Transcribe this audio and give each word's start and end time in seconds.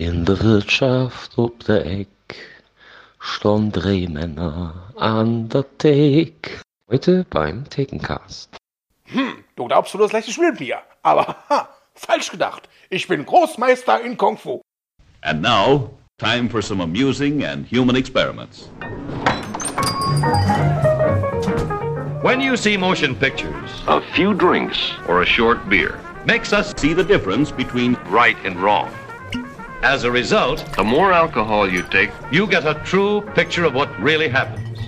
In 0.00 0.24
der 0.24 0.40
Wirtschaft 0.40 1.36
ob 1.36 1.62
der 1.66 1.84
Eck 1.84 2.08
stehen 3.18 3.70
drei 3.70 4.06
Männer 4.08 4.94
an 4.96 5.50
der 5.50 5.66
Theke. 5.76 6.62
Heute 6.90 7.26
beim 7.28 7.68
Thekencast. 7.68 8.56
Hm, 9.04 9.44
du 9.56 9.66
glaubst, 9.66 9.92
du 9.92 9.98
das 9.98 10.12
leichte 10.12 10.32
Spiel 10.32 10.52
mit 10.52 10.60
mir. 10.60 10.78
Aber 11.02 11.36
ha, 11.50 11.68
falsch 11.94 12.30
gedacht. 12.30 12.66
Ich 12.88 13.08
bin 13.08 13.26
Großmeister 13.26 14.00
in 14.00 14.16
Kung 14.16 14.38
Fu. 14.38 14.62
And 15.20 15.42
now, 15.42 15.90
time 16.16 16.48
for 16.48 16.62
some 16.62 16.82
amusing 16.82 17.44
and 17.44 17.66
human 17.70 17.94
experiments. 17.94 18.70
When 22.22 22.40
you 22.40 22.56
see 22.56 22.78
motion 22.78 23.14
pictures, 23.14 23.70
A 23.86 24.00
few 24.14 24.32
drinks 24.32 24.94
or 25.06 25.20
a 25.20 25.26
short 25.26 25.68
beer, 25.68 26.00
Makes 26.26 26.52
us 26.52 26.74
see 26.76 26.92
the 26.92 27.02
difference 27.02 27.50
between 27.50 27.96
right 28.10 28.36
and 28.44 28.60
wrong. 28.60 28.90
As 29.82 30.04
a 30.04 30.10
result, 30.10 30.64
The 30.76 30.84
more 30.84 31.12
alcohol 31.12 31.68
you 31.68 31.82
take, 31.82 32.10
you 32.30 32.46
get 32.46 32.64
a 32.66 32.74
true 32.84 33.22
picture 33.34 33.64
of 33.64 33.74
what 33.74 33.88
really 34.00 34.28
happens. 34.28 34.78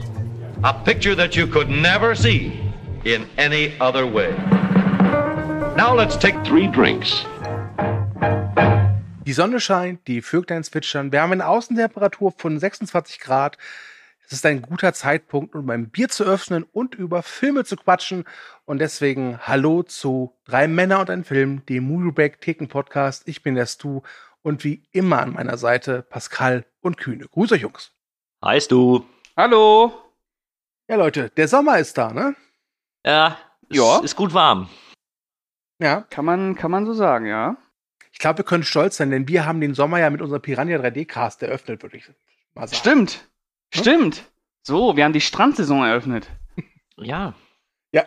A 0.65 0.73
picture 0.73 1.15
that 1.15 1.35
you 1.35 1.47
could 1.47 1.69
never 1.69 2.15
see 2.15 2.53
in 3.05 3.27
any 3.37 3.75
other 3.81 4.07
way. 4.07 4.33
Now 5.77 5.95
let's 5.95 6.17
take 6.17 6.37
three 6.45 6.69
drinks. 6.69 7.25
Die 9.25 9.33
Sonne 9.33 9.61
scheint, 9.61 10.07
die 10.09 10.21
Vöglein 10.21 10.63
zwitschern. 10.63 11.13
Wir 11.13 11.23
haben 11.23 11.33
eine 11.33 11.47
Außentemperatur 11.47 12.33
von 12.37 12.59
26 12.59 13.21
Grad. 13.21 13.57
Es 14.27 14.33
ist 14.33 14.47
ein 14.47 14.63
guter 14.63 14.93
Zeitpunkt, 14.93 15.55
um 15.55 15.69
ein 15.71 15.89
Bier 15.91 16.09
zu 16.09 16.25
öffnen 16.25 16.65
und 16.73 16.95
über 16.95 17.23
Filme 17.23 17.65
zu 17.65 17.77
quatschen. 17.77 18.25
Und 18.65 18.79
deswegen 18.79 19.39
Hallo 19.43 19.83
zu 19.83 20.35
Drei 20.45 20.69
Männer 20.69 21.01
und 21.01 21.11
ein 21.11 21.25
Film, 21.25 21.65
dem 21.67 21.85
Movieback 21.85 22.41
Theken 22.41 22.69
Podcast. 22.69 23.27
Ich 23.27 23.43
bin 23.43 23.55
der 23.55 23.67
Stu 23.67 24.03
und 24.43 24.65
wie 24.65 24.83
immer 24.93 25.21
an 25.21 25.33
meiner 25.33 25.57
Seite 25.57 26.03
Pascal 26.03 26.65
und 26.81 26.97
Kühne. 26.97 27.27
Grüß 27.29 27.53
euch, 27.53 27.63
Jungs. 27.63 27.93
Heißt 28.45 28.71
du? 28.73 29.07
Hallo. 29.37 29.93
Ja, 30.89 30.97
Leute, 30.97 31.31
der 31.31 31.49
Sommer 31.49 31.79
ist 31.79 31.97
da, 31.97 32.13
ne? 32.13 32.35
Ja, 33.07 33.39
es 33.71 33.77
Ja. 33.77 34.01
ist 34.01 34.17
gut 34.17 34.35
warm. 34.35 34.69
Ja. 35.81 36.03
Kann 36.11 36.25
man, 36.25 36.55
kann 36.55 36.71
man 36.71 36.87
so 36.87 36.93
sagen, 36.93 37.27
ja. 37.27 37.57
Ich 38.13 38.19
glaube, 38.19 38.39
wir 38.39 38.45
können 38.45 38.63
stolz 38.63 38.97
sein, 38.99 39.11
denn 39.11 39.27
wir 39.29 39.47
haben 39.47 39.61
den 39.61 39.75
Sommer 39.75 39.99
ja 39.99 40.11
mit 40.11 40.21
unserem 40.21 40.43
Piranha 40.43 40.77
3D 40.77 41.07
Cast 41.07 41.43
eröffnet, 41.43 41.83
würde 41.83 41.97
ich 41.97 42.05
mal 42.55 42.67
sagen. 42.69 42.79
Stimmt. 42.79 43.29
Stimmt. 43.75 44.25
So, 44.63 44.97
wir 44.97 45.05
haben 45.05 45.13
die 45.15 45.21
Strandsaison 45.21 45.85
eröffnet. 45.85 46.29
Ja. 46.99 47.35
Ja. 47.93 48.05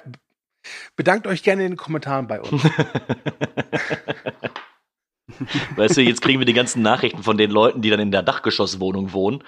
Bedankt 0.95 1.25
euch 1.27 1.41
gerne 1.43 1.65
in 1.65 1.71
den 1.71 1.77
Kommentaren 1.77 2.27
bei 2.27 2.39
uns. 2.39 2.61
Weißt 5.75 5.97
du, 5.97 6.01
jetzt 6.01 6.21
kriegen 6.21 6.39
wir 6.39 6.45
die 6.45 6.53
ganzen 6.53 6.81
Nachrichten 6.81 7.23
von 7.23 7.37
den 7.37 7.51
Leuten, 7.51 7.81
die 7.81 7.89
dann 7.89 7.99
in 7.99 8.11
der 8.11 8.23
Dachgeschosswohnung 8.23 9.11
wohnen 9.13 9.43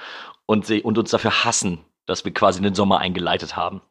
und, 0.46 0.66
sie, 0.66 0.82
und 0.82 0.98
uns 0.98 1.12
dafür 1.12 1.44
hassen, 1.44 1.86
dass 2.06 2.26
wir 2.26 2.34
quasi 2.34 2.62
den 2.62 2.76
Sommer 2.76 3.00
eingeleitet 3.00 3.56
haben. 3.56 3.82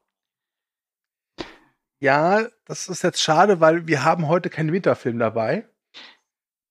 Ja, 1.98 2.46
das 2.66 2.88
ist 2.88 3.02
jetzt 3.02 3.22
schade, 3.22 3.60
weil 3.60 3.86
wir 3.86 4.04
haben 4.04 4.28
heute 4.28 4.50
keinen 4.50 4.72
Winterfilm 4.72 5.18
dabei. 5.18 5.66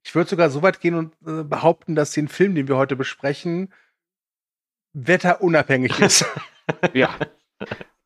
Ich 0.06 0.14
würde 0.14 0.30
sogar 0.30 0.50
so 0.52 0.62
weit 0.62 0.82
gehen 0.82 0.96
und 0.96 1.14
äh, 1.26 1.44
behaupten, 1.44 1.96
dass 1.96 2.12
den 2.12 2.28
Film, 2.28 2.54
den 2.54 2.68
wir 2.68 2.78
heute 2.78 2.96
besprechen, 2.96 3.74
wetterunabhängig 4.94 6.00
ist. 6.00 6.26
Ja. 6.94 7.16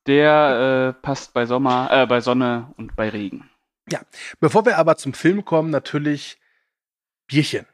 Der 0.06 0.96
äh, 1.00 1.02
passt 1.02 1.34
bei 1.34 1.46
Sommer, 1.46 1.90
äh, 1.90 2.06
bei 2.06 2.20
Sonne 2.20 2.74
und 2.76 2.94
bei 2.98 3.08
Regen. 3.08 3.50
Bevor 4.42 4.66
wir 4.66 4.78
aber 4.78 4.98
zum 4.98 5.14
Film 5.14 5.46
kommen, 5.46 5.70
natürlich 5.70 6.42
Bierchen. 7.30 7.68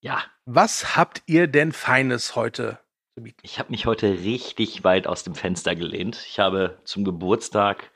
Ja, 0.00 0.22
Was 0.44 0.94
habt 0.94 1.22
ihr 1.26 1.46
denn 1.46 1.72
Feines 1.72 2.36
heute 2.36 2.78
zu 3.16 3.22
bieten? 3.22 3.38
ich 3.42 3.58
habe 3.58 3.70
mich 3.70 3.86
heute 3.86 4.06
richtig 4.20 4.84
weit 4.84 5.06
aus 5.06 5.24
dem 5.24 5.34
Fenster 5.34 5.74
gelehnt. 5.74 6.22
Ich 6.28 6.38
habe 6.38 6.78
zum 6.84 7.04
Geburtstag 7.04 7.90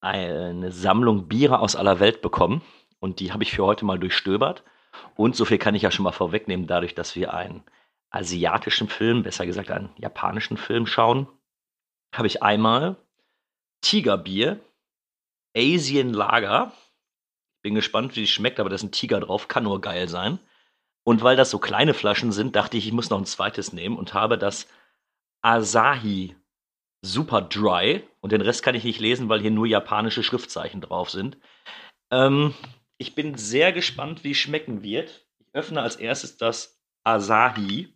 eine 0.00 0.72
Sammlung 0.72 1.28
Biere 1.28 1.60
aus 1.60 1.76
aller 1.76 2.00
Welt 2.00 2.22
bekommen 2.22 2.62
und 3.00 3.20
die 3.20 3.32
habe 3.32 3.42
ich 3.42 3.52
für 3.52 3.64
heute 3.64 3.84
mal 3.84 3.98
durchstöbert. 3.98 4.64
Und 5.14 5.36
so 5.36 5.44
viel 5.44 5.58
kann 5.58 5.74
ich 5.74 5.82
ja 5.82 5.90
schon 5.90 6.04
mal 6.04 6.12
vorwegnehmen, 6.12 6.66
dadurch, 6.66 6.94
dass 6.94 7.14
wir 7.16 7.34
einen 7.34 7.62
asiatischen 8.10 8.88
Film, 8.88 9.24
besser 9.24 9.44
gesagt 9.44 9.70
einen 9.70 9.90
japanischen 9.98 10.56
Film 10.56 10.86
schauen, 10.86 11.28
habe 12.14 12.28
ich 12.28 12.42
einmal 12.42 12.96
Tigerbier, 13.82 14.58
Asian 15.54 16.14
Lager. 16.14 16.72
Bin 17.66 17.74
gespannt, 17.74 18.14
wie 18.14 18.22
es 18.22 18.30
schmeckt, 18.30 18.60
aber 18.60 18.68
da 18.68 18.76
ist 18.76 18.84
ein 18.84 18.92
Tiger 18.92 19.18
drauf, 19.18 19.48
kann 19.48 19.64
nur 19.64 19.80
geil 19.80 20.06
sein. 20.06 20.38
Und 21.02 21.24
weil 21.24 21.34
das 21.34 21.50
so 21.50 21.58
kleine 21.58 21.94
Flaschen 21.94 22.30
sind, 22.30 22.54
dachte 22.54 22.76
ich, 22.76 22.86
ich 22.86 22.92
muss 22.92 23.10
noch 23.10 23.18
ein 23.18 23.26
zweites 23.26 23.72
nehmen 23.72 23.98
und 23.98 24.14
habe 24.14 24.38
das 24.38 24.68
Asahi 25.42 26.36
Super 27.02 27.42
Dry. 27.42 28.04
Und 28.20 28.30
den 28.30 28.40
Rest 28.40 28.62
kann 28.62 28.76
ich 28.76 28.84
nicht 28.84 29.00
lesen, 29.00 29.28
weil 29.28 29.40
hier 29.40 29.50
nur 29.50 29.66
japanische 29.66 30.22
Schriftzeichen 30.22 30.80
drauf 30.80 31.10
sind. 31.10 31.38
Ähm, 32.12 32.54
ich 32.98 33.16
bin 33.16 33.36
sehr 33.36 33.72
gespannt, 33.72 34.22
wie 34.22 34.30
es 34.30 34.36
schmecken 34.36 34.84
wird. 34.84 35.26
Ich 35.40 35.52
öffne 35.52 35.82
als 35.82 35.96
erstes 35.96 36.36
das 36.36 36.80
Asahi. 37.02 37.92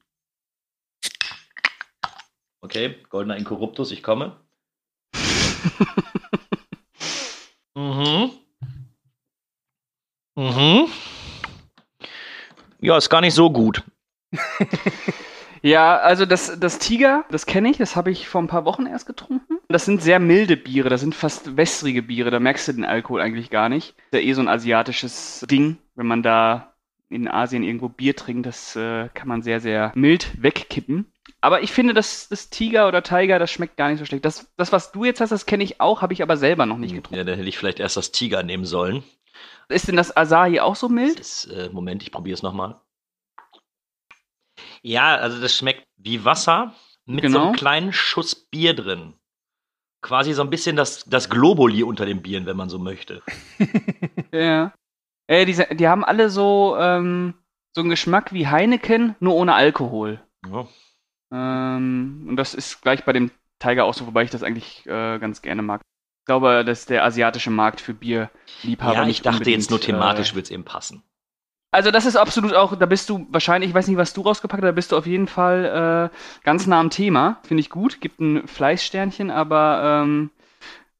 Okay, 2.60 2.97
goldener 3.08 3.37
Inkorruptus, 3.37 3.92
ich 3.92 4.02
komme. 4.02 4.44
mhm. 7.76 8.30
Mhm. 10.41 10.87
Ja, 12.81 12.97
ist 12.97 13.11
gar 13.11 13.21
nicht 13.21 13.34
so 13.34 13.51
gut. 13.51 13.83
Ja, 15.62 15.99
also 15.99 16.25
das, 16.25 16.59
das 16.59 16.78
Tiger, 16.78 17.25
das 17.31 17.45
kenne 17.45 17.71
ich, 17.71 17.77
das 17.77 17.95
habe 17.95 18.11
ich 18.11 18.28
vor 18.28 18.41
ein 18.41 18.47
paar 18.47 18.65
Wochen 18.65 18.87
erst 18.87 19.06
getrunken. 19.06 19.59
Das 19.69 19.84
sind 19.84 20.03
sehr 20.03 20.19
milde 20.19 20.56
Biere, 20.56 20.89
das 20.89 21.03
sind 21.03 21.15
fast 21.15 21.55
wässrige 21.55 22.03
Biere, 22.03 22.31
da 22.31 22.41
merkst 22.41 22.69
du 22.69 22.73
den 22.73 22.87
Alkohol 22.87 23.21
eigentlich 23.21 23.50
gar 23.50 23.69
nicht. 23.69 23.95
Das 24.11 24.21
ist 24.21 24.25
ja 24.25 24.31
eh 24.31 24.33
so 24.33 24.41
ein 24.41 24.49
asiatisches 24.49 25.45
Ding, 25.50 25.77
wenn 25.97 26.06
man 26.06 26.23
da 26.23 26.73
in 27.11 27.29
Asien 27.29 27.62
irgendwo 27.62 27.91
Bier 27.91 28.17
trinkt, 28.17 28.47
das 28.47 28.75
äh, 28.77 29.09
kann 29.12 29.29
man 29.29 29.43
sehr, 29.43 29.61
sehr 29.61 29.93
mild 29.95 30.43
wegkippen. 30.43 31.12
Aber 31.43 31.62
ich 31.62 31.73
finde, 31.73 31.93
das, 31.93 32.29
das 32.29 32.49
Tiger 32.49 32.89
oder 32.89 33.03
Tiger, 33.03 33.39
das 33.39 33.50
schmeckt 33.50 33.77
gar 33.77 33.91
nicht 33.91 33.99
so 33.99 34.05
schlecht. 34.06 34.25
Das, 34.25 34.50
das 34.56 34.73
was 34.73 34.93
du 34.93 35.05
jetzt 35.05 35.21
hast, 35.21 35.31
das 35.31 35.45
kenne 35.45 35.65
ich 35.65 35.81
auch, 35.81 36.00
habe 36.00 36.12
ich 36.12 36.23
aber 36.23 36.37
selber 36.37 36.67
noch 36.67 36.79
nicht 36.79 36.95
getrunken. 36.95 37.19
Ja, 37.19 37.25
dann 37.25 37.37
hätte 37.37 37.49
ich 37.49 37.59
vielleicht 37.59 37.81
erst 37.81 37.97
das 37.97 38.12
Tiger 38.12 38.43
nehmen 38.43 38.65
sollen. 38.65 39.03
Ist 39.70 39.88
denn 39.88 39.97
das 39.97 40.16
Asahi 40.16 40.60
auch 40.60 40.76
so 40.76 40.88
mild? 40.88 41.19
Ist, 41.20 41.47
äh, 41.47 41.69
Moment, 41.72 42.03
ich 42.03 42.12
probiere 42.12 42.34
es 42.34 42.42
nochmal. 42.42 42.81
Ja, 44.82 45.16
also 45.16 45.41
das 45.41 45.54
schmeckt 45.56 45.84
wie 45.97 46.25
Wasser 46.25 46.75
mit 47.06 47.25
so 47.25 47.28
Genau. 47.31 47.47
einem 47.47 47.56
kleinen 47.56 47.92
Schuss 47.92 48.34
Bier 48.34 48.75
drin. 48.75 49.14
Quasi 50.03 50.32
so 50.32 50.42
ein 50.42 50.50
bisschen 50.50 50.76
das, 50.76 51.04
das 51.04 51.28
Globuli 51.28 51.82
unter 51.82 52.06
den 52.06 52.22
Bieren, 52.22 52.47
wenn 52.47 52.56
man 52.56 52.70
so 52.70 52.78
möchte. 52.78 53.22
Ja. 54.32 54.72
Äh, 55.26 55.44
die, 55.44 55.76
die 55.76 55.88
haben 55.88 56.04
alle 56.04 56.31
so, 56.31 56.76
ähm, 56.78 57.34
so 57.75 57.81
einen 57.81 57.91
Geschmack 57.91 58.32
wie 58.32 58.47
Heineken, 58.47 59.16
nur 59.20 59.34
ohne 59.34 59.54
Alkohol. 59.54 60.22
Ja. 60.48 60.66
Ähm, 61.32 62.26
und 62.28 62.37
das 62.37 62.54
ist 62.54 62.81
gleich 62.81 63.04
bei 63.04 63.12
dem 63.12 63.31
Tiger 63.58 63.84
auch 63.84 63.94
so, 63.94 64.06
wobei 64.06 64.22
ich 64.22 64.31
das 64.31 64.42
eigentlich 64.44 64.87
äh, 64.87 65.19
ganz 65.19 65.42
gerne 65.42 65.62
mag. 65.62 65.82
Ich 66.31 66.33
glaube, 66.33 66.65
dass 66.65 66.87
der 66.87 67.05
asiatische 67.05 67.51
Markt 67.51 67.81
für 67.81 67.93
Bierliebhaber 67.93 68.95
ja, 68.95 69.03
ich 69.03 69.09
nicht 69.09 69.27
dachte 69.27 69.51
jetzt 69.51 69.69
nur 69.71 69.81
thematisch 69.81 70.31
Äh, 70.31 70.35
wird 70.37 70.45
es 70.45 70.53
eben 70.53 70.65
passen. 70.65 71.03
also 71.73 71.91
das 71.91 72.07
ist 72.07 72.15
absolut 72.15 72.55
auch, 72.55 72.77
da 72.77 72.87
bist 72.87 73.09
du 73.09 73.27
wahrscheinlich, 73.31 73.71
ich 73.71 73.75
weiß 73.75 73.89
nicht, 73.89 73.97
was 73.97 74.13
du 74.13 74.21
rausgepackt 74.21 74.63
hast, 74.63 74.69
da 74.69 74.73
bist 74.73 74.93
du 74.93 74.97
auf 74.97 75.07
jeden 75.07 75.27
Fall 75.27 76.11
äh, 76.13 76.17
ganz 76.45 76.69
nah 76.69 76.79
am 76.79 76.91
Thema. 76.91 77.41
Finde 77.43 77.63
ich 77.63 77.69
gut, 77.69 78.01
gibt 78.01 78.21
ein 78.21 78.47
Fleißsternchen, 78.47 79.33
aber 79.33 80.03
ähm, 80.05 80.31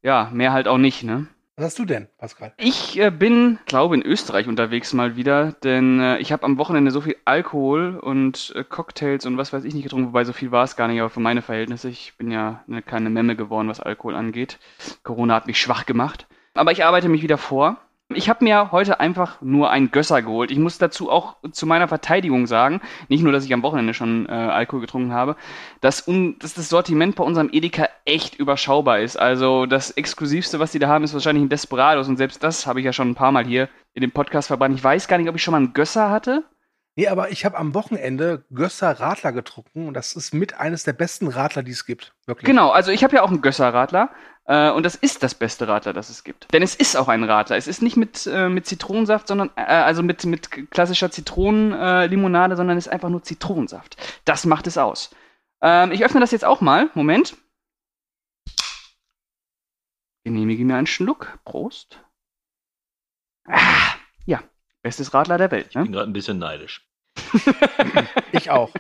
ja, 0.03 0.31
mehr 0.33 0.53
halt 0.53 0.67
auch 0.67 0.79
nicht, 0.79 1.05
ne? 1.05 1.29
Was 1.60 1.72
hast 1.72 1.78
du 1.78 1.84
denn, 1.84 2.09
Pascal? 2.16 2.54
Ich 2.56 2.98
äh, 2.98 3.10
bin, 3.10 3.59
glaube 3.66 3.94
in 3.94 4.00
Österreich 4.00 4.48
unterwegs 4.48 4.94
mal 4.94 5.16
wieder, 5.16 5.53
denn 5.62 6.00
äh, 6.00 6.16
ich 6.16 6.32
habe 6.32 6.44
am 6.44 6.56
Wochenende 6.56 6.91
so 6.91 7.03
viel 7.03 7.16
Alkohol 7.26 7.98
und 7.98 8.54
äh, 8.56 8.65
Cocktails 8.65 9.26
und 9.26 9.37
was 9.37 9.52
weiß 9.52 9.64
ich 9.64 9.75
nicht 9.75 9.82
getrunken, 9.82 10.06
wobei 10.06 10.25
so 10.25 10.32
viel 10.32 10.52
war 10.52 10.64
es 10.64 10.75
gar 10.75 10.88
nicht, 10.88 11.00
aber 11.00 11.11
für 11.11 11.20
meine 11.20 11.43
Verhältnisse, 11.43 11.90
ich 11.90 12.14
bin 12.17 12.31
ja 12.31 12.64
eine 12.67 12.81
kleine 12.81 13.11
Memme 13.11 13.37
geworden, 13.37 13.69
was 13.69 13.79
Alkohol 13.79 14.14
angeht. 14.14 14.58
Corona 15.02 15.35
hat 15.35 15.46
mich 15.49 15.61
schwach 15.61 15.85
gemacht. 15.85 16.26
Aber 16.55 16.73
ich 16.73 16.82
arbeite 16.82 17.11
mich 17.11 17.23
wieder 17.23 17.37
vor. 17.37 17.76
Ich 18.12 18.29
habe 18.29 18.43
mir 18.43 18.73
heute 18.73 18.99
einfach 18.99 19.41
nur 19.41 19.71
einen 19.71 19.93
Gösser 19.93 20.21
geholt. 20.21 20.51
Ich 20.51 20.59
muss 20.59 20.79
dazu 20.79 21.11
auch 21.11 21.37
zu 21.53 21.65
meiner 21.65 21.87
Verteidigung 21.87 22.49
sagen, 22.49 22.81
nicht 23.09 23.23
nur, 23.23 23.33
dass 23.33 23.45
ich 23.45 23.55
am 23.55 23.62
Wochenende 23.62 23.95
schon 23.95 24.27
äh, 24.27 24.33
Alkohol 24.33 24.81
getrunken 24.81 25.12
habe, 25.12 25.37
dass, 25.81 26.09
un 26.09 26.37
dass 26.41 26.55
das 26.55 26.69
Sortiment 26.69 27.15
bei 27.15 27.23
unserem 27.23 27.51
Edeka 27.53 27.89
echt 28.05 28.35
überschaubar 28.35 28.99
ist. 28.99 29.17
Also 29.17 29.67
das 29.67 29.93
Exklusivste, 29.93 30.59
was 30.59 30.73
die 30.73 30.81
da 30.81 30.89
haben, 30.89 31.05
ist 31.05 31.15
wahrscheinlich 31.15 31.45
ein 31.45 31.49
Desperados 31.49 32.09
und 32.09 32.17
selbst 32.17 32.43
das 32.43 32.67
habe 32.67 32.81
ich 32.81 32.87
ja 32.87 32.93
schon 32.93 33.11
ein 33.11 33.15
paar 33.15 33.31
Mal 33.31 33.45
hier 33.45 33.69
in 33.95 34.01
dem 34.01 34.11
Podcast 34.11 34.49
verbrannt. 34.49 34.75
Ich 34.77 34.83
weiß 34.83 35.07
gar 35.07 35.19
nicht, 35.19 35.29
ob 35.29 35.37
ich 35.37 35.43
schon 35.43 35.53
mal 35.53 35.59
einen 35.59 35.73
Gösser 35.73 36.11
hatte. 36.11 36.45
Nee, 36.97 37.07
aber 37.07 37.31
ich 37.31 37.45
habe 37.45 37.57
am 37.57 37.75
Wochenende 37.75 38.45
Gösser 38.53 38.91
Radler 38.99 39.33
getrunken 39.33 39.87
und 39.87 39.95
das 39.95 40.15
ist 40.15 40.35
mit 40.35 40.59
eines 40.59 40.83
der 40.83 40.93
besten 40.93 41.29
Radler, 41.29 41.62
die 41.62 41.71
es 41.71 41.87
gibt. 41.87 42.15
Wirklich. 42.27 42.47
Genau, 42.47 42.71
also 42.71 42.91
ich 42.91 43.05
habe 43.05 43.15
ja 43.15 43.23
auch 43.23 43.31
einen 43.31 43.41
Gösser-Radler. 43.41 44.11
Äh, 44.39 44.39
und 44.70 44.85
das 44.85 44.94
ist 44.97 45.23
das 45.23 45.35
beste 45.35 45.69
Radler, 45.69 45.93
das 45.93 46.08
es 46.11 46.25
gibt. 46.25 46.52
Denn 46.52 46.62
es 46.62 46.75
ist 46.75 46.97
auch 46.97 47.08
ein 47.08 47.23
Radler. 47.25 47.56
Es 47.56 47.67
ist 47.69 47.82
nicht 47.82 47.97
mit, 47.97 48.26
äh, 48.26 48.49
mit 48.49 48.67
Zitronensaft, 48.67 49.29
sondern 49.29 49.50
äh, 49.56 49.62
also 49.62 50.02
mit, 50.02 50.25
mit 50.25 50.70
klassischer 50.70 51.11
Zitronenlimonade, 51.11 52.56
sondern 52.56 52.76
es 52.76 52.87
ist 52.87 52.93
einfach 52.93 53.08
nur 53.11 53.23
Zitronensaft. 53.23 53.97
Das 54.25 54.47
macht 54.47 54.67
es 54.67 54.76
aus. 54.79 55.14
Ähm, 55.62 55.93
ich 55.93 56.05
öffne 56.05 56.20
das 56.20 56.31
jetzt 56.32 56.44
auch 56.44 56.61
mal. 56.61 56.91
Moment. 56.94 57.37
Genehmige 60.25 60.64
mir 60.64 60.76
einen 60.76 60.87
Schluck. 60.87 61.38
Prost. 61.44 62.00
Ah, 63.47 63.94
ja, 64.26 64.43
bestes 64.82 65.14
Radler 65.14 65.38
der 65.38 65.50
Welt. 65.50 65.67
Ich 65.69 65.75
bin 65.75 65.85
Ne? 65.85 65.91
gerade 65.91 66.11
ein 66.11 66.12
bisschen 66.12 66.38
neidisch. 66.38 66.87
Ich 68.32 68.50
auch. 68.50 68.70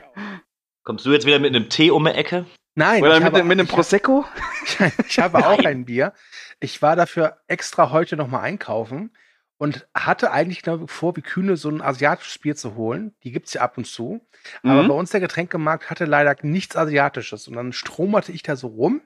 Kommst 0.84 1.04
du 1.06 1.12
jetzt 1.12 1.26
wieder 1.26 1.38
mit 1.38 1.54
einem 1.54 1.68
Tee 1.68 1.90
um 1.90 2.04
die 2.04 2.10
Ecke? 2.10 2.46
Nein, 2.74 3.02
Oder 3.02 3.14
ich 3.18 3.24
mit, 3.24 3.26
habe, 3.32 3.42
mit 3.44 3.58
einem 3.58 3.66
ich, 3.66 3.72
Prosecco? 3.72 4.24
ich 5.08 5.18
habe 5.18 5.46
auch 5.46 5.58
ein 5.64 5.84
Bier. 5.84 6.12
Ich 6.60 6.80
war 6.82 6.96
dafür 6.96 7.38
extra 7.48 7.90
heute 7.90 8.16
noch 8.16 8.28
mal 8.28 8.40
einkaufen 8.40 9.10
und 9.58 9.86
hatte 9.94 10.30
eigentlich 10.30 10.62
glaube 10.62 10.84
ich, 10.84 10.90
vor, 10.90 11.16
wie 11.16 11.22
Kühne 11.22 11.56
so 11.56 11.68
ein 11.68 11.82
asiatisches 11.82 12.38
Bier 12.38 12.56
zu 12.56 12.76
holen. 12.76 13.14
Die 13.24 13.32
gibt's 13.32 13.54
ja 13.54 13.62
ab 13.62 13.76
und 13.76 13.86
zu. 13.86 14.26
Aber 14.62 14.82
Mhm. 14.84 14.88
bei 14.88 14.94
uns 14.94 15.10
der 15.10 15.20
Getränkemarkt 15.20 15.90
hatte 15.90 16.04
leider 16.04 16.34
nichts 16.42 16.76
Asiatisches. 16.76 17.48
Und 17.48 17.54
dann 17.56 17.72
stromerte 17.72 18.32
ich 18.32 18.42
da 18.42 18.56
so 18.56 18.68
rum 18.68 19.02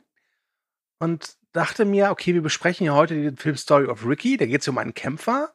und 0.99 1.37
dachte 1.53 1.85
mir, 1.85 2.11
okay, 2.11 2.35
wir 2.35 2.43
besprechen 2.43 2.87
ja 2.87 2.95
heute 2.95 3.15
den 3.15 3.37
Film 3.37 3.57
Story 3.57 3.87
of 3.87 4.07
Ricky. 4.07 4.37
Da 4.37 4.47
geht 4.47 4.61
es 4.61 4.69
um 4.69 4.79
einen 4.79 4.95
Kämpfer. 4.95 5.55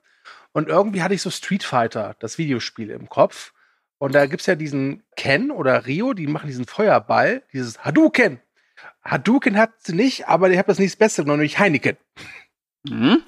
Und 0.52 0.68
irgendwie 0.68 1.04
hatte 1.04 1.14
ich 1.14 1.22
so 1.22 1.30
Street 1.30 1.64
Fighter, 1.64 2.16
das 2.20 2.38
Videospiel 2.38 2.90
im 2.90 3.08
Kopf. 3.08 3.54
Und 4.00 4.16
da 4.16 4.26
gibt's 4.26 4.46
ja 4.48 4.56
diesen 4.56 5.04
Ken 5.16 5.52
oder 5.52 5.86
Rio, 5.86 6.14
die 6.14 6.26
machen 6.28 6.48
diesen 6.48 6.66
Feuerball, 6.66 7.44
dieses 7.54 7.84
Hadouken. 7.84 8.40
Hadouken 9.04 9.58
hat 9.58 9.72
sie 9.80 9.94
nicht, 9.94 10.28
aber 10.28 10.50
ich 10.50 10.58
habe 10.58 10.68
das 10.70 10.80
nächste 10.80 10.98
Beste 10.98 11.24
genommen, 11.24 11.40
nämlich 11.40 11.60
Heineken. 11.60 11.98
Mhm. 12.84 13.24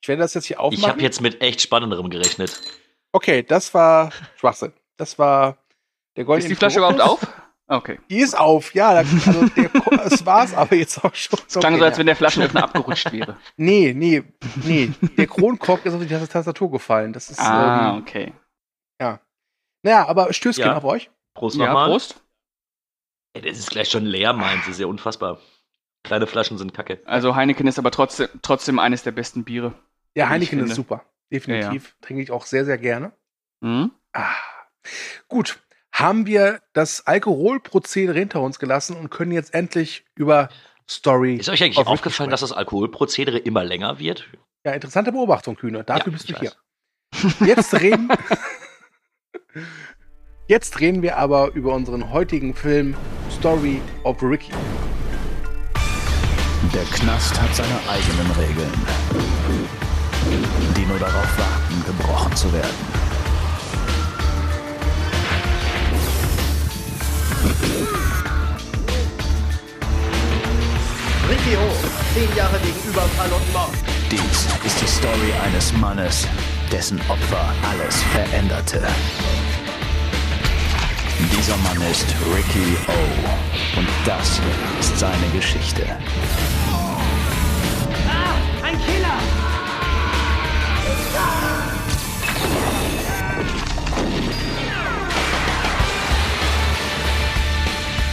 Ich 0.00 0.08
werde 0.08 0.22
das 0.22 0.34
jetzt 0.34 0.46
hier 0.46 0.56
Ich 0.56 0.60
aufmachen. 0.60 0.88
habe 0.92 1.02
jetzt 1.02 1.20
mit 1.20 1.40
echt 1.42 1.60
Spannenderem 1.60 2.08
gerechnet. 2.10 2.60
okay, 3.12 3.42
das 3.42 3.74
war 3.74 4.12
Schwachsinn. 4.36 4.72
Das 4.96 5.18
war 5.18 5.58
der 6.16 6.22
Ist 6.22 6.26
goldene 6.26 6.48
die 6.50 6.54
Flasche 6.54 6.78
überhaupt 6.78 7.00
auf? 7.00 7.26
Okay. 7.68 7.98
Die 8.08 8.18
ist 8.20 8.38
auf, 8.38 8.74
ja. 8.74 8.92
da- 8.92 8.98
Also 9.00 9.48
der, 9.48 9.70
es 10.06 10.24
war's 10.24 10.54
aber 10.54 10.76
jetzt 10.76 11.04
auch 11.04 11.14
schon. 11.16 11.40
Es 11.48 11.54
klang 11.54 11.78
so, 11.78 11.84
als 11.84 11.98
wenn 11.98 12.06
der 12.06 12.14
Flaschenöffner 12.14 12.62
abgerutscht 12.62 13.10
wäre. 13.12 13.36
Nee, 13.56 13.92
nee, 13.92 14.22
nee. 14.64 14.92
Der 15.18 15.26
Kronkork 15.26 15.84
ist 15.84 15.94
auf 15.94 16.00
die 16.00 16.06
Tastatur 16.06 16.70
gefallen. 16.70 17.12
Das 17.12 17.28
ist. 17.28 17.40
Ah, 17.40 17.94
Ähm, 17.94 18.02
okay. 18.02 18.32
Naja, 19.82 20.06
aber 20.08 20.32
Stößchen 20.32 20.64
Ja. 20.64 20.76
auf 20.76 20.84
euch. 20.84 21.10
Prost 21.34 21.56
Ja, 21.56 21.66
nochmal. 21.66 21.90
Prost. 21.90 22.22
Ey, 23.34 23.42
das 23.42 23.58
ist 23.58 23.70
gleich 23.70 23.88
schon 23.90 24.04
leer, 24.06 24.32
meint 24.32 24.64
sie. 24.64 24.70
Ist 24.70 24.80
ja 24.80 24.86
unfassbar. 24.86 25.38
Kleine 26.04 26.26
Flaschen 26.26 26.56
sind 26.58 26.72
kacke. 26.72 27.00
Also 27.04 27.34
Heineken 27.36 27.66
ist 27.66 27.78
aber 27.78 27.90
trotzdem, 27.90 28.28
trotzdem 28.42 28.78
eines 28.78 29.02
der 29.02 29.10
besten 29.12 29.44
Biere. 29.44 29.74
Ja, 30.14 30.28
Heineken 30.28 30.60
ist 30.60 30.74
super. 30.74 31.04
Definitiv. 31.32 31.96
Trinke 32.00 32.22
ich 32.22 32.30
auch 32.30 32.46
sehr, 32.46 32.64
sehr 32.64 32.78
gerne. 32.78 33.12
Mhm. 33.60 33.90
Ah. 34.12 34.30
Gut. 35.28 35.58
Haben 35.92 36.26
wir 36.26 36.60
das 36.74 37.06
Alkoholprozedere 37.06 38.18
hinter 38.18 38.40
uns 38.42 38.58
gelassen 38.58 38.96
und 38.96 39.10
können 39.10 39.32
jetzt 39.32 39.54
endlich 39.54 40.04
über 40.14 40.48
Story. 40.88 41.36
Ist 41.36 41.48
euch 41.48 41.62
eigentlich 41.62 41.78
Ricky 41.78 41.88
aufgefallen, 41.88 42.30
dass 42.30 42.40
sprechen. 42.40 42.50
das 42.50 42.58
Alkoholprozedere 42.58 43.38
immer 43.38 43.64
länger 43.64 43.98
wird? 43.98 44.28
Ja, 44.64 44.72
interessante 44.72 45.10
Beobachtung, 45.10 45.56
Kühne. 45.56 45.84
Dafür 45.84 46.06
Ja, 46.06 46.12
bist 46.12 46.28
du 46.28 46.34
ich 46.34 46.38
hier. 46.38 46.52
weiß. 47.12 47.34
Jetzt 47.48 47.74
reden. 47.80 48.08
Jetzt 50.48 50.80
reden 50.80 51.02
wir 51.02 51.16
aber 51.16 51.52
über 51.54 51.74
unseren 51.74 52.12
heutigen 52.12 52.54
Film 52.54 52.94
Story 53.30 53.80
of 54.04 54.22
Ricky. 54.22 54.52
Der 56.72 56.84
Knast 56.84 57.40
hat 57.40 57.54
seine 57.54 57.78
eigenen 57.88 58.30
Regeln, 58.32 58.72
die 60.76 60.86
nur 60.86 60.98
darauf 60.98 61.38
warten, 61.38 61.84
gebrochen 61.86 62.36
zu 62.36 62.52
werden. 62.52 62.76
Ricky 71.28 71.56
O, 71.56 72.14
zehn 72.14 72.36
Jahre 72.36 72.58
wegen 72.62 72.88
Überfall 72.88 73.30
und 73.32 73.52
Mord. 73.52 73.74
Dies 74.10 74.46
ist 74.64 74.80
die 74.80 74.86
Story 74.86 75.32
eines 75.44 75.72
Mannes, 75.72 76.28
dessen 76.72 77.00
Opfer 77.08 77.52
alles 77.70 78.02
veränderte. 78.12 78.82
Dieser 81.36 81.56
Mann 81.58 81.80
ist 81.90 82.06
Ricky 82.34 82.76
O. 82.88 83.78
Und 83.78 83.88
das 84.04 84.40
ist 84.80 84.98
seine 84.98 85.28
Geschichte. 85.34 85.82
Ein 88.62 88.78
Killer! 88.84 89.18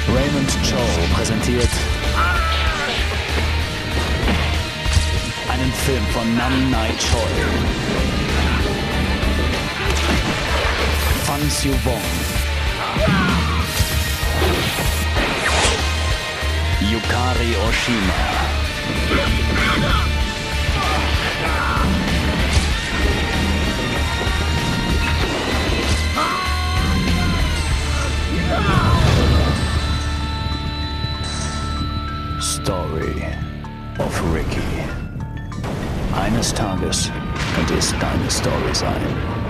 Raymond 0.08 0.50
Cho 0.64 1.16
präsentiert 1.16 1.70
einen 5.54 5.74
Film 5.74 6.04
von 6.08 6.36
Nam 6.36 6.72
Nai 6.72 6.90
Choi. 6.98 8.23
Fan 11.26 11.50
Siu 11.50 11.74
Yukari 16.92 17.56
Oshima. 17.66 18.20
Story 32.40 33.26
of 34.00 34.22
Ricky. 34.34 34.60
Eines 36.14 36.54
Tages 36.54 37.12
könnte 37.56 37.76
es 37.76 37.96
deine 38.00 38.30
Story 38.30 38.74
sein. 38.74 39.43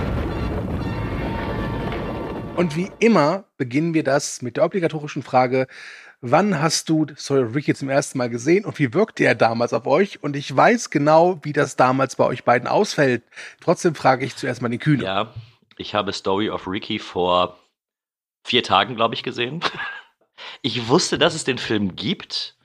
Und 2.56 2.76
wie 2.76 2.90
immer 3.00 3.44
beginnen 3.56 3.94
wir 3.94 4.04
das 4.04 4.40
mit 4.40 4.56
der 4.56 4.64
obligatorischen 4.64 5.24
Frage, 5.24 5.66
wann 6.20 6.62
hast 6.62 6.88
du 6.88 7.04
of 7.44 7.54
Ricky 7.54 7.74
zum 7.74 7.88
ersten 7.90 8.16
Mal 8.18 8.30
gesehen 8.30 8.64
und 8.64 8.78
wie 8.78 8.94
wirkte 8.94 9.24
er 9.24 9.34
damals 9.34 9.72
auf 9.72 9.86
euch? 9.86 10.22
Und 10.22 10.36
ich 10.36 10.54
weiß 10.54 10.90
genau, 10.90 11.40
wie 11.42 11.52
das 11.52 11.74
damals 11.74 12.14
bei 12.14 12.24
euch 12.24 12.44
beiden 12.44 12.68
ausfällt. 12.68 13.24
Trotzdem 13.60 13.96
frage 13.96 14.24
ich 14.24 14.36
zuerst 14.36 14.62
mal 14.62 14.68
den 14.68 14.78
Kühne. 14.78 15.02
Ja, 15.02 15.34
ich 15.76 15.96
habe 15.96 16.12
Story 16.12 16.48
of 16.48 16.68
Ricky 16.68 17.00
vor 17.00 17.58
vier 18.44 18.62
Tagen, 18.62 18.94
glaube 18.94 19.14
ich, 19.14 19.22
gesehen. 19.22 19.60
Ich 20.62 20.88
wusste, 20.88 21.16
dass 21.16 21.36
es 21.36 21.44
den 21.44 21.58
Film 21.58 21.94
gibt, 21.94 22.56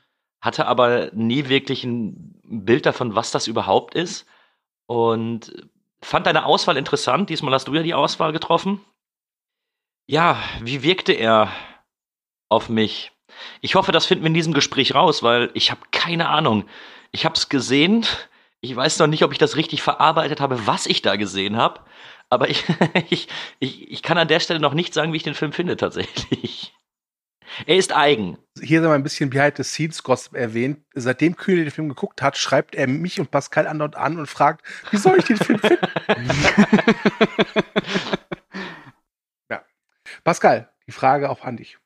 hatte 0.41 0.65
aber 0.65 1.11
nie 1.13 1.49
wirklich 1.49 1.83
ein 1.83 2.41
Bild 2.43 2.87
davon, 2.87 3.13
was 3.13 3.29
das 3.29 3.45
überhaupt 3.45 3.93
ist. 3.93 4.25
Und 4.87 5.69
fand 6.01 6.25
deine 6.25 6.45
Auswahl 6.45 6.77
interessant. 6.77 7.29
Diesmal 7.29 7.53
hast 7.53 7.67
du 7.67 7.75
ja 7.75 7.83
die 7.83 7.93
Auswahl 7.93 8.31
getroffen. 8.31 8.81
Ja, 10.11 10.41
wie 10.59 10.81
wirkte 10.81 11.13
er 11.13 11.51
auf 12.49 12.67
mich? 12.67 13.11
Ich 13.61 13.75
hoffe, 13.75 13.91
das 13.91 14.07
finden 14.07 14.23
wir 14.23 14.29
in 14.29 14.33
diesem 14.33 14.55
Gespräch 14.55 14.95
raus, 14.95 15.21
weil 15.21 15.51
ich 15.53 15.69
habe 15.69 15.81
keine 15.91 16.29
Ahnung. 16.29 16.65
Ich 17.11 17.25
habe 17.25 17.35
es 17.35 17.47
gesehen. 17.47 18.07
Ich 18.59 18.75
weiß 18.75 18.97
noch 18.97 19.05
nicht, 19.05 19.21
ob 19.21 19.31
ich 19.33 19.37
das 19.37 19.55
richtig 19.55 19.83
verarbeitet 19.83 20.41
habe, 20.41 20.65
was 20.65 20.87
ich 20.87 21.03
da 21.03 21.15
gesehen 21.15 21.57
habe. 21.57 21.81
Aber 22.27 22.49
ich, 22.49 22.63
ich, 23.11 23.27
ich, 23.59 23.91
ich 23.91 24.01
kann 24.01 24.17
an 24.17 24.27
der 24.27 24.39
Stelle 24.39 24.59
noch 24.59 24.73
nicht 24.73 24.95
sagen, 24.95 25.13
wie 25.13 25.17
ich 25.17 25.23
den 25.23 25.35
Film 25.35 25.53
finde 25.53 25.77
tatsächlich. 25.77 26.73
Er 27.67 27.77
ist 27.77 27.95
eigen. 27.95 28.39
Hier 28.59 28.81
sei 28.81 28.87
mal 28.87 28.95
ein 28.95 29.03
bisschen 29.03 29.29
Behind 29.29 29.57
the 29.57 29.63
Scenes 29.63 30.01
Gossip 30.01 30.33
erwähnt. 30.33 30.79
Seitdem 30.95 31.35
Kühne 31.35 31.65
den 31.65 31.71
Film 31.71 31.87
geguckt 31.87 32.23
hat, 32.23 32.35
schreibt 32.35 32.73
er 32.73 32.87
mich 32.87 33.19
und 33.19 33.29
Pascal 33.29 33.67
andauernd 33.67 33.95
an 33.95 34.17
und 34.17 34.25
fragt, 34.25 34.65
wie 34.89 34.97
soll 34.97 35.19
ich 35.19 35.25
den 35.25 35.37
Film 35.37 35.59
finden? 35.59 35.87
Pascal, 40.29 40.69
die 40.85 40.91
Frage 40.91 41.27
auch 41.31 41.43
an 41.43 41.57
dich. 41.57 41.79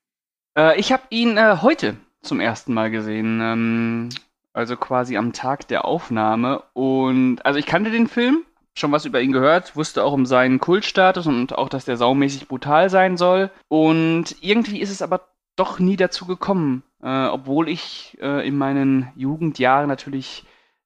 Äh, 0.57 0.77
ich 0.77 0.91
habe 0.91 1.03
ihn 1.09 1.37
äh, 1.37 1.59
heute 1.61 1.95
zum 2.23 2.41
ersten 2.41 2.73
Mal 2.73 2.91
gesehen. 2.91 3.39
Ähm, 3.41 4.09
also 4.51 4.75
quasi 4.75 5.15
am 5.15 5.31
Tag 5.31 5.69
der 5.69 5.85
Aufnahme. 5.85 6.61
Und 6.73 7.39
also 7.45 7.57
ich 7.57 7.65
kannte 7.65 7.89
den 7.89 8.07
Film, 8.07 8.43
schon 8.75 8.91
was 8.91 9.05
über 9.05 9.21
ihn 9.21 9.31
gehört, 9.31 9.77
wusste 9.77 10.03
auch 10.03 10.11
um 10.11 10.25
seinen 10.25 10.59
Kultstatus 10.59 11.25
und 11.25 11.57
auch, 11.57 11.69
dass 11.69 11.85
der 11.85 11.95
saumäßig 11.95 12.49
brutal 12.49 12.89
sein 12.89 13.15
soll. 13.15 13.49
Und 13.69 14.35
irgendwie 14.41 14.81
ist 14.81 14.91
es 14.91 15.01
aber 15.01 15.29
doch 15.55 15.79
nie 15.79 15.95
dazu 15.95 16.25
gekommen, 16.25 16.83
äh, 17.01 17.27
obwohl 17.27 17.69
ich 17.69 18.17
äh, 18.19 18.45
in 18.45 18.57
meinen 18.57 19.07
Jugendjahren 19.15 19.87
natürlich 19.87 20.43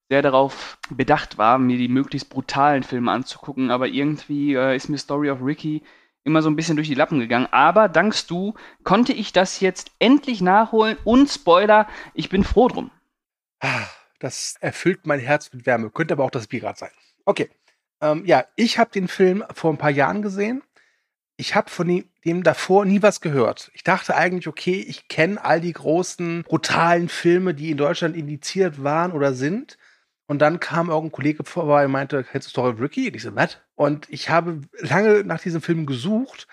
sehr 0.09 0.21
darauf 0.21 0.77
bedacht 0.91 1.39
war, 1.39 1.57
mir 1.57 1.79
die 1.79 1.87
möglichst 1.87 2.29
brutalen 2.29 2.83
Filme 2.83 3.11
anzugucken, 3.11 3.71
aber 3.71 3.87
irgendwie 3.87 4.53
äh, 4.53 4.75
ist 4.75 4.89
mir 4.89 4.99
Story 4.99 5.31
of 5.31 5.43
Ricky 5.43 5.81
immer 6.27 6.41
so 6.41 6.49
ein 6.49 6.55
bisschen 6.55 6.75
durch 6.75 6.87
die 6.87 6.93
Lappen 6.93 7.19
gegangen. 7.19 7.47
Aber 7.51 7.89
dankst 7.89 8.29
du, 8.29 8.53
konnte 8.83 9.13
ich 9.13 9.33
das 9.33 9.59
jetzt 9.59 9.91
endlich 9.97 10.41
nachholen 10.41 10.97
und 11.03 11.29
Spoiler, 11.29 11.87
ich 12.13 12.29
bin 12.29 12.43
froh 12.43 12.67
drum. 12.67 12.91
Das 14.19 14.55
erfüllt 14.59 15.07
mein 15.07 15.19
Herz 15.19 15.51
mit 15.53 15.65
Wärme. 15.65 15.89
Könnte 15.89 16.13
aber 16.13 16.23
auch 16.23 16.31
das 16.31 16.47
Bier 16.47 16.59
gerade 16.59 16.77
sein. 16.77 16.91
Okay. 17.25 17.49
Ähm, 18.01 18.25
ja, 18.25 18.45
ich 18.55 18.77
habe 18.77 18.91
den 18.91 19.07
Film 19.07 19.43
vor 19.53 19.71
ein 19.71 19.77
paar 19.77 19.89
Jahren 19.89 20.21
gesehen. 20.21 20.61
Ich 21.37 21.55
habe 21.55 21.69
von 21.69 21.87
dem, 21.87 22.05
dem 22.25 22.43
davor 22.43 22.85
nie 22.85 23.01
was 23.01 23.21
gehört. 23.21 23.71
Ich 23.73 23.83
dachte 23.83 24.15
eigentlich, 24.15 24.47
okay, 24.47 24.83
ich 24.87 25.07
kenne 25.07 25.43
all 25.43 25.61
die 25.61 25.73
großen, 25.73 26.43
brutalen 26.43 27.09
Filme, 27.09 27.53
die 27.53 27.71
in 27.71 27.77
Deutschland 27.77 28.15
indiziert 28.15 28.83
waren 28.83 29.11
oder 29.11 29.33
sind. 29.33 29.77
Und 30.27 30.39
dann 30.39 30.59
kam 30.59 30.89
irgendein 30.89 31.11
Kollege 31.11 31.43
vorbei 31.43 31.85
und 31.85 31.91
meinte, 31.91 32.23
kennst 32.23 32.47
du 32.47 32.51
Story 32.51 32.73
of 32.73 32.81
Ricky? 32.81 33.07
Und 33.07 33.15
ich 33.15 33.23
so, 33.23 33.33
was? 33.35 33.59
Und 33.77 34.07
ich 34.09 34.31
habe 34.31 34.61
lange 34.79 35.23
nach 35.23 35.39
diesem 35.39 35.61
Film 35.61 35.85
gesucht 35.85 36.47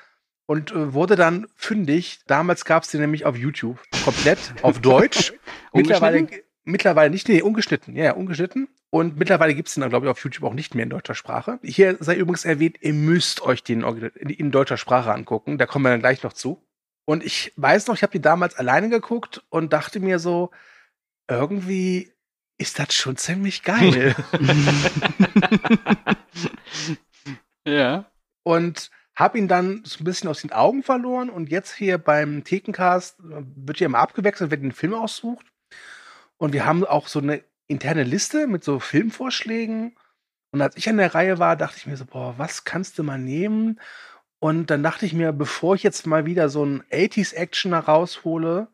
und 0.44 0.72
äh, 0.72 0.92
wurde 0.92 1.16
dann 1.16 1.46
fündig. 1.56 2.20
Damals 2.26 2.66
gab 2.66 2.82
es 2.82 2.90
den 2.90 3.00
nämlich 3.00 3.24
auf 3.24 3.34
YouTube. 3.34 3.80
Komplett 4.04 4.38
auf 4.60 4.78
Deutsch. 4.78 5.32
mittlerweile, 5.72 6.28
mittlerweile 6.64 7.08
nicht, 7.08 7.26
nee, 7.30 7.40
ungeschnitten. 7.40 7.96
Ja, 7.96 8.04
ja 8.04 8.12
ungeschnitten. 8.12 8.68
Und 8.90 9.16
mittlerweile 9.16 9.54
gibt 9.54 9.68
es 9.68 9.74
den 9.74 9.80
dann, 9.80 9.88
glaube 9.88 10.04
ich, 10.04 10.10
auf 10.10 10.22
YouTube 10.22 10.44
auch 10.44 10.52
nicht 10.52 10.74
mehr 10.74 10.82
in 10.82 10.90
deutscher 10.90 11.14
Sprache. 11.14 11.58
Hier 11.62 11.96
sei 11.98 12.14
übrigens 12.16 12.44
erwähnt, 12.44 12.76
ihr 12.82 12.92
müsst 12.92 13.40
euch 13.40 13.62
den 13.62 13.82
in, 13.82 14.50
deutscher 14.50 14.76
Sprache 14.76 15.10
angucken. 15.10 15.56
Da 15.56 15.64
kommen 15.64 15.86
wir 15.86 15.92
dann 15.92 16.00
gleich 16.00 16.22
noch 16.22 16.34
zu. 16.34 16.62
Und 17.06 17.24
ich 17.24 17.54
weiß 17.56 17.86
noch, 17.86 17.94
ich 17.94 18.02
habe 18.02 18.12
die 18.12 18.20
damals 18.20 18.54
alleine 18.54 18.90
geguckt 18.90 19.42
und 19.48 19.72
dachte 19.72 19.98
mir 19.98 20.18
so, 20.18 20.50
irgendwie 21.26 22.12
ist 22.58 22.78
das 22.78 22.94
schon 22.94 23.16
ziemlich 23.16 23.62
geil. 23.62 24.14
ja. 27.66 28.06
Und 28.42 28.90
habe 29.14 29.38
ihn 29.38 29.48
dann 29.48 29.82
so 29.84 30.00
ein 30.00 30.04
bisschen 30.04 30.28
aus 30.28 30.40
den 30.40 30.52
Augen 30.52 30.82
verloren 30.82 31.30
und 31.30 31.48
jetzt 31.48 31.74
hier 31.74 31.98
beim 31.98 32.42
Thekencast 32.44 33.16
wird 33.20 33.80
ja 33.80 33.86
immer 33.86 34.00
abgewechselt, 34.00 34.50
wer 34.50 34.58
den 34.58 34.72
Film 34.72 34.94
aussucht. 34.94 35.46
Und 36.36 36.52
wir 36.52 36.66
haben 36.66 36.84
auch 36.84 37.06
so 37.06 37.20
eine 37.20 37.44
interne 37.68 38.02
Liste 38.02 38.46
mit 38.46 38.64
so 38.64 38.80
Filmvorschlägen. 38.80 39.96
Und 40.50 40.60
als 40.60 40.76
ich 40.76 40.88
an 40.88 40.96
der 40.96 41.14
Reihe 41.14 41.38
war, 41.38 41.56
dachte 41.56 41.78
ich 41.78 41.86
mir 41.86 41.96
so, 41.96 42.04
boah, 42.04 42.34
was 42.38 42.64
kannst 42.64 42.98
du 42.98 43.02
mal 43.02 43.18
nehmen? 43.18 43.80
Und 44.40 44.70
dann 44.70 44.82
dachte 44.82 45.06
ich 45.06 45.14
mir, 45.14 45.32
bevor 45.32 45.74
ich 45.74 45.82
jetzt 45.82 46.06
mal 46.06 46.26
wieder 46.26 46.48
so 46.48 46.62
einen 46.62 46.82
80s-Actioner 46.90 47.78
raushole, 47.78 48.68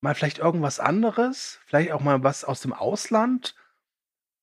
mal 0.00 0.14
vielleicht 0.14 0.38
irgendwas 0.38 0.80
anderes, 0.80 1.60
vielleicht 1.66 1.92
auch 1.92 2.00
mal 2.00 2.22
was 2.24 2.44
aus 2.44 2.60
dem 2.60 2.72
Ausland. 2.72 3.54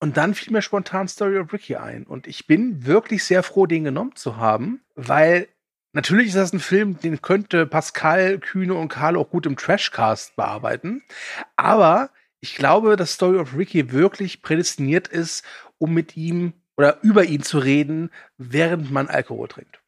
Und 0.02 0.18
dann 0.18 0.34
fiel 0.34 0.52
mir 0.52 0.64
spontan 0.64 1.08
Story 1.08 1.38
of 1.38 1.54
Ricky 1.54 1.76
ein. 1.76 2.06
Und 2.06 2.26
ich 2.26 2.48
bin 2.48 2.88
wirklich 2.88 3.24
sehr 3.24 3.44
froh, 3.44 3.68
den 3.68 3.84
genommen 3.84 4.16
zu 4.16 4.36
haben, 4.36 4.82
weil 4.96 5.48
natürlich 5.94 6.30
ist 6.30 6.36
das 6.36 6.54
ein 6.54 6.60
Film, 6.60 7.00
den 7.00 7.22
könnte 7.22 7.68
Pascal, 7.68 8.40
Kühne 8.40 8.74
und 8.74 8.90
Carlo 8.90 9.22
auch 9.22 9.30
gut 9.30 9.46
im 9.46 9.58
Trashcast 9.58 10.36
bearbeiten. 10.36 11.04
Aber 11.56 12.10
ich 12.40 12.56
glaube, 12.56 12.96
dass 12.96 13.14
Story 13.14 13.38
of 13.38 13.56
Ricky 13.56 13.92
wirklich 13.92 14.42
prädestiniert 14.42 15.08
ist, 15.08 15.46
um 15.78 15.94
mit 15.94 16.18
ihm 16.18 16.54
oder 16.78 16.98
über 17.04 17.26
ihn 17.26 17.44
zu 17.44 17.60
reden, 17.60 18.10
während 18.40 18.90
man 18.90 19.08
Alkohol 19.08 19.50
trinkt. 19.50 19.82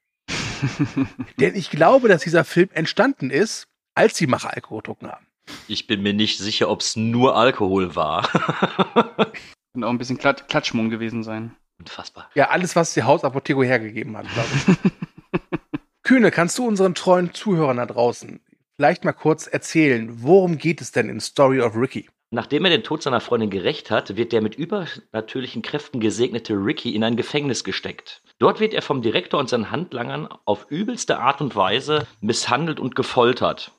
Denn 1.39 1.55
ich 1.55 1.71
glaube, 1.71 2.07
dass 2.07 2.21
dieser 2.21 2.43
Film 2.43 2.69
entstanden 2.73 3.31
ist, 3.31 3.67
als 3.95 4.13
die 4.13 4.27
Macher 4.27 4.53
Alkohol 4.53 4.81
getrunken 4.81 5.07
haben. 5.07 5.25
Ich 5.67 5.87
bin 5.87 6.03
mir 6.03 6.13
nicht 6.13 6.37
sicher, 6.37 6.69
ob 6.69 6.81
es 6.81 6.95
nur 6.95 7.35
Alkohol 7.35 7.95
war. 7.95 8.29
Und 9.73 9.83
auch 9.83 9.89
ein 9.89 9.97
bisschen 9.97 10.17
Klat 10.17 10.47
Klatschmumm 10.47 10.89
gewesen 10.89 11.23
sein. 11.23 11.55
Unfassbar. 11.79 12.29
Ja, 12.35 12.49
alles, 12.49 12.75
was 12.75 12.93
die 12.93 13.03
Hausapotheke 13.03 13.63
hergegeben 13.63 14.15
hat, 14.15 14.27
glaube 14.29 14.49
ich. 14.55 15.39
Kühne, 16.03 16.31
kannst 16.31 16.57
du 16.57 16.67
unseren 16.67 16.95
treuen 16.95 17.33
Zuhörern 17.33 17.77
da 17.77 17.85
draußen 17.85 18.39
vielleicht 18.75 19.05
mal 19.05 19.13
kurz 19.13 19.47
erzählen, 19.47 20.23
worum 20.23 20.57
geht 20.57 20.81
es 20.81 20.91
denn 20.91 21.09
in 21.09 21.19
Story 21.19 21.61
of 21.61 21.75
Ricky? 21.75 22.09
Nachdem 22.31 22.65
er 22.65 22.71
den 22.71 22.83
Tod 22.83 23.03
seiner 23.03 23.21
Freundin 23.21 23.51
gerecht 23.51 23.91
hat, 23.91 24.17
wird 24.17 24.31
der 24.31 24.41
mit 24.41 24.55
übernatürlichen 24.55 25.61
Kräften 25.61 25.99
gesegnete 25.99 26.53
Ricky 26.53 26.95
in 26.95 27.03
ein 27.03 27.15
Gefängnis 27.15 27.63
gesteckt. 27.63 28.23
Dort 28.39 28.59
wird 28.59 28.73
er 28.73 28.81
vom 28.81 29.03
Direktor 29.03 29.39
und 29.39 29.49
seinen 29.49 29.69
Handlangern 29.69 30.27
auf 30.45 30.65
übelste 30.69 31.19
Art 31.19 31.41
und 31.41 31.55
Weise 31.55 32.07
misshandelt 32.21 32.79
und 32.79 32.95
gefoltert. 32.95 33.71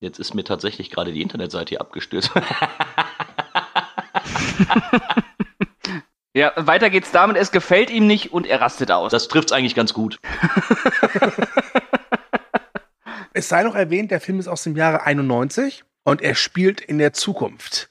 Jetzt 0.00 0.18
ist 0.18 0.34
mir 0.34 0.42
tatsächlich 0.42 0.90
gerade 0.90 1.12
die 1.12 1.22
Internetseite 1.22 1.70
hier 1.70 1.80
abgestürzt. 1.80 2.32
ja, 6.34 6.52
weiter 6.56 6.90
geht's 6.90 7.10
damit, 7.10 7.36
es 7.36 7.52
gefällt 7.52 7.90
ihm 7.90 8.06
nicht 8.06 8.32
und 8.32 8.46
er 8.46 8.60
rastet 8.60 8.90
aus. 8.90 9.12
Das 9.12 9.28
trifft's 9.28 9.52
eigentlich 9.52 9.74
ganz 9.74 9.94
gut. 9.94 10.18
es 13.32 13.48
sei 13.48 13.62
noch 13.62 13.74
erwähnt, 13.74 14.10
der 14.10 14.20
Film 14.20 14.38
ist 14.38 14.48
aus 14.48 14.62
dem 14.62 14.76
Jahre 14.76 15.02
91 15.02 15.84
und 16.04 16.22
er 16.22 16.34
spielt 16.34 16.80
in 16.80 16.98
der 16.98 17.12
Zukunft. 17.12 17.88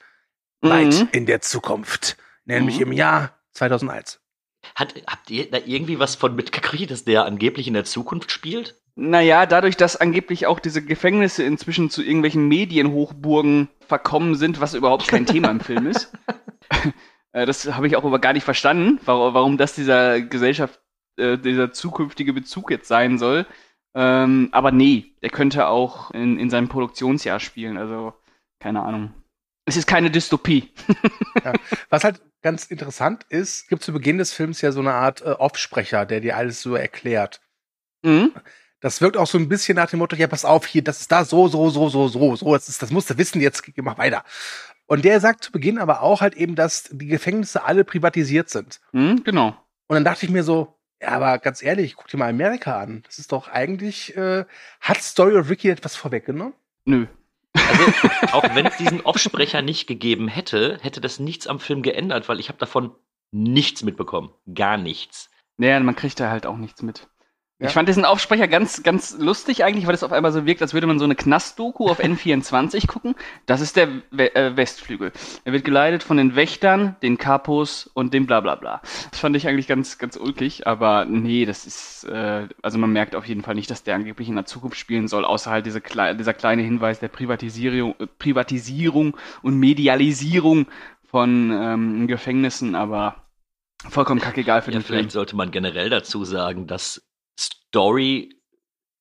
Mhm. 0.60 0.68
Weit 0.68 1.08
in 1.12 1.26
der 1.26 1.40
Zukunft. 1.40 2.16
Nämlich 2.44 2.76
mhm. 2.76 2.82
im 2.82 2.92
Jahr 2.92 3.38
2001. 3.52 4.20
Hat, 4.74 4.94
habt 5.06 5.30
ihr 5.30 5.50
da 5.50 5.58
irgendwie 5.64 5.98
was 5.98 6.14
von 6.14 6.34
mitgekriegt, 6.34 6.90
dass 6.90 7.04
der 7.04 7.24
angeblich 7.24 7.66
in 7.66 7.74
der 7.74 7.84
Zukunft 7.84 8.30
spielt? 8.30 8.80
Naja, 8.94 9.46
dadurch, 9.46 9.76
dass 9.76 9.96
angeblich 9.96 10.46
auch 10.46 10.60
diese 10.60 10.84
Gefängnisse 10.84 11.44
inzwischen 11.44 11.88
zu 11.88 12.02
irgendwelchen 12.02 12.46
Medienhochburgen 12.48 13.68
verkommen 13.80 14.34
sind, 14.34 14.60
was 14.60 14.74
überhaupt 14.74 15.08
kein 15.08 15.24
Thema 15.26 15.50
im 15.50 15.60
Film 15.60 15.86
ist. 15.86 16.12
Äh, 17.34 17.46
das 17.46 17.64
habe 17.64 17.86
ich 17.86 17.96
auch 17.96 18.04
aber 18.04 18.18
gar 18.18 18.34
nicht 18.34 18.44
verstanden, 18.44 19.00
warum 19.06 19.56
das 19.56 19.74
dieser 19.74 20.20
Gesellschaft, 20.20 20.82
äh, 21.16 21.38
dieser 21.38 21.72
zukünftige 21.72 22.34
Bezug 22.34 22.70
jetzt 22.70 22.88
sein 22.88 23.16
soll. 23.16 23.46
Ähm, 23.94 24.50
aber 24.52 24.70
nee, 24.70 25.14
der 25.22 25.30
könnte 25.30 25.66
auch 25.66 26.10
in, 26.10 26.38
in 26.38 26.50
seinem 26.50 26.68
Produktionsjahr 26.68 27.40
spielen, 27.40 27.78
also 27.78 28.12
keine 28.60 28.82
Ahnung. 28.82 29.14
Es 29.64 29.78
ist 29.78 29.86
keine 29.86 30.10
Dystopie. 30.10 30.72
ja. 31.42 31.52
Was 31.88 32.04
halt 32.04 32.20
ganz 32.42 32.66
interessant 32.66 33.24
ist, 33.28 33.68
gibt 33.68 33.82
zu 33.82 33.92
Beginn 33.92 34.18
des 34.18 34.32
Films 34.32 34.60
ja 34.60 34.72
so 34.72 34.80
eine 34.80 34.92
Art 34.92 35.22
äh, 35.22 35.30
Offsprecher, 35.30 36.04
der 36.04 36.20
dir 36.20 36.36
alles 36.36 36.62
so 36.62 36.74
erklärt. 36.74 37.40
Mhm. 38.02 38.32
Das 38.82 39.00
wirkt 39.00 39.16
auch 39.16 39.26
so 39.26 39.38
ein 39.38 39.48
bisschen 39.48 39.76
nach 39.76 39.88
dem 39.88 40.00
Motto, 40.00 40.16
ja, 40.16 40.26
pass 40.26 40.44
auf, 40.44 40.66
hier, 40.66 40.82
das 40.82 41.00
ist 41.00 41.12
da 41.12 41.24
so, 41.24 41.48
so, 41.48 41.70
so, 41.70 41.88
so, 41.88 42.08
so, 42.08 42.36
so, 42.36 42.52
das, 42.52 42.68
ist, 42.68 42.82
das 42.82 42.90
musst 42.90 43.08
du 43.08 43.16
wissen, 43.16 43.40
jetzt 43.40 43.62
mach 43.76 43.96
weiter. 43.96 44.24
Und 44.86 45.04
der 45.04 45.20
sagt 45.20 45.44
zu 45.44 45.52
Beginn 45.52 45.78
aber 45.78 46.02
auch 46.02 46.20
halt 46.20 46.34
eben, 46.34 46.56
dass 46.56 46.90
die 46.90 47.06
Gefängnisse 47.06 47.64
alle 47.64 47.84
privatisiert 47.84 48.50
sind. 48.50 48.80
Mhm, 48.92 49.22
genau. 49.24 49.56
Und 49.86 49.94
dann 49.94 50.04
dachte 50.04 50.26
ich 50.26 50.32
mir 50.32 50.42
so, 50.42 50.76
ja, 51.00 51.10
aber 51.10 51.38
ganz 51.38 51.62
ehrlich, 51.62 51.96
guck 51.96 52.08
dir 52.08 52.16
mal 52.16 52.28
Amerika 52.28 52.80
an. 52.80 53.02
Das 53.06 53.18
ist 53.18 53.32
doch 53.32 53.48
eigentlich, 53.48 54.16
äh, 54.16 54.44
hat 54.80 54.98
Story 54.98 55.36
of 55.36 55.48
Ricky 55.48 55.70
etwas 55.70 55.96
vorweggenommen? 55.96 56.54
Nö. 56.84 57.06
Also, 57.54 57.84
auch 58.32 58.54
wenn 58.54 58.66
es 58.66 58.76
diesen 58.76 59.00
Offsprecher 59.00 59.62
nicht 59.62 59.86
gegeben 59.86 60.28
hätte, 60.28 60.78
hätte 60.82 61.00
das 61.00 61.20
nichts 61.20 61.46
am 61.46 61.60
Film 61.60 61.82
geändert, 61.82 62.28
weil 62.28 62.40
ich 62.40 62.48
habe 62.48 62.58
davon 62.58 62.94
nichts 63.30 63.82
mitbekommen. 63.82 64.30
Gar 64.52 64.76
nichts. 64.76 65.30
Naja, 65.56 65.78
man 65.80 65.96
kriegt 65.96 66.18
da 66.18 66.30
halt 66.30 66.46
auch 66.46 66.56
nichts 66.56 66.82
mit. 66.82 67.08
Ja. 67.62 67.68
Ich 67.68 67.74
fand 67.74 67.88
diesen 67.88 68.04
Aufsprecher 68.04 68.48
ganz, 68.48 68.82
ganz 68.82 69.16
lustig 69.20 69.62
eigentlich, 69.62 69.86
weil 69.86 69.94
es 69.94 70.02
auf 70.02 70.10
einmal 70.10 70.32
so 70.32 70.46
wirkt, 70.46 70.62
als 70.62 70.74
würde 70.74 70.88
man 70.88 70.98
so 70.98 71.04
eine 71.04 71.14
Knastdoku 71.14 71.86
auf 71.86 72.00
N24 72.00 72.86
gucken. 72.88 73.14
Das 73.46 73.60
ist 73.60 73.76
der 73.76 73.88
We 74.10 74.34
äh, 74.34 74.56
Westflügel. 74.56 75.12
Er 75.44 75.52
wird 75.52 75.64
geleitet 75.64 76.02
von 76.02 76.16
den 76.16 76.34
Wächtern, 76.34 76.96
den 77.02 77.18
Kapos 77.18 77.88
und 77.94 78.14
dem 78.14 78.26
Blablabla. 78.26 78.80
Das 79.12 79.20
fand 79.20 79.36
ich 79.36 79.46
eigentlich 79.46 79.68
ganz, 79.68 79.98
ganz 79.98 80.16
ulkig, 80.16 80.66
aber 80.66 81.04
nee, 81.04 81.46
das 81.46 81.64
ist, 81.64 82.02
äh, 82.02 82.48
also 82.62 82.78
man 82.78 82.92
merkt 82.92 83.14
auf 83.14 83.26
jeden 83.26 83.42
Fall 83.42 83.54
nicht, 83.54 83.70
dass 83.70 83.84
der 83.84 83.94
angeblich 83.94 84.28
in 84.28 84.34
der 84.34 84.44
Zukunft 84.46 84.76
spielen 84.76 85.06
soll, 85.06 85.24
außer 85.24 85.52
halt 85.52 85.64
diese 85.64 85.80
Kle 85.80 86.16
dieser 86.16 86.34
kleine 86.34 86.62
Hinweis 86.62 86.98
der 86.98 87.08
Privatisierung, 87.08 87.94
äh, 88.00 88.08
Privatisierung 88.08 89.16
und 89.42 89.56
Medialisierung 89.56 90.66
von 91.04 91.52
ähm, 91.52 92.08
Gefängnissen, 92.08 92.74
aber 92.74 93.22
vollkommen 93.88 94.20
kackegal 94.20 94.62
für 94.62 94.72
ja, 94.72 94.78
den 94.78 94.82
Film. 94.82 94.98
Vielleicht 94.98 95.12
sollte 95.12 95.36
man 95.36 95.52
generell 95.52 95.90
dazu 95.90 96.24
sagen, 96.24 96.66
dass 96.66 97.06
Story 97.38 98.34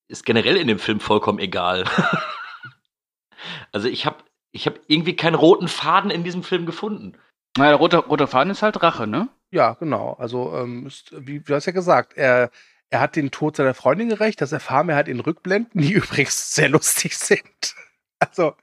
ist 0.08 0.26
generell 0.26 0.58
in 0.58 0.68
dem 0.68 0.80
Film 0.80 1.00
vollkommen 1.00 1.40
egal. 1.40 1.86
also 3.72 3.88
ich 3.88 4.06
habe 4.06 4.24
ich 4.52 4.68
hab 4.68 4.80
irgendwie 4.88 5.16
keinen 5.16 5.36
roten 5.36 5.68
Faden 5.68 6.12
in 6.12 6.24
diesem 6.24 6.44
Film 6.44 6.66
gefunden. 6.66 7.18
Naja, 7.58 7.72
der 7.72 7.80
rote, 7.80 7.98
rote 7.98 8.28
Faden 8.28 8.52
ist 8.52 8.62
halt 8.62 8.82
Rache, 8.82 9.08
ne? 9.08 9.30
Ja, 9.52 9.74
genau. 9.74 10.14
Also, 10.14 10.56
ähm, 10.56 10.88
ist, 10.88 11.14
wie 11.18 11.40
du 11.40 11.54
hast 11.54 11.66
ja 11.66 11.74
gesagt, 11.74 12.14
er, 12.18 12.52
er 12.90 13.00
hat 13.02 13.16
den 13.16 13.32
Tod 13.32 13.56
seiner 13.56 13.74
Freundin 13.74 14.10
gerecht. 14.10 14.42
Das 14.42 14.52
erfahren 14.52 14.88
wir 14.88 14.96
halt 14.96 15.08
in 15.08 15.20
Rückblenden, 15.20 15.82
die 15.82 15.92
übrigens 15.94 16.56
sehr 16.56 16.70
lustig 16.70 17.18
sind. 17.18 17.76
Also 18.20 18.54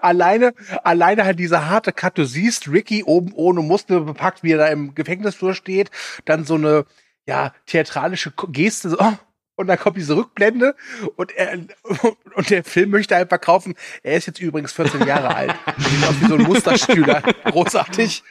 alleine, 0.00 0.54
alleine 0.84 1.24
halt 1.24 1.40
diese 1.40 1.68
harte 1.68 1.92
Cut. 1.92 2.16
Du 2.16 2.24
siehst 2.24 2.68
Ricky 2.70 3.02
oben 3.02 3.32
ohne 3.32 3.62
Muskel 3.62 4.02
bepackt, 4.02 4.42
wie 4.44 4.52
er 4.52 4.58
da 4.58 4.68
im 4.68 4.94
Gefängnisflur 4.94 5.54
steht. 5.54 5.90
Dann 6.24 6.44
so 6.44 6.54
eine 6.54 6.86
ja 7.28 7.54
theatralische 7.66 8.32
Geste. 8.48 8.90
So, 8.90 8.98
oh, 8.98 9.12
und 9.56 9.66
dann 9.66 9.78
kommt 9.78 9.96
diese 9.96 10.16
Rückblende 10.16 10.74
und 11.16 11.32
er 11.32 11.58
und 12.34 12.50
der 12.50 12.64
Film 12.64 12.90
möchte 12.90 13.14
einfach 13.14 13.40
kaufen. 13.40 13.74
Er 14.02 14.16
ist 14.16 14.26
jetzt 14.26 14.40
übrigens 14.40 14.72
14 14.72 15.06
Jahre 15.06 15.34
alt. 15.34 15.54
Sieht 15.76 16.04
aus 16.04 16.20
wie 16.20 16.26
so 16.26 16.34
ein 16.34 16.42
Musterstühler. 16.42 17.22
Großartig. 17.44 18.22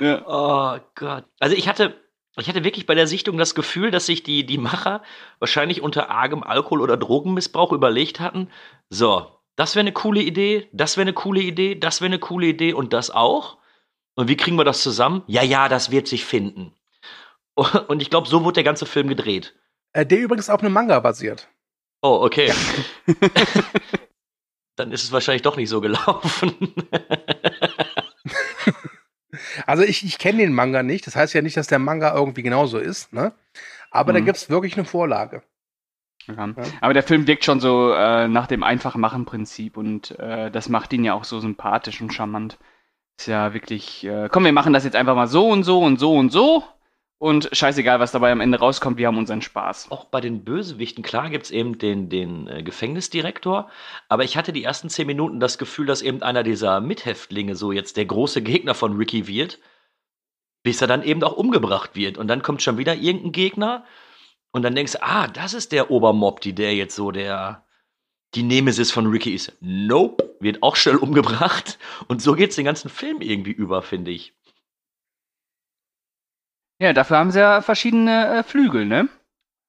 Ja. 0.00 0.24
Oh 0.26 0.80
Gott. 0.94 1.24
Also 1.38 1.54
ich 1.54 1.68
hatte, 1.68 1.94
ich 2.36 2.48
hatte 2.48 2.64
wirklich 2.64 2.86
bei 2.86 2.94
der 2.94 3.06
Sichtung 3.06 3.38
das 3.38 3.54
Gefühl, 3.54 3.90
dass 3.90 4.06
sich 4.06 4.22
die, 4.22 4.44
die 4.44 4.58
Macher 4.58 5.02
wahrscheinlich 5.38 5.82
unter 5.82 6.10
argem 6.10 6.42
Alkohol- 6.42 6.80
oder 6.80 6.96
Drogenmissbrauch 6.96 7.72
überlegt 7.72 8.18
hatten, 8.18 8.48
so, 8.88 9.30
das 9.56 9.74
wäre 9.74 9.82
eine 9.82 9.92
coole 9.92 10.22
Idee, 10.22 10.68
das 10.72 10.96
wäre 10.96 11.02
eine 11.02 11.12
coole 11.12 11.42
Idee, 11.42 11.74
das 11.74 12.00
wäre 12.00 12.06
eine 12.06 12.18
coole 12.18 12.46
Idee 12.46 12.72
und 12.72 12.94
das 12.94 13.10
auch. 13.10 13.58
Und 14.14 14.28
wie 14.28 14.36
kriegen 14.36 14.56
wir 14.56 14.64
das 14.64 14.82
zusammen? 14.82 15.22
Ja, 15.26 15.42
ja, 15.42 15.68
das 15.68 15.90
wird 15.90 16.08
sich 16.08 16.24
finden. 16.24 16.74
Und 17.88 18.02
ich 18.02 18.10
glaube, 18.10 18.28
so 18.28 18.44
wurde 18.44 18.54
der 18.54 18.64
ganze 18.64 18.86
Film 18.86 19.08
gedreht. 19.08 19.54
Äh, 19.92 20.06
der 20.06 20.18
übrigens 20.20 20.50
auf 20.50 20.60
einem 20.62 20.72
Manga 20.72 21.00
basiert. 21.00 21.48
Oh, 22.02 22.20
okay. 22.22 22.52
Dann 24.76 24.92
ist 24.92 25.02
es 25.04 25.12
wahrscheinlich 25.12 25.42
doch 25.42 25.56
nicht 25.56 25.68
so 25.68 25.80
gelaufen. 25.80 26.74
Also 29.66 29.82
ich, 29.82 30.04
ich 30.04 30.18
kenne 30.18 30.38
den 30.38 30.52
Manga 30.54 30.82
nicht. 30.82 31.06
Das 31.06 31.16
heißt 31.16 31.34
ja 31.34 31.42
nicht, 31.42 31.56
dass 31.56 31.66
der 31.66 31.78
Manga 31.78 32.14
irgendwie 32.14 32.42
genauso 32.42 32.78
ist, 32.78 33.12
ne? 33.12 33.32
Aber 33.90 34.12
da 34.12 34.20
Mhm. 34.20 34.24
gibt's 34.26 34.50
wirklich 34.50 34.74
eine 34.76 34.84
Vorlage. 34.84 35.42
Ja. 36.26 36.48
Aber 36.80 36.94
der 36.94 37.02
Film 37.02 37.26
wirkt 37.26 37.44
schon 37.44 37.60
so 37.60 37.92
äh, 37.92 38.28
nach 38.28 38.46
dem 38.46 38.62
Einfach-Machen-Prinzip 38.62 39.76
und 39.76 40.18
äh, 40.18 40.50
das 40.50 40.68
macht 40.68 40.92
ihn 40.92 41.04
ja 41.04 41.14
auch 41.14 41.24
so 41.24 41.40
sympathisch 41.40 42.00
und 42.00 42.12
charmant. 42.14 42.58
Ist 43.18 43.26
ja 43.26 43.52
wirklich, 43.52 44.04
äh, 44.04 44.28
komm, 44.30 44.44
wir 44.44 44.52
machen 44.52 44.72
das 44.72 44.84
jetzt 44.84 44.96
einfach 44.96 45.14
mal 45.14 45.26
so 45.26 45.48
und 45.48 45.64
so 45.64 45.80
und 45.80 45.98
so 45.98 46.14
und 46.14 46.30
so 46.30 46.64
und 47.20 47.50
scheißegal, 47.52 48.00
was 48.00 48.12
dabei 48.12 48.32
am 48.32 48.40
Ende 48.40 48.58
rauskommt, 48.58 48.96
wir 48.96 49.06
haben 49.06 49.18
unseren 49.18 49.42
Spaß. 49.42 49.90
Auch 49.90 50.06
bei 50.06 50.22
den 50.22 50.42
Bösewichten, 50.42 51.04
klar 51.04 51.28
gibt's 51.28 51.50
eben 51.50 51.76
den, 51.76 52.08
den 52.08 52.48
äh, 52.48 52.62
Gefängnisdirektor, 52.62 53.68
aber 54.08 54.24
ich 54.24 54.38
hatte 54.38 54.54
die 54.54 54.64
ersten 54.64 54.88
zehn 54.88 55.06
Minuten 55.06 55.38
das 55.38 55.58
Gefühl, 55.58 55.84
dass 55.84 56.00
eben 56.00 56.22
einer 56.22 56.42
dieser 56.42 56.80
Mithäftlinge 56.80 57.56
so 57.56 57.72
jetzt 57.72 57.98
der 57.98 58.06
große 58.06 58.40
Gegner 58.40 58.74
von 58.74 58.96
Ricky 58.96 59.26
wird, 59.26 59.58
bis 60.62 60.80
er 60.80 60.88
dann 60.88 61.02
eben 61.02 61.22
auch 61.22 61.36
umgebracht 61.36 61.94
wird. 61.94 62.16
Und 62.16 62.26
dann 62.28 62.40
kommt 62.40 62.62
schon 62.62 62.78
wieder 62.78 62.94
irgendein 62.94 63.32
Gegner 63.32 63.84
und 64.50 64.62
dann 64.62 64.74
denkst 64.74 64.92
du, 64.92 65.02
ah, 65.02 65.28
das 65.28 65.52
ist 65.52 65.72
der 65.72 65.90
Obermob, 65.90 66.40
der 66.40 66.74
jetzt 66.74 66.96
so 66.96 67.10
der 67.10 67.66
die 68.34 68.44
Nemesis 68.44 68.90
von 68.92 69.06
Ricky 69.08 69.34
ist. 69.34 69.52
Nope, 69.60 70.36
wird 70.40 70.62
auch 70.62 70.76
schnell 70.76 70.96
umgebracht. 70.96 71.78
Und 72.08 72.22
so 72.22 72.34
geht's 72.34 72.56
den 72.56 72.64
ganzen 72.64 72.88
Film 72.88 73.20
irgendwie 73.20 73.52
über, 73.52 73.82
finde 73.82 74.10
ich. 74.10 74.32
Ja, 76.80 76.94
dafür 76.94 77.18
haben 77.18 77.30
sie 77.30 77.40
ja 77.40 77.60
verschiedene 77.60 78.38
äh, 78.38 78.42
Flügel, 78.42 78.86
ne? 78.86 79.08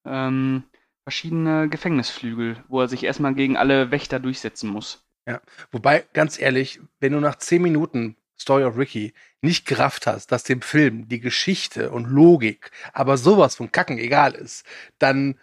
Ähm, 0.05 0.63
verschiedene 1.03 1.67
Gefängnisflügel, 1.67 2.63
wo 2.69 2.79
er 2.79 2.87
sich 2.87 3.03
erstmal 3.03 3.33
gegen 3.33 3.57
alle 3.57 3.91
Wächter 3.91 4.19
durchsetzen 4.19 4.69
muss. 4.69 5.03
Ja. 5.27 5.41
Wobei, 5.71 6.05
ganz 6.13 6.39
ehrlich, 6.39 6.79
wenn 6.99 7.11
du 7.11 7.19
nach 7.19 7.35
zehn 7.35 7.61
Minuten 7.61 8.15
Story 8.39 8.63
of 8.63 8.77
Ricky 8.77 9.13
nicht 9.41 9.67
gerafft 9.67 10.07
hast, 10.07 10.31
dass 10.31 10.43
dem 10.43 10.61
Film 10.61 11.09
die 11.09 11.19
Geschichte 11.19 11.91
und 11.91 12.09
Logik 12.09 12.71
aber 12.93 13.17
sowas 13.17 13.55
von 13.55 13.71
Kacken 13.71 13.97
egal 13.97 14.33
ist, 14.33 14.65
dann 14.97 15.37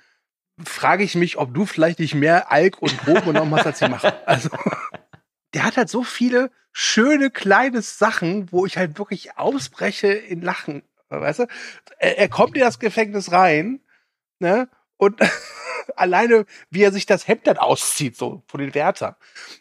frage 0.65 1.05
ich 1.05 1.15
mich, 1.15 1.37
ob 1.37 1.55
du 1.55 1.67
vielleicht 1.67 2.01
nicht 2.01 2.15
mehr 2.15 2.51
Alk 2.51 2.81
und 2.81 3.07
Drogen 3.07 3.27
genommen 3.27 3.55
hast, 3.55 3.67
als 3.67 3.79
sie 3.79 3.89
machen. 3.89 4.13
Also, 4.27 4.49
der 5.55 5.65
hat 5.65 5.77
halt 5.77 5.89
so 5.89 6.03
viele 6.03 6.51
schöne 6.73 7.31
kleine 7.31 7.83
Sachen, 7.83 8.51
wo 8.53 8.67
ich 8.67 8.77
halt 8.77 8.99
wirklich 8.99 9.37
ausbreche 9.37 10.09
in 10.09 10.43
Lachen. 10.43 10.83
Weißt 11.09 11.41
du? 11.41 11.47
Er, 11.99 12.19
er 12.19 12.29
kommt 12.29 12.55
in 12.57 12.63
das 12.63 12.79
Gefängnis 12.79 13.33
rein, 13.33 13.81
ne? 14.39 14.69
Und 14.97 15.21
alleine, 15.97 16.45
wie 16.71 16.83
er 16.83 16.93
sich 16.93 17.07
das 17.07 17.27
Hemd 17.29 17.47
dann 17.47 17.59
auszieht, 17.59 18.17
so 18.17 18.43
von 18.47 18.61
den 18.61 18.75
Wärtern. 18.75 19.15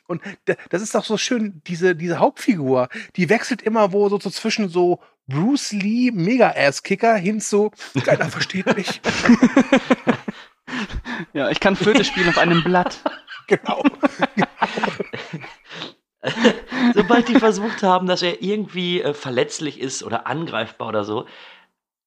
Und 0.07 0.21
das 0.69 0.81
ist 0.81 0.95
doch 0.95 1.05
so 1.05 1.17
schön, 1.17 1.61
diese, 1.67 1.95
diese 1.95 2.19
Hauptfigur, 2.19 2.89
die 3.15 3.29
wechselt 3.29 3.61
immer 3.61 3.93
wo 3.93 4.09
so, 4.09 4.19
so 4.19 4.29
zwischen 4.29 4.69
so 4.69 4.99
Bruce 5.27 5.73
Lee 5.73 6.11
Mega-Ass-Kicker 6.11 7.15
hin 7.15 7.39
zu, 7.41 7.71
keiner 8.03 8.25
versteht 8.29 8.75
mich. 8.75 9.01
Ja, 11.33 11.49
ich 11.49 11.59
kann 11.59 11.75
Flöte 11.75 12.03
spielen 12.03 12.29
auf 12.29 12.37
einem 12.37 12.63
Blatt. 12.63 12.99
genau. 13.47 13.83
Sobald 16.93 17.27
die 17.27 17.35
versucht 17.35 17.83
haben, 17.83 18.07
dass 18.07 18.21
er 18.21 18.41
irgendwie 18.41 19.01
äh, 19.01 19.13
verletzlich 19.13 19.79
ist 19.79 20.03
oder 20.03 20.27
angreifbar 20.27 20.87
oder 20.87 21.03
so, 21.03 21.25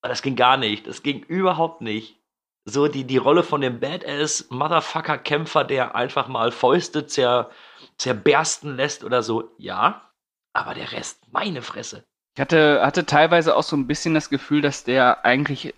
aber 0.03 0.09
das 0.11 0.23
ging 0.23 0.37
gar 0.37 0.57
nicht. 0.57 0.87
Das 0.87 1.03
ging 1.03 1.23
überhaupt 1.23 1.81
nicht. 1.81 2.19
So 2.65 2.89
die, 2.89 3.05
die 3.05 3.17
Rolle 3.17 3.43
von 3.43 3.61
dem 3.61 3.81
Badass-Motherfucker-Kämpfer, 3.81 5.65
der 5.65 5.95
einfach 5.95 6.29
mal 6.29 6.53
Fäuste 6.53 7.07
zer, 7.07 7.51
zerbersten 7.99 8.77
lässt 8.77 9.05
oder 9.05 9.23
so, 9.23 9.51
ja. 9.59 10.11
Aber 10.53 10.75
der 10.75 10.93
Rest, 10.93 11.33
meine 11.33 11.63
Fresse. 11.63 12.05
Ich 12.37 12.41
hatte, 12.41 12.85
hatte 12.85 13.07
teilweise 13.07 13.57
auch 13.57 13.63
so 13.63 13.77
ein 13.77 13.87
bisschen 13.87 14.15
das 14.15 14.31
Gefühl, 14.31 14.63
dass 14.63 14.85
der 14.85 15.25
eigentlich 15.25 15.75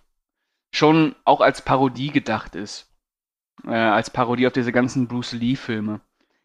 schon 0.75 1.15
auch 1.25 1.41
als 1.41 1.63
Parodie 1.63 2.11
gedacht 2.11 2.55
ist. 2.55 2.91
Äh, 3.65 3.75
als 3.75 4.11
Parodie 4.11 4.47
auf 4.47 4.53
diese 4.53 4.73
ganzen 4.73 5.09
Bruce 5.09 5.33
Lee-Filme. 5.33 6.01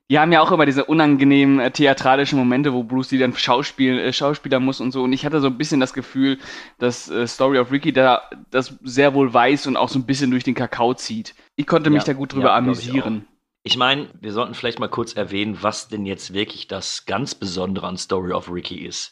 Die 0.10 0.20
haben 0.20 0.32
ja 0.32 0.42
auch 0.42 0.52
immer 0.52 0.66
diese 0.66 0.86
unangenehmen 0.86 1.60
äh, 1.60 1.72
theatralischen 1.72 2.40
Momente, 2.40 2.72
wo 2.72 2.84
Bruce 2.84 3.12
Lee 3.12 3.18
dann 3.18 3.34
Schauspiel, 3.36 4.00
äh, 4.00 4.14
Schauspieler 4.14 4.60
muss 4.60 4.80
und 4.80 4.92
so. 4.92 5.04
Und 5.04 5.12
ich 5.12 5.26
hatte 5.26 5.42
so 5.42 5.48
ein 5.48 5.58
bisschen 5.58 5.82
das 5.82 5.94
Gefühl, 5.94 6.40
dass 6.78 7.10
äh, 7.10 7.28
Story 7.28 7.60
of 7.60 7.72
Ricky 7.72 7.92
da 7.92 8.22
das 8.50 8.78
sehr 8.84 9.14
wohl 9.14 9.34
weiß 9.34 9.68
und 9.68 9.76
auch 9.76 9.90
so 9.90 10.00
ein 10.00 10.06
bisschen 10.06 10.32
durch 10.32 10.46
den 10.46 10.56
Kakao 10.56 10.94
zieht. 10.94 11.36
Ich 11.58 11.68
konnte 11.68 11.90
mich 11.90 12.04
Ja, 12.04 12.06
da 12.06 12.14
gut 12.14 12.34
drüber 12.34 12.50
ja, 12.50 12.58
ich 12.58 12.64
amüsieren. 12.64 13.28
Ich 13.64 13.76
meine, 13.76 14.10
wir 14.22 14.32
sollten 14.32 14.54
vielleicht 14.54 14.80
mal 14.80 14.88
kurz 14.88 15.12
erwähnen, 15.14 15.58
was 15.62 15.90
denn 15.90 16.06
jetzt 16.06 16.34
wirklich 16.34 16.68
das 16.68 17.06
ganz 17.06 17.36
Besondere 17.36 17.86
an 17.88 17.98
Story 17.98 18.32
of 18.32 18.50
Ricky 18.50 18.86
ist. 18.86 19.12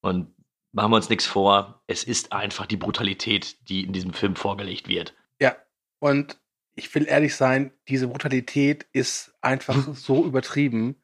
Und 0.00 0.34
machen 0.72 0.90
wir 0.90 0.96
uns 0.96 1.08
nichts 1.08 1.26
vor, 1.26 1.82
es 1.86 2.02
ist 2.02 2.32
einfach 2.32 2.66
die 2.66 2.76
Brutalität, 2.76 3.68
die 3.68 3.84
in 3.84 3.92
diesem 3.92 4.12
Film 4.12 4.34
vorgelegt 4.34 4.88
wird. 4.88 5.14
Ja, 5.40 5.54
und 6.00 6.36
ich 6.74 6.94
will 6.94 7.06
ehrlich 7.06 7.34
sein, 7.36 7.72
diese 7.88 8.08
Brutalität 8.08 8.86
ist 8.92 9.34
einfach 9.40 9.94
so 9.94 10.24
übertrieben, 10.24 10.96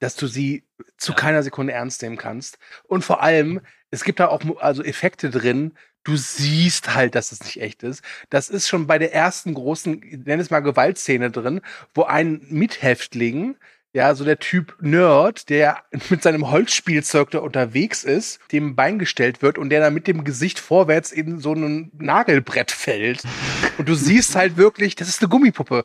dass 0.00 0.16
du 0.16 0.26
sie 0.26 0.64
zu 0.98 1.12
Ja. 1.12 1.18
keiner 1.18 1.42
Sekunde 1.42 1.72
ernst 1.72 2.02
nehmen 2.02 2.16
kannst. 2.16 2.58
Und 2.84 3.04
vor 3.04 3.22
allem, 3.22 3.60
es 3.90 4.04
gibt 4.04 4.20
da 4.20 4.28
auch 4.28 4.42
also 4.60 4.82
Effekte 4.82 5.30
drin. 5.30 5.72
Du 6.04 6.16
siehst 6.16 6.94
halt, 6.94 7.14
dass 7.14 7.32
es 7.32 7.42
nicht 7.42 7.60
echt 7.60 7.82
ist. 7.82 8.02
Das 8.30 8.48
ist 8.48 8.68
schon 8.68 8.86
bei 8.86 8.98
der 8.98 9.12
ersten 9.14 9.54
großen, 9.54 10.22
nenn 10.24 10.40
es 10.40 10.50
mal 10.50 10.60
Gewaltszene 10.60 11.30
drin, 11.30 11.60
wo 11.94 12.04
ein 12.04 12.46
Mithäftling, 12.48 13.56
ja, 13.92 14.14
so 14.14 14.24
der 14.24 14.38
Typ 14.38 14.76
Nerd, 14.80 15.48
der 15.48 15.82
mit 16.10 16.22
seinem 16.22 16.50
Holzspielzeug 16.50 17.30
da 17.30 17.38
unterwegs 17.38 18.04
ist, 18.04 18.40
dem 18.52 18.76
Bein 18.76 18.98
gestellt 18.98 19.42
wird 19.42 19.58
und 19.58 19.70
der 19.70 19.80
dann 19.80 19.94
mit 19.94 20.06
dem 20.06 20.22
Gesicht 20.24 20.58
vorwärts 20.58 21.10
in 21.10 21.40
so 21.40 21.54
ein 21.54 21.90
Nagelbrett 21.94 22.70
fällt. 22.70 23.22
Und 23.78 23.88
du 23.88 23.94
siehst 23.94 24.34
halt 24.36 24.56
wirklich, 24.56 24.94
das 24.96 25.08
ist 25.08 25.20
eine 25.22 25.28
Gummipuppe. 25.28 25.84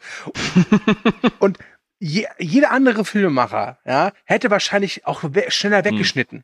Und 1.40 1.58
je, 2.00 2.28
jeder 2.40 2.72
andere 2.72 3.06
Filmemacher, 3.06 3.80
ja, 3.86 4.12
hätte 4.26 4.50
wahrscheinlich 4.52 5.06
auch 5.06 5.24
we 5.24 5.46
schneller 5.50 5.84
weggeschnitten. 5.86 6.44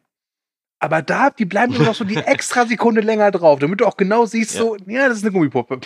Aber 0.79 1.01
da, 1.01 1.29
die 1.31 1.45
bleiben 1.45 1.73
immer 1.73 1.86
noch 1.86 1.95
so 1.95 2.03
die 2.03 2.15
extra 2.25 2.65
Sekunde 2.65 3.01
länger 3.01 3.31
drauf, 3.31 3.60
damit 3.60 3.81
du 3.81 3.86
auch 3.86 3.97
genau 3.97 4.25
siehst, 4.25 4.53
Ja. 4.55 4.60
so, 4.62 4.77
ja, 4.86 5.07
das 5.07 5.17
ist 5.17 5.23
eine 5.23 5.31
Gummipuppe. 5.31 5.79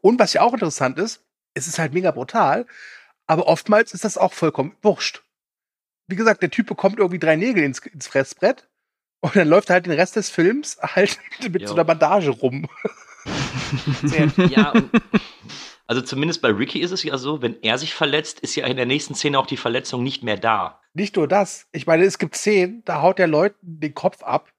Und 0.00 0.18
was 0.18 0.32
ja 0.32 0.42
auch 0.42 0.52
interessant 0.52 0.98
ist, 0.98 1.22
es 1.54 1.66
ist 1.66 1.78
halt 1.78 1.92
mega 1.92 2.10
brutal, 2.10 2.66
aber 3.26 3.46
oftmals 3.46 3.92
ist 3.92 4.04
das 4.04 4.18
auch 4.18 4.32
vollkommen 4.32 4.74
wurscht. 4.82 5.22
Wie 6.06 6.16
gesagt, 6.16 6.42
der 6.42 6.50
Typ 6.50 6.66
bekommt 6.66 6.98
irgendwie 6.98 7.18
drei 7.18 7.36
Nägel 7.36 7.62
ins, 7.62 7.80
ins 7.80 8.06
Fressbrett 8.06 8.68
und 9.20 9.36
dann 9.36 9.48
läuft 9.48 9.70
er 9.70 9.74
halt 9.74 9.86
den 9.86 9.92
Rest 9.92 10.16
des 10.16 10.30
Films 10.30 10.78
halt 10.80 11.18
mit 11.50 11.62
Jo. 11.62 11.68
so 11.68 11.74
einer 11.74 11.84
Bandage 11.84 12.30
rum. 12.30 12.68
Sehr 14.02 14.28
Ja, 14.48 14.72
also 15.86 16.02
zumindest 16.02 16.42
bei 16.42 16.50
Ricky 16.50 16.80
ist 16.80 16.90
es 16.90 17.02
ja 17.02 17.16
so, 17.18 17.42
wenn 17.42 17.62
er 17.62 17.78
sich 17.78 17.94
verletzt, 17.94 18.40
ist 18.40 18.54
ja 18.56 18.66
in 18.66 18.76
der 18.76 18.86
nächsten 18.86 19.14
Szene 19.14 19.38
auch 19.38 19.46
die 19.46 19.56
Verletzung 19.56 20.02
nicht 20.02 20.22
mehr 20.22 20.36
da. 20.36 20.80
Nicht 20.94 21.16
nur 21.16 21.28
das. 21.28 21.66
Ich 21.72 21.86
meine, 21.86 22.04
es 22.04 22.18
gibt 22.18 22.34
Szenen, 22.34 22.82
da 22.84 23.02
haut 23.02 23.18
der 23.18 23.28
Leuten 23.28 23.80
den 23.80 23.94
Kopf 23.94 24.22
ab. 24.22 24.52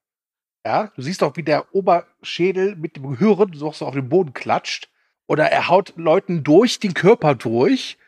Ja, 0.64 0.92
du 0.94 1.02
siehst 1.02 1.22
auch, 1.22 1.36
wie 1.36 1.42
der 1.42 1.74
Oberschädel 1.74 2.76
mit 2.76 2.96
dem 2.96 3.10
Gehirn 3.10 3.52
so 3.54 3.72
so 3.72 3.86
auf 3.86 3.94
den 3.94 4.08
Boden 4.08 4.34
klatscht. 4.34 4.88
Oder 5.26 5.46
er 5.46 5.68
haut 5.68 5.92
Leuten 5.96 6.42
durch 6.42 6.80
den 6.80 6.92
Körper 6.92 7.34
durch. 7.34 7.98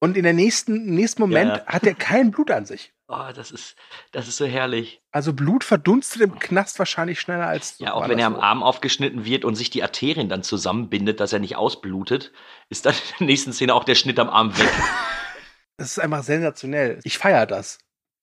Und 0.00 0.16
in 0.16 0.24
der 0.24 0.32
nächsten, 0.32 0.86
nächsten 0.94 1.22
Moment 1.22 1.58
Ja. 1.58 1.66
hat 1.66 1.84
er 1.86 1.94
kein 1.94 2.30
Blut 2.32 2.50
an 2.50 2.66
sich. 2.66 2.92
Oh, 3.06 3.28
das 3.34 3.50
ist, 3.50 3.76
das 4.12 4.26
ist 4.28 4.36
so 4.38 4.46
herrlich. 4.46 5.02
Also 5.12 5.32
Blut 5.32 5.62
verdunstet 5.62 6.22
im 6.22 6.38
Knast 6.38 6.78
wahrscheinlich 6.78 7.20
schneller 7.20 7.46
als. 7.46 7.78
Ja, 7.78 7.92
auch 7.92 8.08
wenn 8.08 8.18
er 8.18 8.26
am. 8.26 8.36
Arm 8.36 8.62
aufgeschnitten 8.62 9.24
wird 9.24 9.44
und 9.44 9.54
sich 9.54 9.70
die 9.70 9.82
Arterien 9.82 10.28
dann 10.28 10.42
zusammenbindet, 10.42 11.20
dass 11.20 11.32
er 11.32 11.38
nicht 11.38 11.56
ausblutet, 11.56 12.32
ist 12.70 12.86
dann 12.86 12.94
in 12.94 13.00
der 13.20 13.26
nächsten 13.28 13.52
Szene 13.52 13.74
auch 13.74 13.84
der 13.84 13.94
Schnitt 13.94 14.18
am 14.18 14.28
Arm 14.30 14.56
weg. 14.58 14.68
Das 15.76 15.92
ist 15.92 15.98
einfach 15.98 16.22
sensationell. 16.22 17.00
Ich 17.04 17.16
feiere 17.16 17.46
das. 17.46 17.78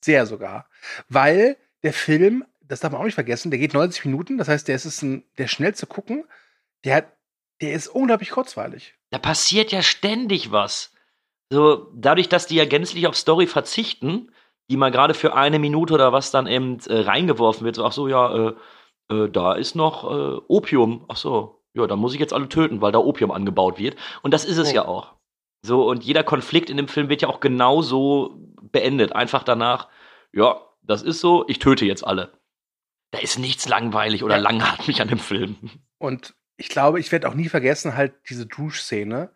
Sehr 0.05 0.27
sogar. 0.27 0.69
Weil 1.09 1.57
der 1.81 1.91
Film, 1.91 2.45
das 2.61 2.81
darf 2.81 2.91
man 2.91 3.01
auch 3.01 3.05
nicht 3.05 3.15
vergessen, 3.15 3.49
der 3.49 3.59
geht 3.59 3.73
90 3.73 4.05
Minuten. 4.05 4.37
Das 4.37 4.47
heißt, 4.47 4.67
der 4.67 4.75
ist 4.75 5.01
ein, 5.01 5.23
der 5.39 5.47
schnell 5.47 5.73
zu 5.73 5.87
gucken. 5.87 6.23
Der 6.85 6.97
hat, 6.97 7.07
der 7.61 7.73
ist 7.73 7.87
unglaublich 7.87 8.29
kurzweilig. 8.29 8.93
Da 9.09 9.17
passiert 9.17 9.71
ja 9.71 9.81
ständig 9.81 10.51
was. 10.51 10.91
So, 11.51 11.91
dadurch, 11.95 12.29
dass 12.29 12.47
die 12.47 12.55
ja 12.55 12.65
gänzlich 12.65 13.07
auf 13.07 13.15
Story 13.15 13.47
verzichten, 13.47 14.31
die 14.69 14.77
mal 14.77 14.91
gerade 14.91 15.13
für 15.13 15.33
eine 15.35 15.59
Minute 15.59 15.93
oder 15.93 16.11
was 16.11 16.31
dann 16.31 16.45
eben 16.47 16.77
äh, 16.87 16.99
reingeworfen 16.99 17.63
wird, 17.65 17.75
so, 17.77 17.85
ach 17.85 17.93
so, 17.93 18.07
ja, 18.07 18.49
äh, 18.49 18.53
äh, 19.13 19.29
da 19.29 19.53
ist 19.53 19.75
noch 19.75 20.03
äh, 20.03 20.41
Opium. 20.47 21.05
Ach 21.07 21.15
so, 21.15 21.63
ja, 21.73 21.87
da 21.87 21.95
muss 21.95 22.13
ich 22.13 22.19
jetzt 22.19 22.33
alle 22.33 22.49
töten, 22.49 22.81
weil 22.81 22.91
da 22.91 22.99
Opium 22.99 23.31
angebaut 23.31 23.79
wird. 23.79 23.95
Und 24.23 24.33
das 24.33 24.43
ist 24.43 24.57
es 24.57 24.71
Oh. 24.71 24.75
ja 24.75 24.85
auch. 24.85 25.13
So, 25.65 25.87
und 25.89 26.03
jeder 26.03 26.23
Konflikt 26.23 26.69
in 26.69 26.77
dem 26.77 26.87
Film 26.89 27.07
wird 27.09 27.21
ja 27.21 27.29
auch 27.29 27.39
genauso 27.39 28.37
beendet. 28.61 29.13
Einfach 29.13 29.43
danach, 29.43 29.87
ja, 30.33 30.59
das 30.81 31.01
ist 31.01 31.21
so, 31.21 31.45
ich 31.47 31.59
töte 31.59 31.85
jetzt 31.85 32.05
alle. 32.05 32.33
Da 33.11 33.19
ist 33.19 33.39
nichts 33.39 33.67
langweilig 33.69 34.23
oder 34.23 34.35
Ja. 34.35 34.41
langatmig 34.41 35.01
an 35.01 35.07
dem 35.07 35.19
Film. 35.19 35.55
Und 35.97 36.35
ich 36.57 36.67
glaube, 36.69 36.99
ich 36.99 37.11
werde 37.13 37.29
auch 37.29 37.33
nie 37.33 37.47
vergessen, 37.47 37.95
halt 37.95 38.13
diese 38.29 38.45
Duschszene. 38.45 39.31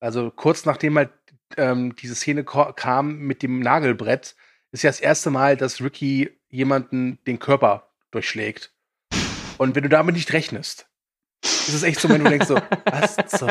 Also 0.00 0.30
kurz 0.30 0.64
nachdem 0.64 0.96
halt 0.96 1.10
ähm, 1.56 1.94
diese 1.96 2.14
Szene 2.14 2.44
kam 2.44 3.18
mit 3.18 3.42
dem 3.42 3.60
Nagelbrett, 3.60 4.36
ist 4.72 4.82
ja 4.82 4.90
das 4.90 5.00
erste 5.00 5.30
Mal, 5.30 5.56
dass 5.56 5.80
Ricky 5.80 6.30
jemanden 6.48 7.18
den 7.26 7.38
Körper 7.38 7.90
durchschlägt. 8.10 8.72
Und 9.58 9.74
wenn 9.74 9.82
du 9.82 9.88
damit 9.88 10.14
nicht 10.14 10.32
rechnest, 10.32 10.88
ist 11.42 11.74
es 11.74 11.82
echt 11.82 12.00
so, 12.00 12.08
wenn 12.08 12.22
du 12.22 12.30
denkst 12.30 12.46
so, 12.46 12.56
was 12.84 13.16
zum 13.28 13.48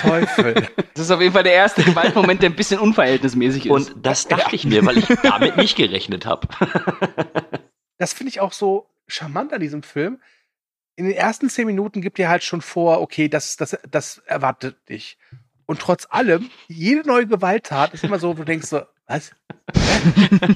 Teufel? 0.00 0.68
Das 0.94 1.04
ist 1.04 1.10
auf 1.10 1.20
jeden 1.20 1.32
Fall 1.32 1.42
der 1.42 1.54
erste 1.54 1.82
Gewaltmoment, 1.82 2.42
der 2.42 2.50
ein 2.50 2.56
bisschen 2.56 2.80
unverhältnismäßig 2.80 3.66
ist. 3.66 3.70
Und 3.70 3.94
das 4.04 4.26
dachte 4.28 4.54
ich 4.54 4.64
mir, 4.64 4.84
weil 4.84 4.98
ich 4.98 5.06
damit 5.22 5.56
nicht 5.56 5.76
gerechnet 5.76 6.26
habe. 6.26 6.48
Das 7.98 8.12
finde 8.12 8.30
ich 8.30 8.40
auch 8.40 8.52
so 8.52 8.90
charmant 9.06 9.52
an 9.52 9.60
diesem 9.60 9.84
Film. 9.84 10.20
In 10.96 11.04
den 11.04 11.14
ersten 11.14 11.48
zehn 11.48 11.68
Minuten 11.68 12.02
gibt 12.02 12.18
dir 12.18 12.28
halt 12.28 12.42
schon 12.42 12.60
vor, 12.60 13.00
okay, 13.00 13.28
das, 13.28 13.56
das, 13.56 13.78
das 13.88 14.18
erwartet 14.26 14.76
dich. 14.88 15.18
Und 15.72 15.80
trotz 15.80 16.06
allem, 16.10 16.50
jede 16.68 17.00
neue 17.08 17.26
Gewalttat 17.26 17.94
ist 17.94 18.04
immer 18.04 18.18
so, 18.18 18.34
du 18.34 18.44
denkst 18.44 18.66
so, 18.66 18.82
was? 19.06 19.32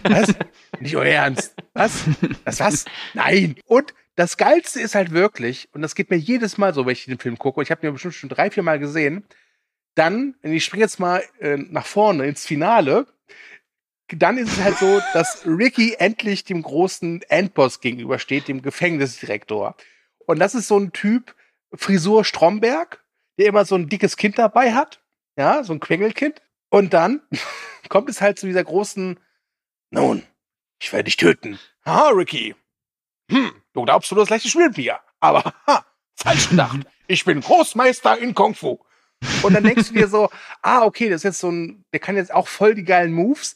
Was? 0.03 0.35
Nicht 0.79 0.95
euer 0.95 1.07
Ernst. 1.07 1.55
Was? 1.73 2.05
Das 2.45 2.61
was? 2.61 2.85
Nein. 3.15 3.57
Und 3.65 3.95
das 4.17 4.37
Geilste 4.37 4.79
ist 4.79 4.95
halt 4.95 5.13
wirklich, 5.13 5.71
und 5.73 5.81
das 5.81 5.95
geht 5.95 6.11
mir 6.11 6.19
jedes 6.19 6.59
Mal 6.59 6.75
so, 6.75 6.85
wenn 6.85 6.93
ich 6.93 7.07
den 7.07 7.19
Film 7.19 7.39
gucke, 7.39 7.61
und 7.61 7.63
ich 7.63 7.71
habe 7.71 7.87
ihn 7.87 7.95
bestimmt 7.95 8.13
schon 8.13 8.29
drei, 8.29 8.51
vier 8.51 8.63
Mal 8.63 8.79
gesehen, 8.79 9.25
dann, 9.95 10.35
ich 10.43 10.67
springe 10.67 10.85
jetzt 10.85 11.01
mal 11.01 11.23
äh, 11.41 11.57
nach 11.57 11.87
vorne 11.87 12.27
ins 12.27 12.45
Finale, 12.45 13.07
dann 14.09 14.37
ist 14.37 14.53
es 14.53 14.63
halt 14.63 14.77
so, 14.77 15.01
dass 15.15 15.47
Ricky 15.47 15.95
endlich 15.99 16.45
dem 16.45 16.61
großen 16.61 17.23
Endboss 17.23 17.81
gegenübersteht, 17.81 18.49
dem 18.49 18.61
Gefängnisdirektor. 18.61 19.77
Und 20.27 20.41
das 20.41 20.55
ist 20.55 20.69
so 20.69 20.79
ein 20.79 20.93
Typ, 20.93 21.35
Frisur 21.73 22.27
Stromberg, 22.27 23.03
der 23.39 23.47
immer 23.47 23.65
so 23.65 23.77
ein 23.77 23.89
dickes 23.89 24.19
Kind 24.19 24.39
dabei 24.39 24.75
hat. 24.75 25.01
Ja, 25.37 25.63
so 25.65 25.73
ein 25.73 25.81
Quengelkind. 25.81 26.43
Und 26.71 26.95
dann 26.95 27.21
kommt 27.89 28.09
es 28.11 28.21
halt 28.21 28.39
zu 28.39 28.47
dieser 28.47 28.65
großen, 28.65 29.19
nun, 29.91 30.23
ich 30.81 30.93
werde 30.93 31.05
dich 31.05 31.17
töten. 31.17 31.59
Haha, 31.85 32.09
Ricky. 32.11 32.55
Hm, 33.31 33.53
du 33.73 33.83
glaubst, 33.85 34.11
du 34.11 34.15
das 34.15 34.31
leichte 34.31 34.49
Spiel 34.49 34.69
mit 34.69 34.77
mir. 34.77 34.99
Aber, 35.21 35.55
ha, 35.67 35.85
falsch 36.17 36.51
gedacht. 36.51 36.81
Ich 37.09 37.25
bin 37.25 37.41
Großmeister 37.41 38.19
in 38.19 38.35
Kung 38.35 38.57
Fu. 38.57 38.81
Und 39.43 39.55
dann 39.55 39.63
denkst 39.63 39.91
du 39.91 39.95
dir 39.95 40.09
so, 40.09 40.29
ah, 40.63 40.83
okay, 40.83 41.09
das 41.09 41.19
ist 41.21 41.23
jetzt 41.23 41.39
so 41.39 41.53
ein, 41.53 41.85
der 41.93 42.01
kann 42.01 42.17
jetzt 42.17 42.35
auch 42.35 42.49
voll 42.49 42.75
die 42.75 42.83
geilen 42.83 43.13
Moves. 43.13 43.55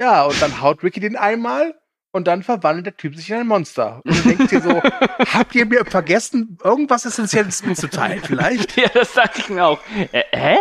Ja, 0.00 0.22
und 0.26 0.40
dann 0.40 0.60
haut 0.60 0.84
Ricky 0.84 1.00
den 1.00 1.16
einmal 1.16 1.74
und 2.12 2.28
dann 2.28 2.44
verwandelt 2.44 2.86
der 2.86 2.96
Typ 2.96 3.16
sich 3.16 3.28
in 3.28 3.38
ein 3.38 3.46
Monster. 3.48 4.00
Und 4.04 4.16
du 4.16 4.28
denkst 4.28 4.50
dir 4.50 4.60
so, 4.60 4.80
habt 5.32 5.52
ihr 5.56 5.66
mir 5.66 5.84
vergessen, 5.84 6.56
irgendwas 6.62 7.04
Essentielles 7.04 7.64
mitzuteilen 7.64 8.22
vielleicht? 8.22 8.76
ja, 8.76 8.88
das 8.88 9.14
dachte 9.14 9.40
ich 9.40 9.48
mir 9.48 9.66
auch. 9.66 9.80
Äh, 10.12 10.22
hä? 10.30 10.56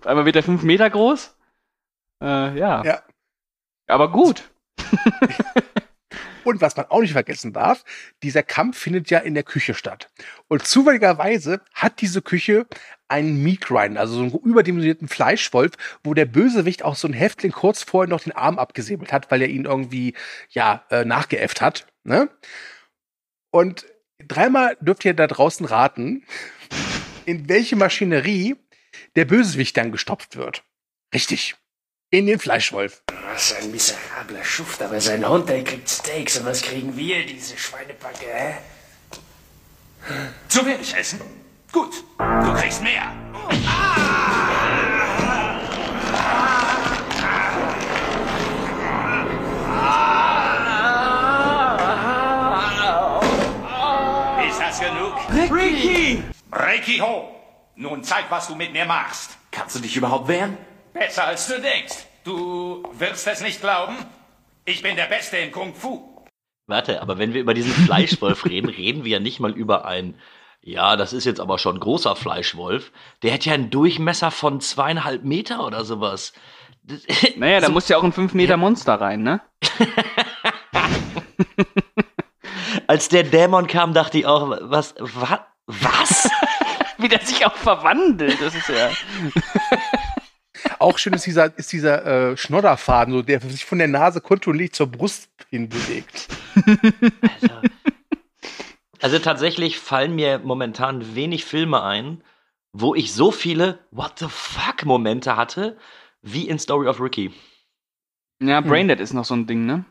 Auf 0.00 0.06
einmal 0.06 0.24
wird 0.24 0.36
er 0.36 0.42
fünf 0.42 0.62
Meter 0.62 0.90
groß? 0.90 1.36
Äh, 2.20 2.58
ja. 2.58 2.84
Ja. 2.84 3.02
Aber 3.86 4.10
gut. 4.10 4.50
Und 6.44 6.60
was 6.62 6.76
man 6.76 6.86
auch 6.86 7.00
nicht 7.00 7.12
vergessen 7.12 7.52
darf, 7.52 7.84
dieser 8.22 8.42
Kampf 8.42 8.78
findet 8.78 9.10
ja 9.10 9.18
in 9.18 9.34
der 9.34 9.42
Küche 9.42 9.74
statt. 9.74 10.10
Und 10.48 10.66
zufälligerweise 10.66 11.60
hat 11.74 12.00
diese 12.00 12.22
Küche 12.22 12.66
einen 13.06 13.42
Meat 13.42 13.62
Grind, 13.62 13.98
also 13.98 14.14
so 14.14 14.20
einen 14.22 14.32
überdimensionierten 14.32 15.08
Fleischwolf, 15.08 15.72
wo 16.04 16.14
der 16.14 16.24
Bösewicht 16.24 16.84
auch 16.84 16.96
so 16.96 17.06
ein 17.06 17.12
Häftling 17.12 17.52
kurz 17.52 17.82
vorher 17.82 18.08
noch 18.08 18.22
den 18.22 18.32
Arm 18.32 18.58
abgesäbelt 18.58 19.12
hat, 19.12 19.30
weil 19.30 19.42
er 19.42 19.48
ihn 19.48 19.66
irgendwie, 19.66 20.14
ja, 20.48 20.84
äh, 20.90 21.04
nachgeäfft 21.04 21.60
hat. 21.60 21.86
Ne? 22.04 22.30
Und 23.50 23.86
dreimal 24.26 24.76
dürft 24.80 25.04
ihr 25.04 25.14
da 25.14 25.26
draußen 25.26 25.66
raten, 25.66 26.24
in 27.28 27.46
welche 27.46 27.76
Maschinerie 27.76 28.56
der 29.14 29.26
Bösewicht 29.26 29.76
dann 29.76 29.92
gestopft 29.92 30.36
wird. 30.36 30.64
Richtig. 31.12 31.56
In 32.10 32.26
den 32.26 32.38
Fleischwolf. 32.38 33.02
Was 33.34 33.54
ein 33.54 33.70
miserabler 33.70 34.42
Schuft, 34.42 34.80
aber 34.80 34.98
sein 34.98 35.28
Hund, 35.28 35.46
der 35.46 35.62
kriegt 35.62 35.90
Steaks. 35.90 36.38
Und 36.38 36.46
was 36.46 36.62
kriegen 36.62 36.96
wir, 36.96 37.26
diese 37.26 37.58
Schweinebacke, 37.58 38.24
hä? 38.24 38.54
Zu 40.48 40.64
wenig 40.64 40.94
essen? 40.96 41.20
Gut, 41.70 42.02
du 42.18 42.54
kriegst 42.54 42.82
mehr. 42.82 43.12
Ist 54.48 54.60
das 54.60 54.80
genug? 54.80 55.52
Ricky! 55.52 56.22
Reiki 56.52 56.98
ho! 56.98 57.34
Nun 57.76 58.02
zeig, 58.02 58.24
was 58.30 58.48
du 58.48 58.54
mit 58.56 58.72
mir 58.72 58.84
machst. 58.86 59.36
Kannst 59.50 59.76
du 59.76 59.80
dich 59.80 59.96
überhaupt 59.96 60.28
wehren? 60.28 60.56
Besser 60.92 61.24
als 61.26 61.46
du 61.46 61.60
denkst. 61.60 61.94
Du 62.24 62.82
wirst 62.92 63.26
es 63.26 63.40
nicht 63.40 63.60
glauben. 63.60 63.96
Ich 64.64 64.82
bin 64.82 64.96
der 64.96 65.06
Beste 65.06 65.36
in 65.38 65.52
Kung 65.52 65.74
Fu. 65.74 66.24
Warte, 66.66 67.00
aber 67.00 67.18
wenn 67.18 67.32
wir 67.34 67.40
über 67.40 67.54
diesen 67.54 67.72
Fleischwolf 67.72 68.44
reden, 68.50 68.68
reden 68.68 69.04
wir 69.04 69.12
ja 69.12 69.20
nicht 69.20 69.40
mal 69.40 69.52
über 69.52 69.84
einen, 69.86 70.18
ja, 70.60 70.96
das 70.96 71.12
ist 71.12 71.24
jetzt 71.24 71.40
aber 71.40 71.58
schon 71.58 71.76
ein 71.76 71.80
großer 71.80 72.16
Fleischwolf. 72.16 72.90
Der 73.22 73.32
hat 73.34 73.44
ja 73.44 73.54
einen 73.54 73.70
Durchmesser 73.70 74.30
von 74.30 74.60
zweieinhalb 74.60 75.24
Meter 75.24 75.64
oder 75.64 75.84
sowas. 75.84 76.32
Naja, 77.36 77.60
da 77.60 77.66
so- 77.66 77.72
muss 77.72 77.88
ja 77.88 77.98
auch 77.98 78.04
ein 78.04 78.12
5 78.12 78.32
Meter 78.34 78.56
Monster 78.56 78.94
rein, 78.94 79.22
ne? 79.22 79.40
Als 82.86 83.08
der 83.10 83.22
Dämon 83.24 83.66
kam, 83.66 83.92
dachte 83.92 84.18
ich 84.18 84.26
auch, 84.26 84.48
was, 84.62 84.94
was, 84.98 85.40
was? 85.68 86.28
Wie 86.98 87.08
der 87.08 87.20
sich 87.20 87.46
auch 87.46 87.54
verwandelt, 87.54 88.40
das 88.40 88.54
ist 88.54 88.68
ja. 88.68 88.90
Auch 90.80 90.98
schön 90.98 91.12
ist 91.12 91.24
dieser, 91.24 91.56
ist 91.56 91.72
dieser 91.72 92.32
äh, 92.32 92.36
Schnodderfaden, 92.36 93.14
so, 93.14 93.22
der 93.22 93.40
sich 93.40 93.64
von 93.64 93.78
der 93.78 93.86
Nase 93.86 94.20
kontinuierlich 94.20 94.72
zur 94.72 94.88
Brust 94.88 95.28
hin 95.50 95.68
bewegt. 95.68 96.26
Also, 97.22 97.54
also 99.00 99.18
tatsächlich 99.20 99.78
fallen 99.78 100.16
mir 100.16 100.40
momentan 100.40 101.14
wenig 101.14 101.44
Filme 101.44 101.84
ein, 101.84 102.24
wo 102.72 102.96
ich 102.96 103.12
so 103.12 103.30
viele 103.30 103.78
What 103.92 104.18
the 104.18 104.26
fuck 104.28 104.84
Momente 104.84 105.36
hatte, 105.36 105.78
wie 106.22 106.48
in 106.48 106.58
Story 106.58 106.88
of 106.88 107.00
Ricky. 107.00 107.32
Ja, 108.40 108.60
Braindead 108.60 108.98
ist 108.98 109.12
noch 109.12 109.24
so 109.24 109.34
ein 109.34 109.46
Ding, 109.46 109.66
ne? 109.66 109.84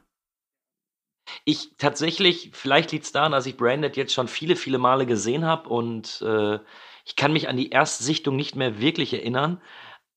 Ich 1.43 1.71
tatsächlich, 1.77 2.51
vielleicht 2.53 2.91
liegt 2.91 3.05
es 3.05 3.11
daran, 3.11 3.31
dass 3.31 3.45
ich 3.45 3.57
Branded 3.57 3.97
jetzt 3.97 4.13
schon 4.13 4.27
viele, 4.27 4.55
viele 4.55 4.77
Male 4.77 5.05
gesehen 5.05 5.45
habe 5.45 5.69
und 5.69 6.21
äh, 6.21 6.59
ich 7.05 7.15
kann 7.15 7.33
mich 7.33 7.47
an 7.47 7.57
die 7.57 7.69
Erstsichtung 7.69 8.35
nicht 8.35 8.55
mehr 8.55 8.79
wirklich 8.79 9.13
erinnern. 9.13 9.61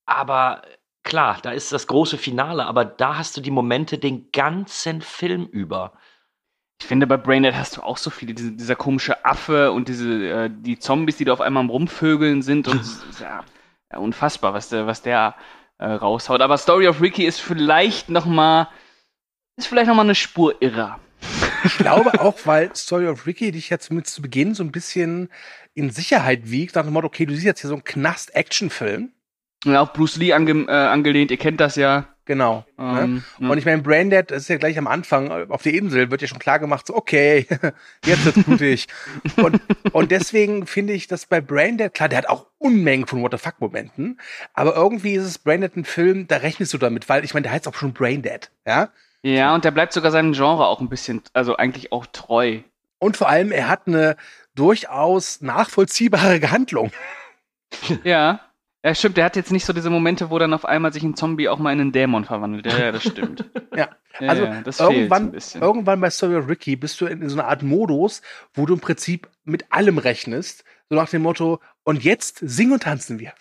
Aber 0.07 0.63
klar, 1.03 1.39
da 1.43 1.53
ist 1.53 1.73
das 1.73 1.87
große 1.87 2.19
Finale, 2.19 2.67
aber 2.67 2.85
da 2.85 3.17
hast 3.17 3.37
du 3.37 3.41
die 3.41 3.51
Momente 3.51 3.99
den 3.99 4.31
ganzen 4.33 5.01
Film 5.01 5.47
über. 5.47 5.93
Ich 6.81 6.87
finde, 6.87 7.07
bei 7.07 7.17
Braindead 7.17 7.55
hast 7.55 7.77
du 7.77 7.83
auch 7.83 7.99
so 7.99 8.11
viele, 8.11 8.35
diese, 8.35 8.53
dieser 8.53 8.75
komische 8.75 9.25
Affe 9.25 9.71
und 9.71 9.89
diese, 9.89 10.29
äh, 10.29 10.51
die 10.51 10.79
Zombies, 10.79 11.19
die 11.19 11.25
da 11.25 11.33
auf 11.33 11.41
einmal 11.41 11.63
am 11.63 11.71
Rumvögeln 11.71 12.43
sind 12.43 12.69
und 12.69 12.83
ja, 13.21 13.45
ja, 13.93 13.99
unfassbar, 13.99 14.55
was 14.55 14.71
der, 14.71 14.87
was 14.87 15.03
der 15.03 15.35
äh, 15.79 15.87
raushaut. 15.87 16.41
Aber 16.41 16.57
Story 16.57 16.89
of 16.89 17.01
Ricky 17.01 17.25
ist 17.25 17.41
vielleicht 17.41 18.09
noch 18.09 18.25
mal, 18.25 18.69
ist 19.57 19.67
vielleicht 19.67 19.89
noch 19.89 19.95
mal 19.95 20.03
eine 20.03 20.15
Spur 20.15 20.61
irrer. 20.61 20.99
Ich 21.65 21.77
glaube 21.77 22.21
auch, 22.21 22.39
weil 22.45 22.75
Story 22.75 23.07
of 23.07 23.27
Ricky 23.27 23.53
dich 23.53 23.71
ja 23.71 23.79
zumindest 23.79 24.15
zu 24.15 24.23
Beginn 24.23 24.55
so 24.55 24.65
ein 24.65 24.73
bisschen 24.73 25.29
in 25.75 25.91
Sicherheit 25.91 26.51
wiegt, 26.51 26.75
nach 26.75 26.85
dem 26.85 26.93
Motto, 26.93 27.07
okay, 27.07 27.27
du 27.27 27.35
siehst 27.35 27.45
jetzt 27.45 27.61
hier 27.61 27.69
so 27.69 27.75
einen 27.75 27.85
Knast-Action-Film. 27.85 29.13
Und 29.67 29.77
auch 29.77 29.93
Bruce 29.93 30.17
Lee 30.17 30.33
ange, 30.33 30.67
äh, 30.69 30.73
angelehnt, 30.73 31.31
ihr 31.31 31.37
kennt 31.37 31.61
das 31.61 31.77
ja. 31.77 32.09
Genau. 32.31 32.65
Ähm, 32.79 33.25
ne? 33.41 33.51
Und 33.51 33.59
ich 33.59 33.65
meine, 33.65 33.83
Braindead, 33.83 34.31
das 34.31 34.43
ist 34.43 34.49
ja 34.49 34.57
gleich 34.57 34.79
am 34.79 34.87
Anfang, 34.87 35.33
äh, 35.33 35.47
auf 35.49 35.63
der 35.63 35.75
Insel 35.75 36.13
wird 36.13 36.23
ja 36.23 36.29
schon 36.29 36.39
klar 36.39 36.61
gemacht, 36.61 36.87
so, 36.87 36.95
okay, 36.95 37.45
jetzt 38.07 38.25
wird's 38.25 38.45
blutig. 38.45 38.87
und, 39.37 39.61
und 39.91 40.13
deswegen 40.13 40.65
finde 40.67 40.93
ich, 40.93 41.09
dass 41.09 41.27
bei 41.27 41.41
Braindead, 41.41 41.93
klar, 41.93 42.09
der 42.09 42.19
hat 42.19 42.29
auch 42.29 42.47
Unmengen 42.59 43.09
von 43.09 43.21
What 43.21 43.33
the 43.33 43.39
fuck-Momenten, 43.39 44.21
aber 44.55 44.77
irgendwie 44.77 45.15
ist 45.15 45.25
es 45.25 45.39
Braindead 45.39 45.77
ein 45.77 45.85
Film, 45.85 46.29
da 46.29 46.37
rechnest 46.37 46.73
du 46.73 46.79
damit, 46.79 47.09
weil 47.09 47.25
ich 47.25 47.35
meine, 47.35 47.43
der 47.45 47.53
heißt 47.53 47.67
auch 47.67 47.75
schon 47.75 47.95
Braindead, 47.95 48.53
ja? 48.65 48.91
Ja, 49.23 49.55
und 49.55 49.65
der 49.65 49.71
bleibt 49.71 49.93
sogar 49.93 50.11
seinem 50.11 50.33
Genre 50.33 50.67
auch 50.67 50.81
ein 50.81 50.89
bisschen, 50.89 51.23
also 51.33 51.57
eigentlich 51.57 51.93
auch 51.93 52.07
treu. 52.07 52.61
Und 52.99 53.17
vor 53.17 53.29
allem, 53.29 53.53
er 53.53 53.69
hat 53.69 53.87
eine 53.87 54.17
durchaus 54.55 55.41
nachvollziehbare 55.41 56.41
Handlung. 56.51 56.91
Ja. 58.05 58.41
Ja, 58.83 58.95
stimmt, 58.95 59.19
der 59.19 59.27
hat 59.27 59.37
jetzt 59.37 59.53
nicht 59.53 59.67
so 59.67 59.75
diese 59.75 59.91
Momente, 59.91 60.31
wo 60.31 60.39
dann 60.39 60.55
auf 60.55 60.65
einmal 60.65 60.91
sich 60.91 61.03
ein 61.03 61.15
Zombie 61.15 61.51
auch 61.51 61.59
mal 61.59 61.73
in 61.73 61.81
einen 61.81 61.93
Dämon 61.93 62.25
verwandelt. 62.25 62.65
Ja, 62.65 62.79
ja 62.79 62.93
das 62.93 63.03
stimmt. 63.03 63.45
Ja. 63.77 63.89
Also 64.19 64.45
ja, 64.45 64.63
irgendwann, 64.91 65.33
irgendwann 65.61 66.01
bei 66.01 66.11
Story 66.11 66.35
of 66.37 66.49
Ricky 66.49 66.75
bist 66.75 67.01
du 67.01 67.07
in 67.07 67.27
so 67.29 67.39
einer 67.39 67.47
Art 67.47 67.63
Modus, 67.63 68.21
wo 68.53 68.67
du 68.67 68.75
im 68.75 68.81
Prinzip 68.81 69.29
mit 69.45 69.65
allem 69.71 69.97
rechnest. 69.97 70.65
So 70.91 70.97
nach 70.97 71.09
dem 71.09 71.23
Motto, 71.23 71.61
und 71.85 72.03
jetzt 72.03 72.39
singen 72.43 72.73
und 72.73 72.83
tanzen 72.83 73.21
wir. 73.21 73.33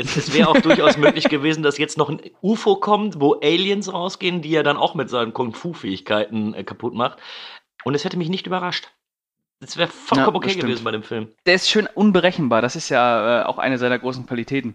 Es, 0.00 0.16
es 0.16 0.32
wäre 0.32 0.48
auch 0.48 0.60
durchaus 0.60 0.96
möglich 0.96 1.28
gewesen, 1.28 1.62
dass 1.62 1.76
jetzt 1.76 1.98
noch 1.98 2.08
ein 2.08 2.20
UFO 2.40 2.76
kommt, 2.76 3.20
wo 3.20 3.34
Aliens 3.34 3.92
rausgehen, 3.92 4.40
die 4.40 4.54
er 4.54 4.62
dann 4.62 4.78
auch 4.78 4.94
mit 4.94 5.10
seinen 5.10 5.34
Kung-Fu-Fähigkeiten 5.34 6.54
äh, 6.54 6.64
kaputt 6.64 6.94
macht. 6.94 7.18
Und 7.84 7.94
es 7.94 8.04
hätte 8.04 8.16
mich 8.16 8.30
nicht 8.30 8.46
überrascht. 8.46 8.88
Es 9.60 9.76
wäre 9.76 9.88
vollkommen 9.88 10.18
Ja, 10.18 10.32
das 10.32 10.36
okay 10.36 10.50
stimmt. 10.50 10.64
gewesen 10.64 10.84
bei 10.84 10.90
dem 10.92 11.02
Film. 11.02 11.28
Der 11.44 11.54
ist 11.54 11.68
schön 11.68 11.86
unberechenbar. 11.86 12.62
Das 12.62 12.76
ist 12.76 12.88
ja 12.88 13.42
äh, 13.42 13.44
auch 13.44 13.58
eine 13.58 13.76
seiner 13.76 13.98
großen 13.98 14.26
Qualitäten. 14.26 14.74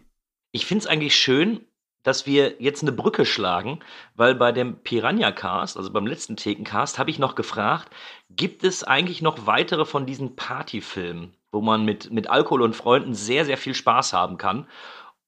Ich 0.52 0.68
finde 0.68 0.84
es 0.84 0.88
eigentlich 0.88 1.16
schön, 1.16 1.66
dass 2.04 2.28
wir 2.28 2.62
jetzt 2.62 2.84
eine 2.84 2.92
Brücke 2.92 3.26
schlagen, 3.26 3.80
weil 4.14 4.36
bei 4.36 4.52
dem 4.52 4.78
Piranha 4.84 5.32
Cast, 5.32 5.76
also 5.76 5.92
beim 5.92 6.06
letzten 6.06 6.38
Thekencast, 6.38 7.00
habe 7.00 7.10
ich 7.10 7.18
noch 7.18 7.34
gefragt, 7.34 7.90
gibt 8.30 8.64
es 8.64 8.84
eigentlich 8.84 9.24
noch 9.24 9.48
weitere 9.48 9.86
von 9.86 10.06
diesen 10.06 10.36
Partyfilmen, 10.36 11.34
wo 11.52 11.62
man 11.62 11.84
mit, 11.84 12.12
mit 12.12 12.30
Alkohol 12.30 12.62
und 12.62 12.76
Freunden 12.76 13.16
sehr, 13.16 13.44
sehr 13.44 13.58
viel 13.58 13.74
Spaß 13.74 14.14
haben 14.14 14.38
kann? 14.38 14.68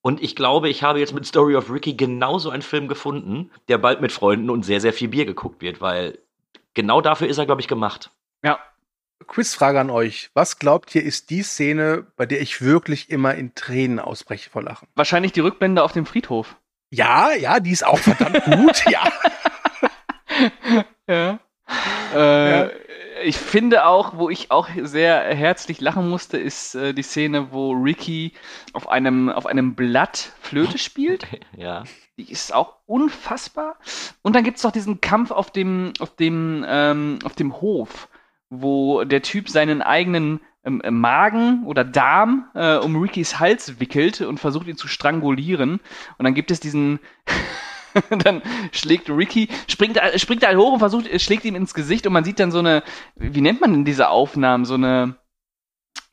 Und 0.07 0.23
ich 0.23 0.37
glaube, 0.37 0.69
ich 0.69 0.83
habe 0.83 0.99
jetzt 0.99 1.13
mit 1.13 1.25
Story 1.25 1.57
of 1.57 1.69
Ricky 1.69 1.95
genauso 1.95 2.49
einen 2.49 2.61
Film 2.61 2.87
gefunden, 2.87 3.51
der 3.67 3.77
bald 3.77 3.99
mit 3.99 4.13
Freunden 4.13 4.49
und 4.49 4.63
sehr, 4.63 4.79
sehr 4.79 4.93
viel 4.93 5.09
Bier 5.09 5.25
geguckt 5.25 5.61
wird, 5.61 5.81
weil 5.81 6.19
genau 6.73 7.01
dafür 7.01 7.27
ist 7.27 7.39
er, 7.39 7.45
glaube 7.45 7.59
ich, 7.59 7.67
gemacht. 7.67 8.09
Ja. 8.41 8.57
Quizfrage 9.27 9.81
an 9.81 9.89
euch. 9.89 10.29
Was 10.33 10.59
glaubt 10.59 10.95
ihr, 10.95 11.03
ist 11.03 11.29
die 11.29 11.43
Szene, 11.43 12.07
bei 12.15 12.25
der 12.25 12.39
ich 12.39 12.61
wirklich 12.61 13.09
immer 13.09 13.35
in 13.35 13.53
Tränen 13.53 13.99
ausbreche 13.99 14.49
vor 14.49 14.63
Lachen? 14.63 14.87
Wahrscheinlich 14.95 15.33
die 15.33 15.41
Rückblende 15.41 15.83
auf 15.83 15.91
dem 15.91 16.05
Friedhof. 16.05 16.55
Ja, 16.89 17.33
ja, 17.33 17.59
die 17.59 17.71
ist 17.71 17.85
auch 17.85 17.99
verdammt 17.99 18.45
gut, 18.45 18.85
ja. 18.89 19.11
Ja. 21.09 21.39
Äh, 22.15 22.69
Ich 23.27 23.37
finde 23.37 23.85
auch, 23.85 24.15
wo 24.15 24.29
ich 24.29 24.51
auch 24.51 24.69
sehr 24.83 25.21
herzlich 25.35 25.81
lachen 25.81 26.07
musste, 26.07 26.37
ist 26.37 26.75
äh, 26.75 26.93
die 26.93 27.01
Szene, 27.03 27.51
wo 27.51 27.71
Ricky 27.71 28.31
auf 28.71 28.87
einem, 28.87 29.27
auf 29.27 29.45
einem 29.45 29.75
Blatt 29.75 30.31
Flöte 30.39 30.77
spielt. 30.77 31.27
Ja. 31.57 31.83
Die 32.17 32.31
ist 32.31 32.53
auch 32.53 32.75
unfassbar. 32.85 33.75
Und 34.21 34.35
dann 34.35 34.43
gibt 34.43 34.57
es 34.57 34.63
doch 34.63 34.71
diesen 34.71 35.01
Kampf 35.01 35.31
auf 35.31 35.51
dem, 35.51 35.91
auf 35.99 36.15
dem, 36.15 36.65
ähm, 36.67 37.19
auf 37.23 37.35
dem 37.35 37.59
Hof, 37.61 38.07
wo 38.49 39.03
der 39.03 39.21
Typ 39.21 39.49
seinen 39.49 39.81
eigenen 39.81 40.39
ähm, 40.63 40.81
äh, 40.81 40.89
Magen 40.89 41.65
oder 41.65 41.83
Darm 41.83 42.45
äh, 42.55 42.77
um 42.77 42.95
Rickys 42.95 43.39
Hals 43.39 43.79
wickelt 43.79 44.21
und 44.21 44.39
versucht 44.39 44.67
ihn 44.67 44.77
zu 44.77 44.87
strangulieren. 44.87 45.79
Und 46.17 46.23
dann 46.23 46.33
gibt 46.33 46.49
es 46.49 46.59
diesen. 46.59 46.99
dann 48.23 48.41
schlägt 48.71 49.09
Ricky, 49.09 49.49
springt, 49.67 49.97
er- 49.97 50.17
springt 50.19 50.43
er 50.43 50.49
halt 50.49 50.57
hoch 50.57 50.73
und 50.73 50.79
versucht, 50.79 51.07
äh, 51.07 51.19
schlägt 51.19 51.45
ihm 51.45 51.55
ins 51.55 51.73
Gesicht 51.73 52.05
und 52.07 52.13
man 52.13 52.23
sieht 52.23 52.39
dann 52.39 52.51
so 52.51 52.59
eine, 52.59 52.83
wie 53.15 53.41
nennt 53.41 53.61
man 53.61 53.71
denn 53.73 53.85
diese 53.85 54.09
Aufnahmen? 54.09 54.65
So 54.65 54.73
eine, 54.75 55.15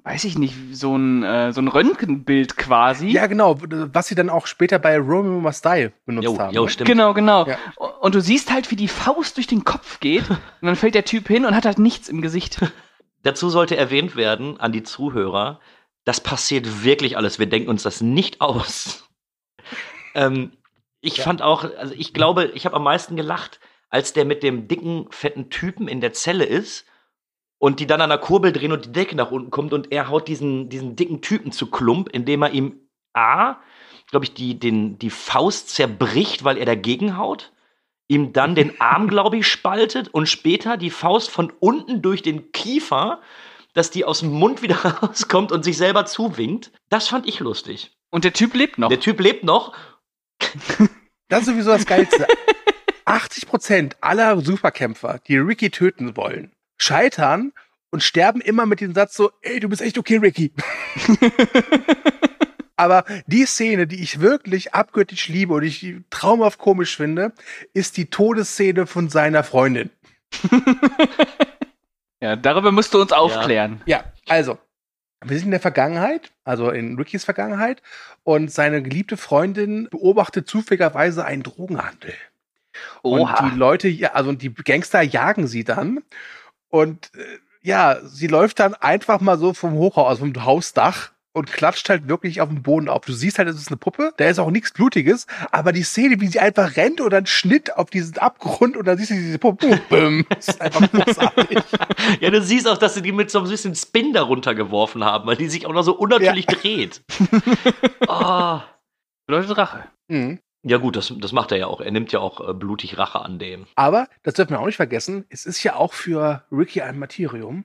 weiß 0.05 0.25
ich 0.25 0.37
nicht, 0.39 0.55
so 0.73 0.97
ein, 0.97 1.23
äh, 1.23 1.53
so 1.53 1.61
ein 1.63 1.69
Röntgenbild 1.69 2.57
quasi. 2.57 3.09
Ja, 3.09 3.27
genau, 3.27 3.57
was 3.61 4.07
sie 4.09 4.15
dann 4.15 4.29
auch 4.31 4.47
später 4.47 4.79
bei 4.79 4.99
Romeo 4.99 5.41
Must 5.41 5.65
Die 5.65 5.91
benutzt 6.05 6.25
Jo, 6.27 6.39
haben. 6.39 6.55
jo, 6.55 6.65
ne? 6.65 6.69
stimmt. 6.71 6.89
Genau, 6.89 7.15
genau. 7.15 7.47
Ja. 7.47 7.57
Und 8.01 8.15
du 8.15 8.21
siehst 8.21 8.53
halt, 8.53 8.71
wie 8.71 8.77
die 8.77 8.89
Faust 8.89 9.37
durch 9.39 9.47
den 9.47 9.65
Kopf 9.65 10.01
geht 10.01 10.29
und 10.31 10.39
dann 10.63 10.77
fällt 10.77 10.95
der 10.95 11.05
Typ 11.07 11.29
hin 11.29 11.47
und 11.47 11.55
hat 11.57 11.65
halt 11.65 11.79
nichts 11.79 12.09
im 12.09 12.21
Gesicht. 12.21 12.59
Dazu 13.23 13.49
sollte 13.49 13.77
erwähnt 13.77 14.17
werden 14.17 14.61
an 14.61 14.73
die 14.73 14.83
Zuhörer, 14.83 15.59
das 16.05 16.21
passiert 16.21 16.85
wirklich 16.85 17.17
alles. 17.17 17.39
Wir 17.39 17.47
denken 17.47 17.71
uns 17.71 17.83
das 17.83 18.03
nicht 18.03 18.43
aus. 18.43 19.09
ähm, 20.15 20.53
ich 21.05 21.21
fand 21.21 21.43
auch, 21.43 21.65
also 21.77 21.95
ich 21.97 22.15
glaube, 22.15 22.47
ich 22.55 22.65
habe 22.67 22.77
am 22.77 22.85
meisten 22.85 23.17
gelacht, 23.17 23.61
als 23.91 24.13
der 24.13 24.25
mit 24.25 24.43
dem 24.43 24.67
dicken, 24.69 25.07
fetten 25.11 25.51
Typen 25.51 25.87
in 25.87 26.01
der 26.01 26.13
Zelle 26.13 26.45
ist 26.45 26.87
und 27.59 27.79
die 27.81 27.87
dann 27.87 28.01
an 28.01 28.09
der 28.09 28.19
Kurbel 28.19 28.53
drehen 28.53 28.73
und 28.73 28.87
die 28.87 28.93
Decke 28.93 29.15
nach 29.15 29.31
unten 29.31 29.51
kommt 29.51 29.73
und 29.73 29.93
er 29.93 30.09
haut 30.09 30.29
diesen, 30.29 30.69
diesen 30.69 30.97
dicken 30.97 31.21
Typen 31.21 31.53
zu 31.53 31.71
Klump, 31.71 32.09
indem 32.09 32.43
er 32.43 32.51
ihm 32.51 32.89
A, 33.13 33.57
glaube 34.11 34.25
ich, 34.25 34.35
die, 34.35 34.59
den, 34.59 34.99
die 34.99 35.11
Faust 35.11 35.71
zerbricht, 35.71 36.45
weil 36.45 36.59
er 36.59 36.67
dagegen 36.67 37.17
haut, 37.17 37.53
ihm 38.09 38.33
dann 38.33 38.55
den 38.55 38.81
Arm, 38.81 39.09
glaube 39.09 39.37
ich, 39.37 39.47
spaltet 39.47 40.09
und 40.09 40.29
später 40.29 40.77
die 40.77 40.91
Faust 40.91 41.31
von 41.31 41.53
unten 41.61 42.03
durch 42.03 42.23
den 42.23 42.51
Kiefer, 42.53 43.21
dass 43.75 43.91
die 43.91 44.05
aus 44.05 44.21
dem 44.21 44.33
Mund 44.33 44.63
wieder 44.63 44.77
rauskommt 45.03 45.53
und 45.53 45.65
sich 45.65 45.77
selber 45.77 46.07
zuwinkt. 46.07 46.73
Das 46.89 47.09
fand 47.09 47.29
ich 47.29 47.41
lustig. 47.41 47.97
Und 48.11 48.25
der 48.25 48.33
Typ 48.33 48.55
lebt 48.55 48.79
noch. 48.79 48.89
Der 48.89 49.01
Typ 49.01 49.21
lebt 49.21 49.45
noch. 49.45 49.73
Das 51.29 51.41
ist 51.41 51.47
sowieso 51.47 51.71
das 51.71 51.87
Geilste. 51.87 52.27
80% 53.07 53.95
aller 54.03 54.39
Superkämpfer, 54.41 55.21
die 55.27 55.39
Ricky 55.39 55.71
töten 55.71 56.19
wollen, 56.19 56.53
scheitern 56.77 57.53
und 57.91 58.03
sterben 58.03 58.43
immer 58.43 58.67
mit 58.67 58.83
dem 58.83 58.95
Satz 58.95 59.17
so, 59.17 59.33
ey, 59.41 59.59
du 59.59 59.71
bist 59.71 59.81
echt 59.81 59.97
okay, 59.97 60.19
Ricky. 60.19 60.53
Aber 62.77 63.05
die 63.27 63.47
Szene, 63.47 63.87
die 63.87 64.03
ich 64.03 64.21
wirklich 64.21 64.75
abgöttisch 64.75 65.29
liebe 65.29 65.55
und 65.55 65.63
ich 65.63 65.95
traumhaft 66.11 66.59
komisch 66.59 66.97
finde, 66.97 67.33
ist 67.73 67.97
die 67.97 68.11
Todesszene 68.11 68.87
von 68.87 69.09
seiner 69.09 69.45
Freundin. 69.45 69.91
Ja, 72.25 72.37
darüber 72.37 72.73
musst 72.73 72.95
du 72.95 73.03
uns 73.03 73.13
aufklären. 73.13 73.83
Ja, 73.85 74.05
also, 74.29 74.57
wir 75.25 75.37
sind 75.37 75.47
in 75.47 75.53
der 75.53 75.61
Vergangenheit, 75.61 76.33
also 76.45 76.71
in 76.71 76.97
Rickys 76.97 77.25
Vergangenheit, 77.25 77.83
und 78.23 78.51
seine 78.51 78.83
geliebte 78.83 79.17
Freundin 79.17 79.89
beobachtet 79.91 80.49
zufälligerweise 80.49 81.25
einen 81.25 81.43
Drogenhandel. 81.43 82.15
Oha. 83.03 83.39
Und 83.41 83.53
die 83.53 83.57
Leute, 83.57 83.89
ja, 83.89 84.13
also 84.13 84.33
die 84.33 84.53
Gangster 84.53 85.03
jagen 85.03 85.47
sie 85.47 85.65
dann. 85.65 86.03
Und 86.69 87.11
äh, 87.15 87.39
ja, 87.63 87.99
sie 88.05 88.27
läuft 88.27 88.61
dann 88.61 88.75
einfach 88.75 89.21
mal 89.21 89.39
so 89.39 89.55
vom 89.55 89.75
Hochhaus, 89.75 90.09
also 90.09 90.27
vom 90.27 90.45
Hausdach 90.45 91.14
und 91.35 91.53
klatscht 91.53 91.89
halt 91.91 92.09
wirklich 92.09 92.41
auf 92.41 92.49
den 92.49 92.63
Boden 92.63 92.89
auf. 92.89 93.05
Du 93.05 93.13
siehst 93.13 93.39
halt, 93.39 93.49
es 93.49 93.57
ist 93.57 93.69
eine 93.69 93.77
Puppe, 93.77 94.15
da 94.17 94.29
ist 94.29 94.39
auch 94.39 94.51
nichts 94.51 94.73
Blutiges, 94.73 95.27
aber 95.51 95.73
die 95.73 95.83
Szene, 95.83 96.21
wie 96.21 96.29
sie 96.29 96.41
einfach 96.41 96.77
rennt 96.77 97.01
und 97.01 97.13
dann 97.13 97.27
Schnitt 97.27 97.77
auf 97.77 97.91
diesen 97.91 98.19
Abgrund 98.19 98.77
und 98.77 98.87
dann 98.87 98.97
siehst 98.97 99.11
du 99.11 99.15
diese 99.15 99.39
Puppe, 99.39 99.81
das 100.31 100.49
ist 100.49 100.61
einfach 100.61 100.91
großartig. 100.91 101.59
Ja, 102.21 102.31
du 102.31 102.41
siehst 102.41 102.69
auch, 102.69 102.79
dass 102.79 102.95
sie 102.95 103.03
die 103.03 103.13
mit 103.13 103.31
so 103.31 103.41
ein 103.41 103.49
bisschen 103.49 103.75
Spin 103.75 104.13
darunter 104.13 104.55
geworfen 104.55 105.05
haben, 105.05 105.27
weil 105.27 105.37
die 105.37 105.49
sich 105.49 105.67
auch 105.67 105.73
noch 105.73 105.83
so 105.83 105.97
unnatürlich 105.97 106.47
dreht. 106.47 107.03
oh. 108.09 108.61
Bedeutet 109.27 109.57
Rache. 109.57 109.85
Mhm. 110.09 110.39
Ja 110.63 110.79
gut, 110.79 110.97
das, 110.97 111.13
das 111.19 111.33
macht 111.33 111.53
er 111.53 111.59
ja 111.59 111.67
auch. 111.67 111.81
Er 111.81 111.91
nimmt 111.91 112.13
ja 112.13 112.21
auch 112.21 112.49
äh, 112.49 112.55
blutig 112.55 112.97
Rache 112.97 113.21
an 113.21 113.39
dem. 113.39 113.67
Aber, 113.75 114.09
das 114.23 114.35
dürfen 114.35 114.51
wir 114.51 114.61
auch 114.61 114.67
nicht 114.67 114.77
vergessen, 114.77 115.25
es 115.29 115.45
ist 115.45 115.63
ja 115.63 115.77
auch 115.77 115.93
für 115.93 116.45
Ricky 116.51 116.81
ein 116.83 116.99
Martyrium, 116.99 117.65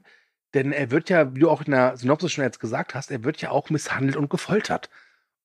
denn 0.54 0.72
er 0.72 0.92
wird 0.92 1.10
ja, 1.10 1.34
wie 1.36 1.40
du 1.40 1.50
auch 1.50 1.62
in 1.62 1.72
der 1.72 1.98
Synopsis 1.98 2.32
schon 2.32 2.44
jetzt 2.44 2.60
gesagt 2.60 2.96
hast, 2.96 3.12
er 3.12 3.24
wird 3.24 3.42
ja 3.42 3.52
auch 3.52 3.70
misshandelt 3.70 4.16
und 4.16 4.30
gefoltert. 4.30 4.90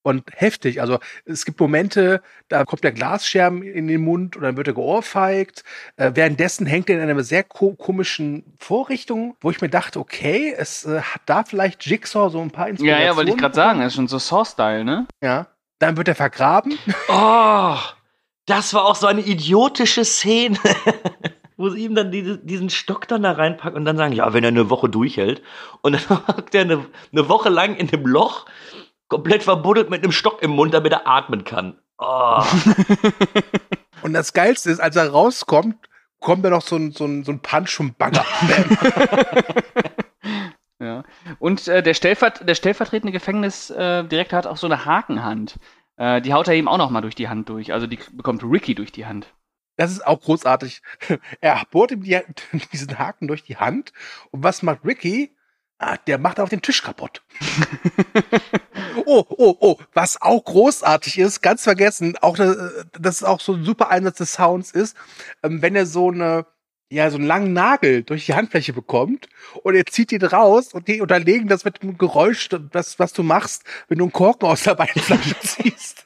Und 0.07 0.25
heftig. 0.35 0.83
Also 0.83 0.99
es 1.25 1.47
gibt 1.47 1.59
Momente, 1.59 2.21
da 2.49 2.67
kommt 2.67 2.85
der 2.85 2.93
Glasscherben 2.93 3.63
in 3.63 3.89
den 3.89 4.03
Mund 4.03 4.37
und 4.37 4.43
dann 4.43 4.59
wird 4.59 4.67
er 4.69 4.75
geohrfeigt. 4.75 5.65
Äh, 5.97 6.11
währenddessen 6.13 6.67
hängt 6.67 6.91
er 6.91 7.03
in 7.03 7.09
einer 7.09 7.25
sehr 7.25 7.43
ko 7.43 7.73
komischen 7.75 8.55
Vorrichtung, 8.59 9.35
wo 9.41 9.51
ich 9.51 9.63
mir 9.63 9.71
dachte, 9.71 9.99
okay, 9.99 10.55
es 10.55 10.85
äh, 10.85 11.01
hat 11.01 11.23
da 11.25 11.43
vielleicht 11.45 11.87
Jigsaw 11.87 12.29
so 12.29 12.39
ein 12.43 12.51
paar 12.51 12.67
Ja, 12.67 12.71
Inspirationen. 12.73 13.07
ja, 13.07 13.17
wollte 13.17 13.31
ich 13.31 13.39
gerade 13.39 13.55
sagen, 13.55 13.79
das 13.79 13.89
ist 13.89 13.95
schon 13.95 14.09
so 14.09 14.19
Saw-Style, 14.19 14.85
ne? 14.85 15.07
Ja. 15.23 15.47
Dann 15.79 15.97
wird 15.97 16.09
er 16.09 16.15
vergraben. 16.15 16.79
Oh, 17.09 17.77
das 18.45 18.75
war 18.75 18.85
auch 18.85 18.97
so 18.97 19.07
eine 19.07 19.23
idiotische 19.23 20.05
Szene, 20.05 20.59
wo 21.57 21.69
sie 21.71 21.85
ihm 21.85 21.95
dann 21.95 22.11
diese, 22.11 22.39
diesen 22.39 22.71
Stock 22.71 23.07
dann 23.09 23.23
da 23.23 23.33
reinpacken 23.33 23.77
und 23.77 23.85
dann 23.85 23.97
sagen, 23.97 24.13
ja, 24.13 24.33
wenn 24.33 24.45
er 24.45 24.49
eine 24.49 24.71
Woche 24.71 24.89
durchhält. 24.89 25.43
Und 25.83 25.93
dann 25.93 26.19
hockt 26.29 26.55
er 26.55 26.63
eine, 26.63 26.87
eine 27.13 27.29
Woche 27.29 27.49
lang 27.49 27.77
in 27.77 27.89
dem 27.89 28.07
Loch, 28.07 28.47
komplett 29.09 29.43
verbuddelt 29.43 29.91
mit 29.91 30.03
einem 30.03 30.13
Stock 30.13 30.43
im 30.43 30.53
Mund, 30.53 30.75
damit 30.75 30.93
er 30.93 31.07
atmen 31.07 31.45
kann. 31.45 31.79
Oh. 31.99 32.43
Und 34.03 34.13
das 34.13 34.33
Geilste 34.33 34.71
ist, 34.71 34.81
als 34.81 34.97
er 34.97 35.11
rauskommt, 35.11 35.77
kommt 36.21 36.45
da 36.45 36.51
noch 36.51 36.63
so 36.63 36.77
ein, 36.77 36.93
so 36.93 37.05
ein, 37.05 37.25
so 37.25 37.33
ein 37.33 37.41
Punch 37.41 37.71
vom 37.71 37.95
Bagger. 37.95 38.25
Ja. 40.81 41.05
Und 41.39 41.67
äh, 41.69 41.83
der, 41.83 41.95
Stellvert 41.95 42.47
der 42.47 42.55
stellvertretende 42.55 43.13
Gefängnisdirektor 43.13 44.39
äh, 44.39 44.43
hat 44.43 44.47
auch 44.47 44.57
so 44.57 44.67
eine 44.67 44.85
Hakenhand. 44.85 45.59
Äh, 45.97 46.21
die 46.21 46.35
haut 46.35 46.49
er 46.49 46.55
ihm 46.55 46.69
auch 46.69 46.79
noch 46.79 46.91
mal 46.91 47.01
durch 47.01 47.15
die 47.15 47.29
Hand 47.29 47.49
durch. 47.49 47.73
Also 47.73 47.87
die 47.87 47.99
bekommt 48.13 48.43
Ricky 48.43 48.75
durch 48.75 48.93
die 48.93 49.07
Hand. 49.07 49.33
Das 49.77 49.91
ist 49.91 50.07
auch 50.07 50.21
großartig. 50.21 50.83
Er 51.41 51.63
bohrt 51.71 51.91
ihm 51.91 52.03
die, 52.03 52.21
diesen 52.73 52.99
Haken 52.99 53.29
durch 53.29 53.43
die 53.43 53.57
Hand. 53.57 53.93
Und 54.31 54.43
was 54.43 54.63
macht 54.63 54.85
Ricky? 54.85 55.35
Ah, 55.79 55.97
der 56.07 56.19
macht 56.19 56.39
auf 56.39 56.49
den 56.49 56.63
Tisch 56.63 56.83
kaputt. 56.83 57.23
oh, 59.07 59.25
oh, 59.29 59.57
oh, 59.59 59.77
was 59.93 60.23
auch 60.23 60.45
großartig 60.45 61.19
ist, 61.19 61.43
ganz 61.43 61.65
vergessen, 61.65 62.17
auch 62.23 62.37
das, 62.37 62.87
das 62.99 63.17
ist 63.17 63.25
auch 63.25 63.41
so 63.41 63.55
ein 63.55 63.65
super 63.65 63.91
Einsatz 63.91 64.19
des 64.19 64.33
Sounds 64.35 64.71
ist, 64.71 64.97
ähm, 65.43 65.63
wenn 65.63 65.75
er 65.75 65.85
so 65.87 66.11
eine 66.11 66.47
ja, 66.91 67.11
so 67.11 67.17
einen 67.17 67.27
langen 67.27 67.53
Nagel 67.53 68.05
durch 68.05 68.27
die 68.27 68.35
Handfläche 68.35 68.73
bekommt 68.73 69.29
und 69.63 69.75
er 69.75 69.85
zieht 69.87 70.13
ihn 70.13 70.23
raus 70.23 70.73
und 70.73 70.87
die 70.87 71.01
unterlegen 71.01 71.49
das 71.49 71.65
mit 71.65 71.83
dem 71.83 71.99
Geräusch, 71.99 72.49
das, 72.71 72.99
was 72.99 73.13
du 73.13 73.23
machst, 73.23 73.65
wenn 73.89 73.99
du 73.99 74.05
einen 74.05 74.13
Korken 74.13 74.49
aus 74.49 74.63
der 74.63 74.79
Weinflasche 74.79 75.35
ziehst. 75.41 76.05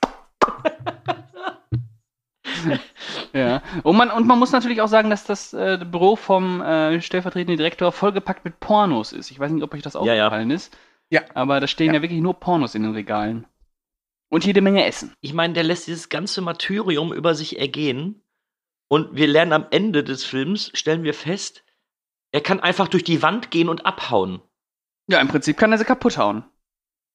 Ja. 3.32 3.62
Und 3.82 3.96
man, 3.96 4.10
und 4.10 4.26
man 4.26 4.38
muss 4.38 4.52
natürlich 4.52 4.80
auch 4.80 4.88
sagen, 4.88 5.10
dass 5.10 5.24
das 5.24 5.52
äh, 5.52 5.78
Büro 5.84 6.16
vom 6.16 6.60
äh, 6.60 7.00
stellvertretenden 7.00 7.58
Direktor 7.58 7.92
vollgepackt 7.92 8.44
mit 8.44 8.58
Pornos 8.60 9.12
ist. 9.12 9.30
Ich 9.30 9.38
weiß 9.38 9.50
nicht, 9.52 9.62
ob 9.62 9.74
euch 9.74 9.82
das 9.82 9.94
Ja, 9.94 10.14
ja. 10.14 10.26
aufgefallen 10.26 10.50
ist. 10.50 10.76
Ja. 11.10 11.22
Aber 11.34 11.60
da 11.60 11.66
stehen 11.66 11.94
ja. 11.94 12.02
wirklich 12.02 12.20
nur 12.20 12.34
Pornos 12.34 12.74
in 12.74 12.82
den 12.82 12.92
Regalen. 12.92 13.46
Und 14.30 14.44
jede 14.44 14.60
Menge 14.60 14.84
Essen. 14.84 15.14
Ich 15.20 15.32
meine, 15.34 15.54
der 15.54 15.62
lässt 15.62 15.86
dieses 15.86 16.08
ganze 16.08 16.40
Martyrium 16.40 17.12
über 17.12 17.34
sich 17.34 17.58
ergehen. 17.58 18.22
Und 18.88 19.14
wir 19.16 19.26
lernen 19.26 19.52
am 19.52 19.66
Ende 19.70 20.04
des 20.04 20.24
Films, 20.24 20.70
stellen 20.74 21.02
wir 21.02 21.14
fest, 21.14 21.64
Er 22.32 22.40
kann 22.42 22.60
einfach 22.60 22.88
durch 22.88 23.04
die 23.04 23.22
Wand 23.22 23.50
gehen 23.50 23.68
und 23.68 23.86
abhauen. 23.86 24.42
Ja, 25.08 25.20
im 25.20 25.28
Prinzip 25.28 25.56
kann 25.56 25.72
er 25.72 25.78
sie 25.78 25.84
kaputt 25.84 26.18
hauen. 26.18 26.44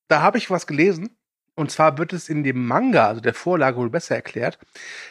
Da 0.07 0.21
habe 0.21 0.37
ich 0.37 0.49
was 0.49 0.67
gelesen. 0.67 1.15
Und 1.55 1.71
zwar 1.71 1.97
wird 1.97 2.13
es 2.13 2.29
in 2.29 2.43
dem 2.43 2.65
Manga, 2.65 3.07
also 3.07 3.21
der 3.21 3.33
Vorlage, 3.33 3.77
wohl 3.77 3.89
besser 3.89 4.15
erklärt, 4.15 4.57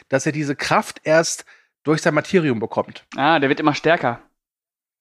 dass 0.09 0.25
er 0.25 0.31
diese 0.31 0.55
Kraft 0.55 1.01
erst 1.03 1.45
durch 1.83 2.01
sein 2.01 2.13
Materium 2.13 2.59
bekommt. 2.59 3.05
Ah, 3.15 3.39
der 3.39 3.49
wird 3.49 3.59
immer 3.59 3.75
stärker. 3.75 4.21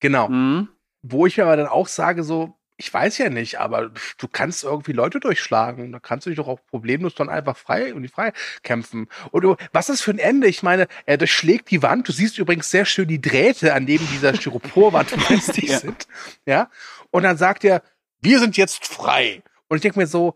Genau. 0.00 0.28
Mhm. 0.28 0.68
Wo 1.02 1.26
ich 1.26 1.36
mir 1.36 1.44
aber 1.44 1.56
dann 1.56 1.66
auch 1.66 1.88
sage, 1.88 2.22
so, 2.22 2.56
ich 2.76 2.92
weiß 2.92 3.18
ja 3.18 3.28
nicht, 3.28 3.60
aber 3.60 3.90
du 4.18 4.28
kannst 4.28 4.64
irgendwie 4.64 4.92
Leute 4.92 5.20
durchschlagen. 5.20 5.92
Da 5.92 6.00
kannst 6.00 6.26
du 6.26 6.30
dich 6.30 6.36
doch 6.36 6.48
auch 6.48 6.58
problemlos 6.66 7.14
dann 7.14 7.28
einfach 7.28 7.56
frei 7.56 7.94
und 7.94 8.02
die 8.02 8.08
frei 8.08 8.32
kämpfen. 8.62 9.08
Und 9.30 9.56
was 9.72 9.88
ist 9.88 10.00
für 10.02 10.10
ein 10.12 10.18
Ende? 10.18 10.48
Ich 10.48 10.62
meine, 10.62 10.88
er 11.06 11.16
durchschlägt 11.18 11.70
die 11.70 11.82
Wand. 11.82 12.08
Du 12.08 12.12
siehst 12.12 12.38
übrigens 12.38 12.70
sehr 12.70 12.84
schön 12.84 13.06
die 13.08 13.20
Drähte, 13.20 13.74
an 13.74 13.86
denen 13.86 14.06
dieser 14.08 14.34
Styroporwand 14.34 15.10
befestigt 15.14 15.68
Ja. 15.68 15.78
sind. 15.78 16.06
Ja. 16.46 16.70
Und 17.10 17.22
dann 17.24 17.36
sagt 17.36 17.64
er, 17.64 17.82
wir 18.20 18.38
sind 18.40 18.56
jetzt 18.56 18.86
frei. 18.86 19.42
Und 19.68 19.76
ich 19.76 19.82
denke 19.82 19.98
mir 19.98 20.06
so, 20.06 20.34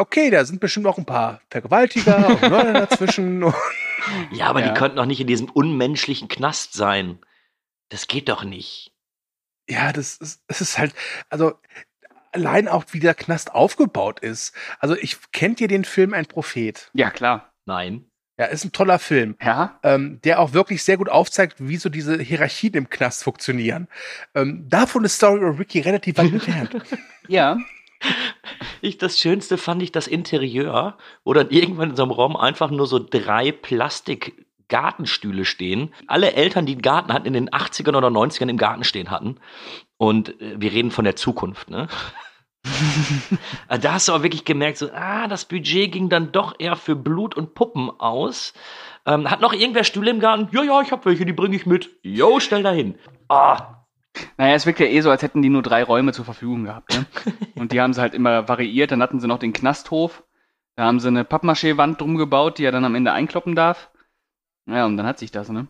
okay, 0.00 0.30
da 0.30 0.44
sind 0.44 0.60
bestimmt 0.60 0.86
auch 0.86 0.98
ein 0.98 1.04
paar 1.06 1.40
Vergewaltiger 1.50 2.28
und 2.28 2.42
Leute 2.42 2.72
dazwischen. 2.74 3.42
Und 3.42 3.54
Ja, 4.32 4.46
aber 4.46 4.60
Ja. 4.60 4.68
die 4.72 4.78
könnten 4.78 4.96
doch 4.96 5.06
nicht 5.06 5.20
in 5.20 5.26
diesem 5.26 5.48
unmenschlichen 5.50 6.28
Knast 6.28 6.72
sein. 6.74 7.18
Das 7.90 8.06
geht 8.08 8.28
doch 8.28 8.44
nicht. 8.44 8.92
ja, 9.68 9.92
das 9.92 10.16
ist, 10.16 10.42
das 10.46 10.60
ist 10.60 10.78
halt, 10.78 10.94
also 11.30 11.54
allein 12.32 12.66
auch 12.68 12.84
wie 12.90 13.00
der 13.00 13.14
Knast 13.14 13.54
aufgebaut 13.54 14.20
ist. 14.20 14.52
Also 14.80 14.96
ich 14.96 15.16
kennt 15.32 15.60
ihr 15.60 15.68
den 15.68 15.84
Film 15.84 16.12
Ein 16.14 16.26
Prophet? 16.26 16.90
Ja, 16.94 17.10
klar. 17.10 17.52
Nein. 17.64 18.04
Ja, 18.36 18.46
ist 18.46 18.64
ein 18.64 18.72
toller 18.72 18.98
Film, 18.98 19.36
Ja. 19.40 19.78
ähm, 19.84 20.20
der 20.24 20.40
auch 20.40 20.52
wirklich 20.54 20.82
sehr 20.82 20.96
gut 20.96 21.08
aufzeigt, 21.08 21.56
wie 21.60 21.76
so 21.76 21.88
diese 21.88 22.18
Hierarchien 22.20 22.74
im 22.74 22.90
Knast 22.90 23.22
funktionieren. 23.22 23.86
Ähm, 24.34 24.68
davon 24.68 25.04
ist 25.04 25.14
Story 25.16 25.44
of 25.44 25.60
Ricky 25.60 25.78
relativ 25.80 26.18
weit 26.18 26.32
entfernt. 26.32 26.74
Ja. 27.28 27.58
Ich, 28.84 28.98
das 28.98 29.18
Schönste 29.18 29.56
fand 29.56 29.82
ich 29.82 29.92
das 29.92 30.06
Interieur, 30.06 30.98
wo 31.24 31.32
dann 31.32 31.48
irgendwann 31.48 31.90
in 31.90 31.96
so 31.96 32.02
einem 32.02 32.12
Raum 32.12 32.36
einfach 32.36 32.70
nur 32.70 32.86
so 32.86 32.98
drei 32.98 33.50
Plastik-Gartenstühle 33.50 35.46
stehen. 35.46 35.94
Alle 36.06 36.34
Eltern, 36.34 36.66
die 36.66 36.72
einen 36.72 36.82
Garten 36.82 37.10
hatten, 37.10 37.26
in 37.26 37.32
den 37.32 37.48
80ern 37.48 37.96
oder 37.96 38.08
90ern 38.08 38.50
im 38.50 38.58
Garten 38.58 38.84
stehen 38.84 39.10
hatten. 39.10 39.38
Und 39.96 40.38
äh, 40.38 40.60
wir 40.60 40.70
reden 40.70 40.90
von 40.90 41.06
der 41.06 41.16
Zukunft, 41.16 41.70
ne? 41.70 41.88
Äh, 43.68 43.78
da 43.78 43.94
hast 43.94 44.08
du 44.08 44.12
auch 44.12 44.22
wirklich 44.22 44.44
gemerkt, 44.46 44.78
so, 44.78 44.90
ah, 44.90 45.28
das 45.28 45.44
Budget 45.44 45.92
ging 45.92 46.08
dann 46.08 46.32
doch 46.32 46.54
eher 46.58 46.76
für 46.76 46.96
Blut 46.96 47.34
und 47.36 47.54
Puppen 47.54 47.90
aus. 47.90 48.54
Ähm, 49.06 49.30
hat 49.30 49.40
noch 49.42 49.52
irgendwer 49.52 49.84
Stühle 49.84 50.10
im 50.10 50.20
Garten? 50.20 50.48
Ja, 50.52 50.62
ja, 50.62 50.80
ich 50.80 50.92
hab 50.92 51.04
welche, 51.04 51.26
die 51.26 51.34
bringe 51.34 51.56
ich 51.56 51.66
mit. 51.66 51.90
Jo, 52.02 52.40
stell 52.40 52.62
da 52.62 52.72
hin. 52.72 52.98
Ah, 53.28 53.83
Naja, 54.36 54.54
es 54.54 54.66
wirkt 54.66 54.80
ja 54.80 54.86
eh 54.86 55.00
so, 55.00 55.10
als 55.10 55.22
hätten 55.22 55.42
die 55.42 55.48
nur 55.48 55.62
drei 55.62 55.82
Räume 55.82 56.12
zur 56.12 56.24
Verfügung 56.24 56.64
gehabt. 56.64 56.94
Ne? 56.94 57.06
Und 57.54 57.72
die 57.72 57.80
haben 57.80 57.92
sie 57.92 58.00
halt 58.00 58.14
immer 58.14 58.48
variiert. 58.48 58.90
Dann 58.90 59.02
hatten 59.02 59.20
sie 59.20 59.26
noch 59.26 59.38
den 59.38 59.52
Knasthof. 59.52 60.22
Da 60.76 60.84
haben 60.84 61.00
sie 61.00 61.08
eine 61.08 61.24
Pappmaché-Wand 61.24 62.00
drum 62.00 62.16
gebaut, 62.16 62.58
die 62.58 62.64
er 62.64 62.72
dann 62.72 62.84
am 62.84 62.94
Ende 62.94 63.12
einkloppen 63.12 63.54
darf. 63.54 63.90
Ja, 64.66 64.86
und 64.86 64.96
dann 64.96 65.06
hat 65.06 65.18
sich 65.18 65.30
das, 65.30 65.48
ne? 65.50 65.68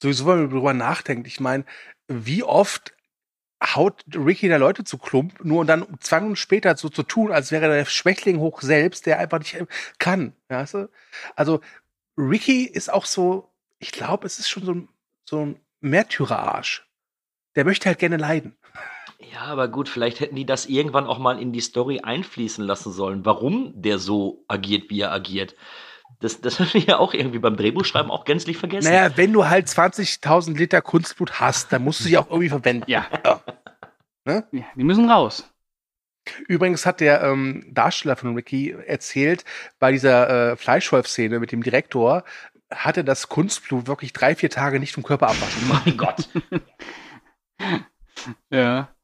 Sowieso, 0.00 0.26
wenn 0.26 0.40
man 0.40 0.50
drüber 0.50 0.74
nachdenkt, 0.74 1.26
ich 1.26 1.40
meine, 1.40 1.64
wie 2.06 2.42
oft 2.42 2.94
haut 3.62 4.04
Ricky 4.14 4.48
da 4.48 4.56
Leute 4.56 4.84
zu 4.84 4.98
Klump, 4.98 5.42
nur 5.44 5.60
um 5.60 5.66
dann 5.66 5.86
zwei 6.00 6.20
Minuten 6.20 6.36
später 6.36 6.76
so 6.76 6.88
zu 6.88 7.02
tun, 7.02 7.32
als 7.32 7.50
wäre 7.50 7.68
der 7.68 7.86
Schwächling 7.86 8.38
hoch 8.38 8.60
selbst, 8.60 9.06
der 9.06 9.18
einfach 9.18 9.38
nicht 9.38 9.56
kann. 9.98 10.34
Ja, 10.50 10.58
weißt 10.58 10.74
du? 10.74 10.90
Also 11.34 11.60
Ricky 12.16 12.64
ist 12.66 12.92
auch 12.92 13.06
so, 13.06 13.50
ich 13.78 13.92
glaube, 13.92 14.26
es 14.26 14.38
ist 14.38 14.48
schon 14.48 14.64
so 14.64 14.74
ein, 14.74 14.88
so 15.24 15.46
ein 15.46 15.60
Märtyrerarsch. 15.80 16.86
Der 17.56 17.64
möchte 17.64 17.88
halt 17.88 17.98
gerne 17.98 18.16
leiden. 18.16 18.56
Ja, 19.32 19.42
aber 19.42 19.68
gut, 19.68 19.88
vielleicht 19.88 20.20
hätten 20.20 20.36
die 20.36 20.46
das 20.46 20.66
irgendwann 20.66 21.06
auch 21.06 21.18
mal 21.18 21.40
in 21.40 21.52
die 21.52 21.60
Story 21.60 22.00
einfließen 22.00 22.64
lassen 22.64 22.92
sollen, 22.92 23.24
warum 23.24 23.72
der 23.74 23.98
so 23.98 24.44
agiert, 24.48 24.90
wie 24.90 25.00
er 25.00 25.12
agiert. 25.12 25.54
Das, 26.20 26.40
das 26.40 26.58
haben 26.60 26.72
wir 26.72 26.80
ja 26.80 26.98
auch 26.98 27.14
irgendwie 27.14 27.38
beim 27.38 27.56
Drehbuchschreiben 27.56 28.10
auch 28.10 28.24
gänzlich 28.24 28.56
vergessen. 28.56 28.90
Naja, 28.90 29.16
wenn 29.16 29.32
du 29.32 29.46
halt 29.46 29.66
20.000 29.66 30.56
Liter 30.56 30.82
Kunstblut 30.82 31.40
hast, 31.40 31.72
dann 31.72 31.82
musst 31.82 32.00
du 32.00 32.04
sie 32.04 32.18
auch 32.18 32.28
irgendwie 32.28 32.48
verwenden. 32.48 32.90
Ja. 32.90 33.06
Ne? 34.24 34.46
ja. 34.52 34.64
Die 34.74 34.84
müssen 34.84 35.10
raus. 35.10 35.50
Übrigens 36.48 36.86
hat 36.86 37.00
der 37.00 37.22
ähm, 37.22 37.66
Darsteller 37.70 38.16
von 38.16 38.34
Ricky 38.34 38.70
erzählt, 38.70 39.44
bei 39.78 39.92
dieser 39.92 40.52
äh, 40.52 40.56
Fleischwolf-Szene 40.56 41.38
mit 41.38 41.52
dem 41.52 41.62
Direktor 41.62 42.24
hatte 42.70 43.04
das 43.04 43.28
Kunstblut 43.28 43.86
wirklich 43.86 44.12
drei, 44.12 44.34
vier 44.34 44.50
Tage 44.50 44.80
nicht 44.80 44.92
vom 44.92 45.02
Körper 45.02 45.28
abwaschen. 45.28 45.68
Mein 45.84 45.96
Gott. 45.96 46.28
Ja. 48.50 48.94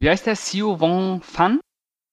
Wie 0.00 0.08
heißt 0.08 0.26
der? 0.26 0.34
Xiu 0.34 0.80
Wong 0.80 1.22
Fan? 1.22 1.60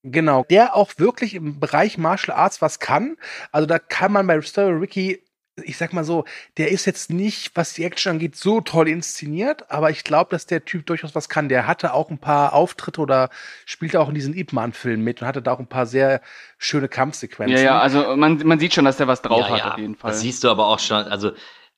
Genau. 0.04 0.44
Der 0.50 0.76
auch 0.76 0.94
wirklich 0.98 1.34
im 1.34 1.60
Bereich 1.60 1.98
Martial 1.98 2.38
Arts 2.38 2.62
was 2.62 2.80
kann. 2.80 3.18
Also 3.52 3.66
da 3.66 3.80
kann 3.80 4.12
man 4.12 4.28
bei 4.28 4.40
Story 4.42 4.74
Ricky, 4.74 5.24
ich 5.64 5.78
sag 5.78 5.94
mal 5.94 6.04
so, 6.04 6.26
der 6.58 6.70
ist 6.72 6.86
jetzt 6.86 7.10
nicht, 7.10 7.56
was 7.56 7.74
die 7.74 7.86
Action 7.86 8.12
angeht, 8.12 8.36
so 8.36 8.62
toll 8.62 8.90
inszeniert, 8.90 9.72
aber 9.72 9.90
ich 9.90 10.04
glaube, 10.04 10.30
dass 10.30 10.46
der 10.46 10.66
Typ 10.66 10.86
durchaus 10.86 11.16
was 11.16 11.30
kann. 11.30 11.50
Der 11.50 11.66
hatte 11.66 11.94
auch 11.94 12.10
ein 12.10 12.20
paar 12.20 12.54
Auftritte 12.54 13.02
oder 13.02 13.30
spielte 13.66 14.00
auch 14.00 14.10
in 14.10 14.16
diesen 14.16 14.36
Ip 14.36 14.54
Man-Filmen 14.54 15.04
mit 15.04 15.22
und 15.22 15.28
hatte 15.28 15.42
da 15.42 15.54
auch 15.54 15.60
ein 15.60 15.68
paar 15.68 15.86
sehr 15.86 16.22
schöne 16.58 16.88
Kampfsequenzen. 16.88 17.58
Ja, 17.58 17.64
ja, 17.64 17.80
also 17.80 18.16
man, 18.16 18.38
man 18.46 18.60
sieht 18.60 18.74
schon, 18.74 18.86
dass 18.86 18.98
der 18.98 19.08
was 19.08 19.22
drauf 19.22 19.42
ja, 19.42 19.50
hat, 19.50 19.60
ja, 19.60 19.72
auf 19.74 19.78
jeden 19.80 19.96
Fall. 19.96 20.12
Das 20.12 20.22
siehst 20.22 20.44
du 20.44 20.50
aber 20.50 20.68
auch 20.68 20.80
schon, 20.80 21.06
also 21.06 21.32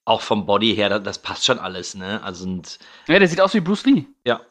auch 0.07 0.21
vom 0.21 0.45
Body 0.45 0.73
her, 0.75 0.89
das, 0.89 1.03
das 1.03 1.19
passt 1.19 1.45
schon 1.45 1.59
alles, 1.59 1.93
ne? 1.95 2.21
Also 2.23 2.45
und, 2.45 2.79
Ja, 3.07 3.19
der 3.19 3.27
sieht 3.27 3.41
aus 3.41 3.53
wie 3.53 3.59
Bruce 3.59 3.85
Lee. 3.85 4.05
ja. 4.25 4.41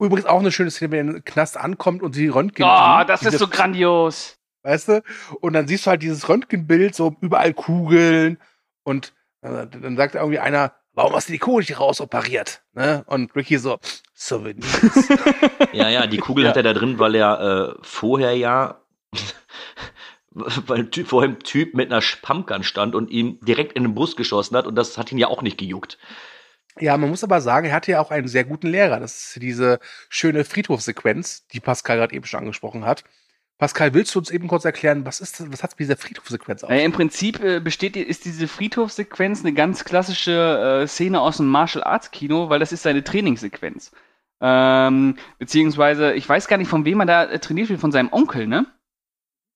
Übrigens 0.00 0.26
auch 0.26 0.40
eine 0.40 0.50
schöne 0.50 0.72
Szene, 0.72 0.90
wenn 0.90 0.98
er 0.98 1.00
in 1.02 1.12
den 1.20 1.24
Knast 1.24 1.56
ankommt 1.56 2.02
und 2.02 2.14
sie 2.14 2.26
Röntgen. 2.26 2.66
Oh, 2.66 3.04
das 3.06 3.22
ist 3.22 3.38
so 3.38 3.46
grandios. 3.46 4.36
Weißt 4.64 4.88
du? 4.88 5.02
Und 5.40 5.52
dann 5.52 5.68
siehst 5.68 5.86
du 5.86 5.90
halt 5.90 6.02
dieses 6.02 6.28
Röntgenbild, 6.28 6.96
so 6.96 7.14
überall 7.20 7.54
Kugeln. 7.54 8.38
Und 8.82 9.12
äh, 9.42 9.66
dann 9.68 9.96
sagt 9.96 10.16
irgendwie 10.16 10.40
einer, 10.40 10.72
warum 10.94 11.14
hast 11.14 11.28
du 11.28 11.32
die 11.32 11.38
Kugel 11.38 11.60
nicht 11.60 11.78
rausoperiert? 11.78 12.62
Ne? 12.72 13.04
Und 13.06 13.34
Ricky 13.36 13.56
so, 13.58 13.78
Souvenirs. 14.14 15.08
Ja, 15.72 15.88
ja, 15.88 16.06
die 16.08 16.18
Kugel 16.18 16.44
Ja. 16.44 16.50
hat 16.50 16.56
er 16.56 16.64
da 16.64 16.72
drin, 16.72 16.98
weil 16.98 17.14
er 17.14 17.40
äh, 17.40 17.74
vorher 17.82 18.36
ja, 18.36 18.80
weil 20.66 20.80
ein 20.80 20.90
Typ, 20.90 21.08
vorher 21.08 21.30
ein 21.30 21.38
Typ 21.38 21.74
mit 21.74 21.90
einer 21.92 22.02
Pumpgun 22.22 22.62
stand 22.62 22.94
und 22.94 23.10
ihm 23.10 23.38
direkt 23.40 23.72
in 23.72 23.84
den 23.84 23.94
Brust 23.94 24.16
geschossen 24.16 24.56
hat 24.56 24.66
und 24.66 24.74
das 24.74 24.98
hat 24.98 25.12
ihn 25.12 25.18
ja 25.18 25.28
auch 25.28 25.42
nicht 25.42 25.58
gejuckt. 25.58 25.98
ja, 26.80 26.96
man 26.96 27.10
muss 27.10 27.24
aber 27.24 27.40
sagen, 27.40 27.68
er 27.68 27.74
hatte 27.74 27.92
ja 27.92 28.00
auch 28.00 28.10
einen 28.10 28.28
sehr 28.28 28.44
guten 28.44 28.66
Lehrer. 28.66 29.00
Das 29.00 29.34
ist 29.34 29.42
diese 29.42 29.78
schöne 30.08 30.44
Friedhofsequenz, 30.44 31.46
die 31.48 31.60
Pascal 31.60 31.98
gerade 31.98 32.14
eben 32.14 32.26
schon 32.26 32.40
angesprochen 32.40 32.84
hat. 32.84 33.04
Pascal, 33.58 33.94
willst 33.94 34.14
du 34.14 34.18
uns 34.18 34.30
eben 34.30 34.48
kurz 34.48 34.64
erklären, 34.64 35.06
was 35.06 35.20
ist 35.20 35.38
das, 35.38 35.52
was 35.52 35.62
hat 35.62 35.70
mit 35.72 35.80
dieser 35.80 35.96
Friedhofsequenz 35.96 36.64
auf? 36.64 36.70
Naja, 36.70 36.84
Im 36.84 36.92
Prinzip 36.92 37.42
äh, 37.42 37.60
besteht, 37.60 37.96
ist 37.96 38.24
diese 38.24 38.48
Friedhofsequenz 38.48 39.40
eine 39.44 39.54
ganz 39.54 39.84
klassische 39.84 40.82
äh, 40.82 40.86
Szene 40.88 41.20
aus 41.20 41.36
dem 41.36 41.46
Martial 41.46 41.84
Arts 41.84 42.10
Kino, 42.10 42.48
weil 42.50 42.58
das 42.58 42.72
ist 42.72 42.82
seine 42.82 43.04
Trainingssequenz. 43.04 43.92
Ähm, 44.40 45.16
beziehungsweise, 45.38 46.14
ich 46.14 46.28
weiß 46.28 46.48
gar 46.48 46.56
nicht, 46.56 46.68
von 46.68 46.84
wem 46.84 47.00
er 47.00 47.06
da 47.06 47.24
äh, 47.24 47.38
trainiert 47.38 47.68
wird, 47.68 47.80
von 47.80 47.92
seinem 47.92 48.12
Onkel, 48.12 48.48
ne? 48.48 48.66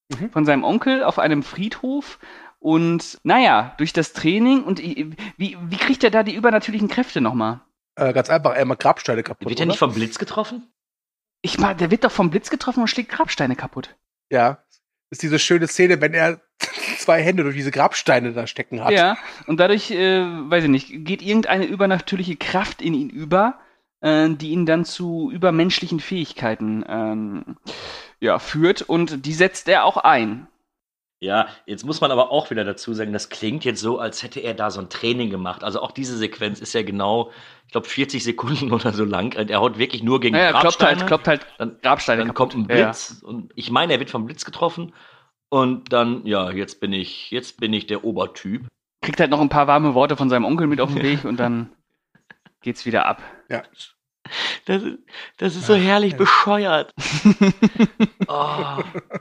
Mhm. 0.08 0.30
Von 0.30 0.44
seinem 0.44 0.64
Onkel 0.64 1.02
auf 1.04 1.18
einem 1.18 1.42
Friedhof. 1.42 2.18
Und 2.60 3.18
naja, 3.22 3.74
durch 3.78 3.92
das 3.92 4.12
Training 4.12 4.64
und 4.64 4.80
wie, 4.80 5.16
wie 5.36 5.76
kriegt 5.76 6.02
er 6.02 6.10
da 6.10 6.22
die 6.22 6.34
übernatürlichen 6.34 6.88
Kräfte 6.88 7.20
nochmal? 7.20 7.60
Äh, 7.94 8.12
ganz 8.12 8.30
einfach, 8.30 8.54
er 8.54 8.64
macht 8.64 8.80
Grabsteine 8.80 9.22
kaputt. 9.22 9.48
Wird 9.48 9.60
er 9.60 9.66
nicht 9.66 9.78
vom 9.78 9.92
Blitz 9.92 10.18
getroffen? 10.18 10.66
Ich 11.42 11.58
mal, 11.58 11.74
der 11.74 11.90
wird 11.90 12.04
doch 12.04 12.10
vom 12.10 12.30
Blitz 12.30 12.50
getroffen 12.50 12.80
und 12.80 12.88
schlägt 12.88 13.10
Grabsteine 13.10 13.54
kaputt. 13.54 13.96
Ja. 14.30 14.58
Ist 15.10 15.22
diese 15.22 15.38
schöne 15.38 15.66
Szene, 15.68 16.00
wenn 16.00 16.14
er 16.14 16.40
zwei 16.98 17.22
Hände 17.22 17.42
durch 17.42 17.54
diese 17.54 17.70
Grabsteine 17.70 18.32
da 18.32 18.46
stecken 18.46 18.84
hat. 18.84 18.90
Ja, 18.90 19.16
und 19.46 19.58
dadurch, 19.58 19.90
äh, 19.90 20.20
weiß 20.22 20.64
ich 20.64 20.70
nicht, 20.70 21.04
geht 21.04 21.22
irgendeine 21.22 21.64
übernatürliche 21.64 22.36
Kraft 22.36 22.82
in 22.82 22.94
ihn 22.94 23.08
über, 23.08 23.58
äh, 24.00 24.28
die 24.30 24.50
ihn 24.50 24.66
dann 24.66 24.84
zu 24.84 25.30
übermenschlichen 25.32 26.00
Fähigkeiten 26.00 26.84
ähm, 26.88 27.56
ja, 28.20 28.38
führt 28.38 28.82
und 28.82 29.24
die 29.26 29.32
setzt 29.34 29.68
er 29.68 29.84
auch 29.84 29.96
ein. 29.96 30.46
Ja, 31.20 31.48
jetzt 31.66 31.84
muss 31.84 32.00
man 32.00 32.12
aber 32.12 32.30
auch 32.30 32.48
wieder 32.50 32.64
dazu 32.64 32.94
sagen, 32.94 33.12
das 33.12 33.28
klingt 33.28 33.64
jetzt 33.64 33.80
so, 33.80 33.98
als 33.98 34.22
hätte 34.22 34.38
er 34.38 34.54
da 34.54 34.70
so 34.70 34.80
ein 34.80 34.88
Training 34.88 35.30
gemacht. 35.30 35.64
Also 35.64 35.80
auch 35.82 35.90
diese 35.90 36.16
Sequenz 36.16 36.60
ist 36.60 36.74
ja 36.74 36.82
genau, 36.82 37.32
ich 37.66 37.72
glaube, 37.72 37.88
40 37.88 38.22
Sekunden 38.22 38.72
oder 38.72 38.92
so 38.92 39.04
lang. 39.04 39.36
Und 39.36 39.50
Er 39.50 39.60
haut 39.60 39.78
wirklich 39.78 40.04
nur 40.04 40.20
gegen 40.20 40.36
Naja, 40.36 40.50
kloppt 40.50 40.62
Grabsteine. 40.78 40.98
halt, 41.00 41.06
kloppt 41.08 41.26
halt 41.28 41.46
dann, 41.58 41.76
Grabsteine 41.82 42.24
dann 42.24 42.34
kommt 42.34 42.54
ein 42.54 42.68
Ja, 42.68 42.76
ja. 42.76 42.84
Blitz 42.84 43.20
und 43.24 43.52
ich 43.56 43.70
meine, 43.72 43.94
er 43.94 43.98
wird 43.98 44.10
vom 44.10 44.26
Blitz 44.26 44.44
getroffen 44.44 44.94
und 45.48 45.92
dann, 45.92 46.24
ja, 46.24 46.50
jetzt 46.52 46.78
bin 46.80 46.92
ich, 46.92 47.32
jetzt 47.32 47.58
bin 47.58 47.72
ich 47.72 47.86
der 47.86 48.04
Obertyp. 48.04 48.68
Kriegt 49.02 49.18
halt 49.18 49.30
noch 49.30 49.40
ein 49.40 49.48
paar 49.48 49.66
warme 49.66 49.94
Worte 49.94 50.16
von 50.16 50.30
seinem 50.30 50.44
Onkel 50.44 50.68
mit 50.68 50.80
auf 50.80 50.92
den 50.94 51.02
Weg 51.02 51.24
und 51.24 51.38
dann 51.40 51.72
geht's 52.60 52.86
wieder 52.86 53.06
ab. 53.06 53.20
Ja. 53.48 53.64
Das, 54.66 54.82
ist- 54.82 54.98
das 55.38 55.56
ist 55.56 55.66
so 55.66 55.74
herrlich 55.74 56.16
bescheuert. 56.16 56.92
oh. 58.28 58.78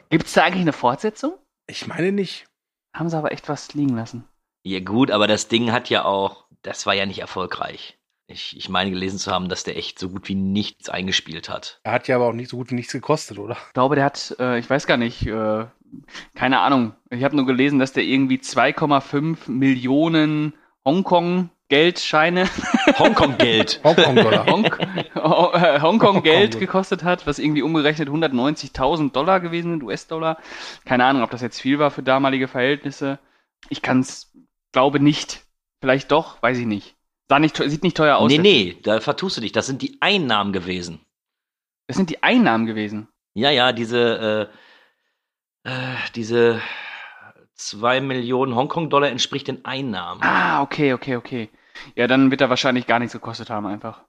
Gibt's 0.09 0.33
da 0.33 0.43
eigentlich 0.43 0.61
eine 0.61 0.73
Fortsetzung? 0.73 1.33
Ich 1.67 1.87
meine 1.87 2.11
nicht. 2.11 2.45
Haben 2.93 3.09
sie 3.09 3.17
aber 3.17 3.31
echt 3.31 3.47
was 3.49 3.73
liegen 3.73 3.95
lassen. 3.95 4.23
Ja 4.63 4.79
gut, 4.79 5.11
aber 5.11 5.27
das 5.27 5.47
Ding 5.47 5.71
hat 5.71 5.89
ja 5.89 6.03
auch, 6.05 6.45
das 6.61 6.85
war 6.85 6.93
ja 6.93 7.05
nicht 7.05 7.19
erfolgreich. 7.19 7.97
ich, 8.27 8.57
ich 8.57 8.69
meine 8.69 8.89
gelesen 8.91 9.19
zu 9.19 9.31
haben, 9.31 9.49
dass 9.49 9.63
der 9.63 9.77
echt 9.77 9.99
so 9.99 10.09
gut 10.09 10.27
wie 10.27 10.35
nichts 10.35 10.89
eingespielt 10.89 11.47
hat. 11.49 11.79
Er 11.83 11.93
hat 11.93 12.07
ja 12.07 12.15
aber 12.17 12.27
auch 12.27 12.33
nicht 12.33 12.49
so 12.49 12.57
gut 12.57 12.71
wie 12.71 12.75
nichts 12.75 12.91
gekostet, 12.91 13.39
oder? 13.39 13.57
Ich 13.67 13.73
glaube, 13.73 13.95
der 13.95 14.05
hat, 14.05 14.35
äh, 14.39 14.59
ich 14.59 14.69
weiß 14.69 14.87
gar 14.87 14.97
nicht, 14.97 15.25
äh, 15.25 15.65
keine 16.35 16.59
Ahnung. 16.59 16.93
Ich 17.09 17.23
habe 17.23 17.35
nur 17.35 17.45
gelesen, 17.45 17.79
dass 17.79 17.93
der 17.93 18.03
irgendwie 18.03 18.37
2,5 18.39 19.49
Millionen 19.49 20.53
Hongkong-Geldscheine, 21.69 22.47
Hongkong-Geld. 22.99 23.81
Hongkong-Dollar. 23.83 24.45
Hong 24.45 24.65
Ho- 25.15 25.51
äh, 25.53 25.81
Hongkong-Geld 25.81 26.59
gekostet 26.59 27.03
hat, 27.03 27.27
was 27.27 27.39
irgendwie 27.39 27.61
umgerechnet 27.61 28.07
190.000 28.09 29.11
Dollar 29.11 29.39
gewesen 29.41 29.71
sind, 29.71 29.83
US-Dollar. 29.83 30.37
Keine 30.85 31.03
Ahnung, 31.05 31.23
ob 31.23 31.31
das 31.31 31.41
jetzt 31.41 31.59
viel 31.61 31.77
war 31.79 31.91
für 31.91 32.03
damalige 32.03 32.47
Verhältnisse. 32.47 33.19
Ich 33.69 33.81
kann 33.81 33.99
es, 33.99 34.31
glaube 34.71 34.99
nicht. 34.99 35.41
Vielleicht 35.81 36.11
doch, 36.11 36.41
weiß 36.41 36.57
ich 36.57 36.65
nicht. 36.65 36.95
Sah 37.29 37.39
nicht, 37.39 37.57
sieht 37.57 37.83
nicht 37.83 37.97
teuer 37.97 38.17
aus. 38.17 38.31
nee, 38.31 38.37
nee, 38.37 38.77
da 38.83 39.01
vertust 39.01 39.35
du 39.37 39.41
dich. 39.41 39.51
Das 39.51 39.67
sind 39.67 39.81
die 39.81 39.97
Einnahmen 39.99 40.53
gewesen. 40.53 41.01
Das 41.87 41.97
sind 41.97 42.09
die 42.09 42.23
Einnahmen 42.23 42.65
gewesen. 42.65 43.09
Ja, 43.33 43.49
ja, 43.51 43.73
diese, 43.73 44.49
äh, 45.65 45.69
äh, 45.69 45.95
diese 46.15 46.61
2 47.57 48.01
Millionen 48.01 48.55
Hongkong-Dollar 48.55 49.09
entspricht 49.09 49.47
den 49.47 49.65
Einnahmen. 49.65 50.21
Ah, 50.21 50.61
okay, 50.61 50.93
okay, 50.93 51.15
okay. 51.15 51.49
Ja, 51.95 52.07
dann 52.07 52.31
wird 52.31 52.41
er 52.41 52.49
wahrscheinlich 52.49 52.87
gar 52.87 52.99
nichts 52.99 53.13
gekostet 53.13 53.49
haben, 53.49 53.65
einfach. 53.65 54.03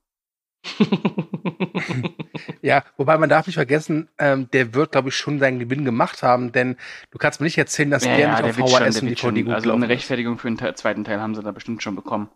Ja, 2.62 2.84
wobei 2.96 3.16
man 3.18 3.28
darf 3.28 3.46
nicht 3.46 3.54
vergessen, 3.56 4.08
ähm, 4.18 4.50
der 4.52 4.74
wird, 4.74 4.92
glaube 4.92 5.08
ich, 5.08 5.16
schon 5.16 5.38
seinen 5.38 5.58
Gewinn 5.58 5.84
gemacht 5.84 6.22
haben, 6.22 6.52
denn 6.52 6.76
du 7.10 7.18
kannst 7.18 7.40
mir 7.40 7.44
nicht 7.44 7.58
erzählen, 7.58 7.90
dass 7.90 8.04
Ja, 8.04 8.16
der 8.16 8.18
ja, 8.20 8.30
nicht 8.30 8.42
der 8.42 8.50
auf 8.64 8.70
schon, 8.70 8.84
VHS 8.84 8.94
der 8.94 9.02
und 9.02 9.08
DVD 9.08 9.16
schon. 9.20 9.44
gut 9.44 9.54
Also 9.54 9.72
eine. 9.72 9.88
Rechtfertigung 9.88 10.38
für 10.38 10.48
den 10.48 10.56
te- 10.58 10.74
zweiten 10.74 11.04
Teil 11.04 11.20
haben 11.20 11.34
sie 11.34 11.42
da 11.42 11.52
bestimmt 11.52 11.82
schon 11.82 11.94
bekommen. 11.96 12.28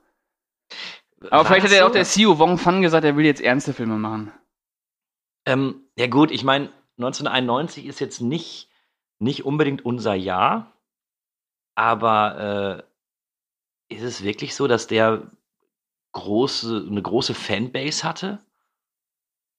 Aber 1.30 1.30
War 1.32 1.44
vielleicht 1.44 1.64
hat 1.66 1.72
ja 1.72 1.80
so? 1.80 1.86
auch 1.86 1.92
der 1.92 2.04
CEO 2.04 2.38
Wong 2.38 2.58
Fan 2.58 2.82
gesagt, 2.82 3.04
er 3.04 3.16
will 3.16 3.24
jetzt 3.24 3.40
ernste 3.40 3.72
Filme 3.72 3.96
machen. 3.96 4.32
Ähm, 5.46 5.82
ja 5.96 6.06
gut, 6.06 6.30
ich 6.30 6.44
meine, 6.44 6.70
1991 6.98 7.86
ist 7.86 8.00
jetzt 8.00 8.20
nicht, 8.20 8.68
nicht 9.18 9.44
unbedingt 9.44 9.84
unser 9.84 10.14
Jahr, 10.14 10.72
aber 11.74 12.84
äh, 13.88 13.94
ist 13.94 14.02
es 14.02 14.22
wirklich 14.22 14.54
so, 14.54 14.66
dass 14.66 14.86
der 14.86 15.30
große, 16.12 16.86
eine 16.88 17.02
große 17.02 17.34
Fanbase 17.34 18.04
hatte? 18.04 18.38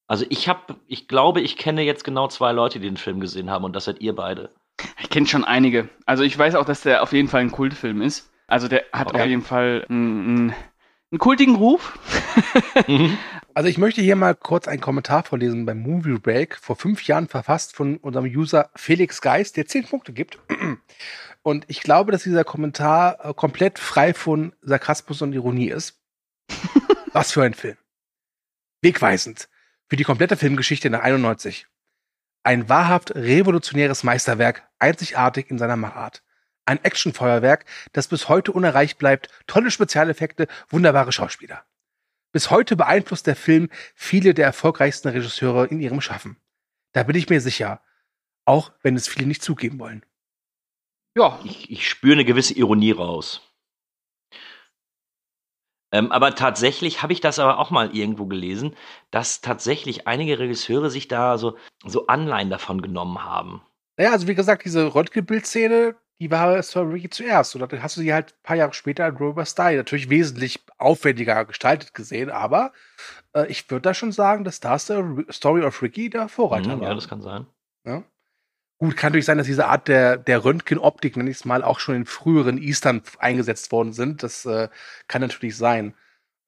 Also 0.08 0.26
ich 0.30 0.48
habe, 0.50 0.76
ich 0.88 1.08
glaube, 1.08 1.42
ich 1.42 1.58
kenne 1.58 1.82
jetzt 1.82 2.04
genau 2.04 2.28
zwei 2.28 2.52
Leute, 2.52 2.80
die 2.80 2.88
den 2.88 2.98
Film 2.98 3.20
gesehen 3.20 3.50
haben 3.50 3.64
und 3.64 3.74
das 3.76 3.86
seid 3.86 4.02
ihr 4.02 4.16
beide. 4.16 4.50
Ich 5.00 5.10
kenne 5.10 5.28
schon 5.28 5.44
einige. 5.46 5.90
Also 6.06 6.24
ich 6.24 6.38
weiß 6.38 6.56
auch, 6.56 6.66
dass 6.66 6.82
der 6.82 7.04
auf 7.04 7.14
jeden 7.14 7.28
Fall 7.30 7.42
ein 7.42 7.52
Kultfilm 7.52 8.02
ist. 8.02 8.32
Also 8.48 8.68
der 8.68 8.84
hat 8.92 9.08
Okay. 9.08 9.22
auf 9.22 9.28
jeden 9.28 9.42
Fall 9.42 9.86
einen, 9.90 10.28
einen, 10.28 10.56
einen 11.12 11.20
kultigen 11.20 11.56
Ruf. 11.56 11.98
Also 13.56 13.70
ich 13.70 13.78
möchte 13.78 14.02
hier 14.02 14.16
mal 14.16 14.34
kurz 14.34 14.68
einen 14.68 14.82
Kommentar 14.82 15.24
vorlesen 15.24 15.68
beim 15.68 15.80
Movie 15.80 16.18
Break, 16.18 16.58
vor 16.58 16.76
fünf 16.76 17.04
Jahren 17.04 17.28
verfasst 17.28 17.76
von 17.76 17.98
unserem 17.98 18.26
User 18.26 18.72
Felix 18.76 19.22
Geist, 19.22 19.58
der 19.58 19.68
zehn 19.68 19.86
Punkte 19.86 20.12
gibt. 20.12 20.40
Und 21.44 21.66
ich 21.68 21.82
glaube, 21.82 22.12
dass 22.12 22.24
dieser 22.24 22.44
Kommentar 22.44 23.24
äh, 23.24 23.34
komplett 23.36 23.78
frei 23.78 24.16
von 24.16 24.56
Sarkasmus 24.62 25.22
und 25.22 25.34
Ironie 25.34 25.70
ist. 25.70 26.02
Was 27.14 27.34
für 27.34 27.44
ein 27.44 27.54
Film. 27.54 27.78
Wegweisend. 28.82 29.50
Für 29.88 29.98
die 29.98 30.06
komplette 30.06 30.38
Filmgeschichte 30.38 30.90
nach 30.90 31.02
91. 31.02 31.68
Ein 32.44 32.70
wahrhaft 32.70 33.14
revolutionäres 33.14 34.04
Meisterwerk, 34.04 34.68
einzigartig 34.80 35.52
in 35.52 35.60
seiner 35.60 35.78
Machart. 35.78 36.24
Ein 36.66 36.84
Actionfeuerwerk, 36.84 37.66
das 37.92 38.08
bis 38.08 38.30
heute 38.30 38.52
unerreicht 38.52 38.98
bleibt, 38.98 39.30
tolle 39.46 39.70
Spezialeffekte, 39.70 40.48
wunderbare 40.70 41.12
Schauspieler. 41.12 41.66
Bis 42.34 42.50
heute 42.50 42.76
beeinflusst 42.76 43.28
der 43.28 43.36
Film 43.36 43.70
viele 43.94 44.34
der 44.34 44.48
erfolgreichsten 44.48 45.08
Regisseure 45.10 45.68
in 45.68 45.80
ihrem 45.80 46.02
Schaffen. 46.02 46.36
Da 46.92 47.04
bin 47.04 47.16
ich 47.16 47.30
mir 47.30 47.40
sicher. 47.40 47.80
Auch 48.44 48.72
wenn 48.82 48.96
es 48.96 49.08
viele 49.08 49.28
nicht 49.28 49.44
zugeben 49.44 49.80
wollen. 49.80 50.04
Ja, 51.16 51.40
Ich, 51.44 51.70
ich 51.70 51.88
spüre 51.88 52.14
eine 52.14 52.26
gewisse 52.26 52.56
Ironie 52.56 52.92
raus. 52.92 53.42
Ähm, 55.92 56.12
aber 56.12 56.34
tatsächlich 56.34 57.04
habe 57.04 57.14
ich 57.14 57.22
das 57.22 57.38
aber 57.38 57.60
auch 57.60 57.70
mal 57.70 57.96
irgendwo 57.96 58.26
gelesen, 58.26 58.76
dass 59.12 59.42
tatsächlich 59.42 60.08
einige 60.08 60.40
Regisseure 60.40 60.90
sich 60.90 61.08
da 61.08 61.38
so, 61.38 61.56
so 61.86 62.08
Anleihen 62.08 62.50
davon 62.50 62.82
genommen 62.82 63.24
haben. 63.24 63.62
Naja, 63.96 64.12
also 64.12 64.28
wie 64.28 64.34
gesagt, 64.34 64.66
diese 64.66 64.96
Röntgenbildszene, 64.96 65.96
die 66.20 66.32
war 66.32 66.62
Sir 66.64 66.90
Ricky 66.92 67.10
zuerst. 67.10 67.56
Und 67.56 67.62
dann 67.72 67.84
hast 67.84 67.98
du 67.98 68.02
sie 68.02 68.14
halt 68.14 68.32
ein 68.34 68.44
paar 68.44 68.56
Jahre 68.56 68.74
später 68.74 69.08
in 69.08 69.16
Robert 69.18 69.48
Style 69.48 69.78
natürlich 69.78 70.10
wesentlich 70.10 70.64
aufwendiger 70.78 71.44
gestaltet 71.46 71.94
gesehen. 71.94 72.30
Aber 72.30 72.72
äh, 73.34 73.48
ich 73.48 73.70
würde 73.70 73.82
da 73.82 73.94
schon 73.94 74.12
sagen, 74.12 74.44
dass 74.44 74.60
da 74.60 74.78
Sir- 74.80 75.26
Story 75.32 75.64
of 75.64 75.82
Ricky 75.82 76.10
der 76.10 76.30
Vorreiter 76.30 76.76
Mhm, 76.76 76.82
war. 76.82 76.90
ja, 76.90 76.94
das 76.96 77.08
kann 77.10 77.22
sein. 77.22 77.46
Ja. 77.86 78.04
Gut, 78.80 78.98
kann 78.98 79.12
natürlich 79.12 79.26
sein, 79.26 79.38
dass 79.38 79.48
diese 79.48 79.68
Art 79.68 79.88
der, 79.88 80.18
der 80.18 80.44
Röntgenoptik, 80.44 81.16
nenne 81.16 81.30
ich 81.30 81.38
es 81.38 81.46
mal, 81.46 81.64
auch 81.64 81.80
schon 81.80 81.96
in 81.96 82.06
früheren 82.06 82.58
Eastern 82.58 83.02
eingesetzt 83.20 83.72
worden 83.72 83.94
sind. 83.94 84.24
Das 84.24 84.46
äh, 84.46 84.68
kann 85.08 85.22
natürlich 85.22 85.56
sein. 85.58 85.96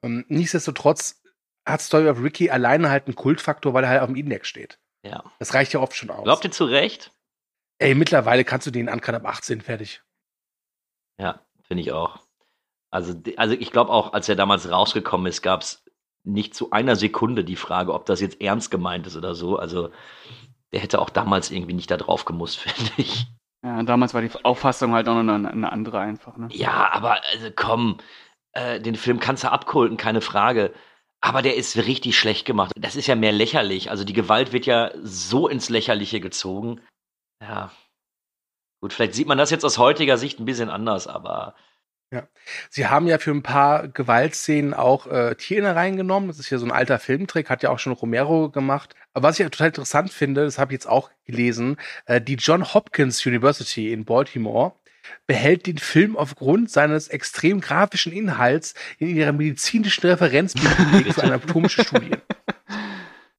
Ähm, 0.03 0.25
nichtsdestotrotz 0.27 1.21
hat 1.65 1.81
Story 1.81 2.07
of 2.09 2.21
Ricky 2.21 2.49
alleine 2.49 2.89
halt 2.89 3.07
einen 3.07 3.15
Kultfaktor, 3.15 3.73
weil 3.73 3.83
er 3.85 3.89
halt 3.89 4.01
auf 4.01 4.07
dem 4.07 4.15
Index 4.15 4.47
steht. 4.47 4.79
Ja. 5.03 5.23
Das 5.39 5.53
reicht 5.53 5.71
ja 5.73 5.79
oft 5.79 5.95
schon 5.95 6.09
aus. 6.09 6.23
Glaubt 6.23 6.43
ihr 6.43 6.51
zu 6.51 6.65
Recht? 6.65 7.11
Ey, 7.77 7.95
mittlerweile 7.95 8.43
kannst 8.43 8.67
du 8.67 8.71
den 8.71 8.89
ankann 8.89 9.15
ab 9.15 9.25
18 9.25 9.61
fertig. 9.61 10.01
Ja, 11.19 11.41
finde 11.63 11.81
ich 11.81 11.91
auch. 11.91 12.19
Also, 12.91 13.13
also 13.37 13.55
ich 13.55 13.71
glaube 13.71 13.91
auch, 13.91 14.13
als 14.13 14.29
er 14.29 14.35
damals 14.35 14.69
rausgekommen 14.69 15.27
ist, 15.27 15.41
gab 15.41 15.61
es 15.61 15.83
nicht 16.23 16.55
zu 16.55 16.71
einer 16.71 16.95
Sekunde 16.95 17.43
die 17.43 17.55
Frage, 17.55 17.93
ob 17.93 18.05
das 18.05 18.21
jetzt 18.21 18.41
ernst 18.41 18.71
gemeint 18.71 19.07
ist 19.07 19.15
oder 19.15 19.35
so. 19.35 19.57
Also 19.57 19.91
der 20.71 20.81
hätte 20.81 20.99
auch 20.99 21.09
damals 21.09 21.51
irgendwie 21.51 21.73
nicht 21.73 21.91
da 21.91 21.97
drauf 21.97 22.25
gemusst, 22.25 22.57
finde 22.59 22.91
ich. 22.97 23.27
ja, 23.63 23.83
damals 23.83 24.13
war 24.13 24.21
die 24.21 24.31
Auffassung 24.43 24.93
halt 24.93 25.07
auch 25.07 25.21
noch 25.21 25.33
eine, 25.33 25.51
eine 25.51 25.71
andere 25.71 25.99
einfach. 25.99 26.37
Ne? 26.37 26.47
Ja, 26.51 26.91
aber 26.91 27.21
also 27.31 27.49
komm, 27.55 27.97
äh, 28.53 28.79
den 28.79 28.95
Film 28.95 29.19
kannst 29.19 29.43
du 29.43 29.51
abkulten, 29.51 29.97
keine 29.97 30.21
Frage. 30.21 30.73
Aber 31.21 31.41
der 31.41 31.55
ist 31.55 31.77
richtig 31.77 32.17
schlecht 32.17 32.45
gemacht. 32.45 32.71
Das 32.75 32.95
ist 32.95 33.07
ja 33.07 33.15
mehr 33.15 33.31
lächerlich. 33.31 33.89
Also 33.89 34.03
die 34.03 34.13
Gewalt 34.13 34.53
wird 34.53 34.65
ja 34.65 34.91
so 35.01 35.47
ins 35.47 35.69
Lächerliche 35.69 36.19
gezogen. 36.19 36.81
Ja. 37.41 37.71
Gut, 38.81 38.93
vielleicht 38.93 39.13
sieht 39.15 39.27
man 39.27 39.37
das 39.37 39.49
jetzt 39.49 39.63
aus 39.63 39.77
heutiger 39.77 40.17
Sicht 40.17 40.39
ein 40.39 40.45
bisschen 40.45 40.69
anders, 40.69 41.07
aber 41.07 41.55
Sie 42.69 42.87
haben 42.87 43.07
ja 43.07 43.17
für 43.17 43.31
ein 43.31 43.43
paar 43.43 43.87
Gewaltszenen 43.87 44.73
auch 44.73 45.07
äh, 45.07 45.35
Tiere 45.35 45.75
reingenommen. 45.75 46.27
Das 46.27 46.39
ist 46.39 46.49
ja 46.49 46.57
so 46.57 46.65
ein 46.65 46.71
alter 46.71 46.99
Filmtrick, 46.99 47.49
hat 47.49 47.63
ja 47.63 47.69
auch 47.69 47.79
schon 47.79 47.93
Romero 47.93 48.49
gemacht. 48.49 48.95
Aber 49.13 49.29
was 49.29 49.39
ich 49.39 49.45
total 49.45 49.67
interessant 49.67 50.11
finde, 50.11 50.45
das 50.45 50.57
habe 50.57 50.71
ich 50.71 50.77
jetzt 50.77 50.87
auch 50.87 51.09
gelesen, 51.25 51.77
äh, 52.05 52.21
die 52.21 52.35
John 52.35 52.73
Hopkins 52.73 53.25
University 53.25 53.91
in 53.91 54.05
Baltimore 54.05 54.73
behält 55.27 55.67
den 55.67 55.77
Film 55.77 56.17
aufgrund 56.17 56.71
seines 56.71 57.07
extrem 57.09 57.61
grafischen 57.61 58.11
Inhalts 58.11 58.73
in 58.97 59.15
ihrer 59.15 59.33
medizinischen 59.33 60.07
Referenzbibliothek 60.07 61.13
für 61.13 61.23
anatomische 61.23 61.83
Studien. 61.83 62.21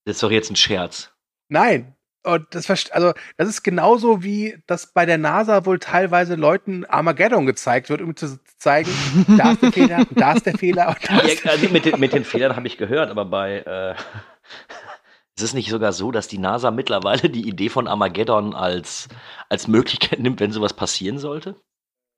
das 0.05 0.17
ist 0.17 0.23
doch 0.23 0.31
jetzt 0.31 0.51
ein 0.51 0.57
Scherz. 0.57 1.13
Nein. 1.49 1.96
Und 2.27 2.47
das, 2.51 2.69
also, 2.91 3.13
das 3.37 3.49
ist 3.49 3.63
genauso 3.63 4.25
wie, 4.25 4.61
dass 4.67 4.93
bei 4.93 5.07
der 5.07 5.17
NASA 5.17 5.65
wohl 5.65 5.79
teilweise 5.79 6.35
Leuten 6.35 6.85
Armageddon 6.85 7.47
gezeigt 7.47 7.89
wird, 7.89 8.01
um 8.01 8.17
zu 8.17 8.41
zeigen, 8.59 8.91
da 9.39 9.53
ist 9.53 9.63
der 9.63 9.71
Fehler, 9.71 10.05
da 10.11 10.33
ist 10.33 10.45
der 10.45 10.59
Fehler 10.59 10.89
und 10.89 10.99
da 11.09 11.21
ist 11.21 11.45
Ja, 11.45 11.53
also 11.53 11.69
mit, 11.69 11.85
den, 11.85 12.01
mit 12.01 12.13
den 12.13 12.25
Fehlern 12.25 12.57
habe 12.57 12.67
ich 12.67 12.79
gehört, 12.79 13.11
aber 13.11 13.27
bei 13.27 13.59
äh, 13.59 13.95
ist 15.37 15.45
es 15.45 15.55
nicht 15.55 15.71
sogar 15.71 15.93
so, 15.93 16.11
dass 16.11 16.27
die 16.27 16.39
NASA 16.39 16.73
mittlerweile 16.73 17.31
die 17.31 17.47
Idee 17.47 17.69
von 17.69 17.87
Armageddon 17.87 18.57
als, 18.57 19.07
als 19.49 19.69
Möglichkeit 19.69 20.19
nimmt, 20.19 20.41
wenn 20.41 20.51
sowas 20.51 20.75
passieren 20.75 21.19
sollte? 21.19 21.55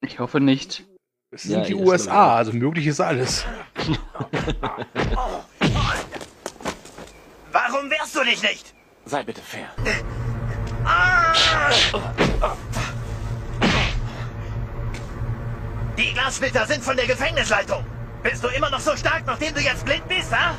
Ich 0.00 0.20
hoffe 0.20 0.40
nicht. 0.40 0.86
Es 1.30 1.42
sind 1.42 1.52
Ja, 1.52 1.66
die 1.66 1.74
ist 1.74 1.80
USA, 1.86 2.34
also 2.34 2.54
möglich 2.54 2.86
ist 2.86 3.00
alles. 3.00 3.44
Warum 7.52 7.90
wehrst 7.90 8.16
du 8.16 8.24
dich 8.24 8.42
nicht? 8.42 8.77
Sei 9.08 9.22
bitte 9.22 9.40
fair. 9.40 9.68
Die 15.96 16.12
Glassplitter 16.12 16.66
sind 16.66 16.84
von 16.84 16.94
der 16.94 17.06
Gefängnisleitung. 17.06 17.86
Bist 18.22 18.44
du 18.44 18.48
immer 18.48 18.68
noch 18.68 18.80
so 18.80 18.94
stark, 18.94 19.22
nachdem 19.24 19.54
du 19.54 19.60
jetzt 19.62 19.86
blind 19.86 20.06
bist, 20.08 20.30
ha? 20.30 20.54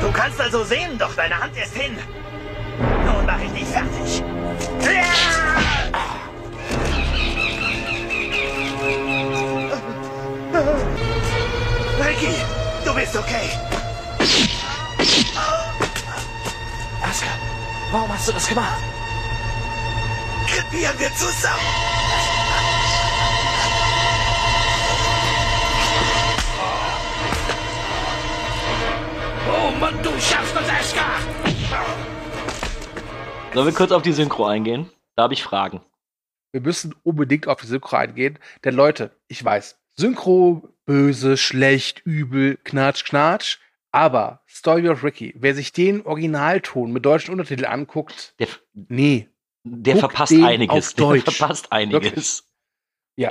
Du 0.00 0.12
kannst 0.12 0.40
also 0.40 0.64
sehen, 0.64 0.96
doch 0.98 1.14
deine 1.14 1.38
Hand 1.38 1.54
ist 1.58 1.76
hin. 1.76 1.98
Mache 3.34 3.46
ich 3.46 3.52
dich 3.52 3.68
fertig. 3.68 4.22
Ricky, 11.98 12.34
du 12.84 12.94
bist 12.94 13.16
okay. 13.16 13.50
Aska, 17.02 17.26
warum 17.90 18.12
hast 18.12 18.28
du 18.28 18.32
das 18.32 18.46
gemacht? 18.46 18.78
Krepieren 20.46 20.96
wir 21.00 21.12
zusammen! 21.16 21.58
Oh 29.48 29.70
Mann, 29.80 30.00
du 30.04 30.10
schaffst 30.20 30.54
das, 30.54 30.68
Aska! 30.68 31.53
Sollen 33.54 33.66
wir 33.66 33.72
kurz 33.72 33.92
auf 33.92 34.02
die 34.02 34.12
Synchro 34.12 34.46
eingehen? 34.46 34.90
Da 35.14 35.22
habe 35.22 35.34
ich 35.34 35.44
Fragen. 35.44 35.80
Wir 36.50 36.60
müssen 36.60 36.92
unbedingt 37.04 37.46
auf 37.46 37.60
die 37.60 37.68
Synchro 37.68 37.94
eingehen, 37.94 38.40
denn 38.64 38.74
Leute, 38.74 39.12
ich 39.28 39.44
weiß, 39.44 39.78
Synchro, 39.92 40.68
böse, 40.86 41.36
schlecht, 41.36 42.02
übel, 42.04 42.58
knatsch, 42.64 43.04
knatsch, 43.04 43.58
aber 43.92 44.42
Story 44.48 44.88
of 44.88 45.04
Ricky, 45.04 45.34
wer 45.36 45.54
sich 45.54 45.72
den 45.72 46.04
Originalton 46.04 46.90
mit 46.90 47.06
deutschen 47.06 47.30
Untertiteln 47.30 47.70
anguckt, 47.70 48.34
Der, 48.40 48.48
nee, 48.72 49.28
der 49.62 49.98
verpasst 49.98 50.32
einiges. 50.32 50.96
Der 50.96 51.20
verpasst 51.20 51.70
einiges. 51.70 52.44
ja, 53.14 53.30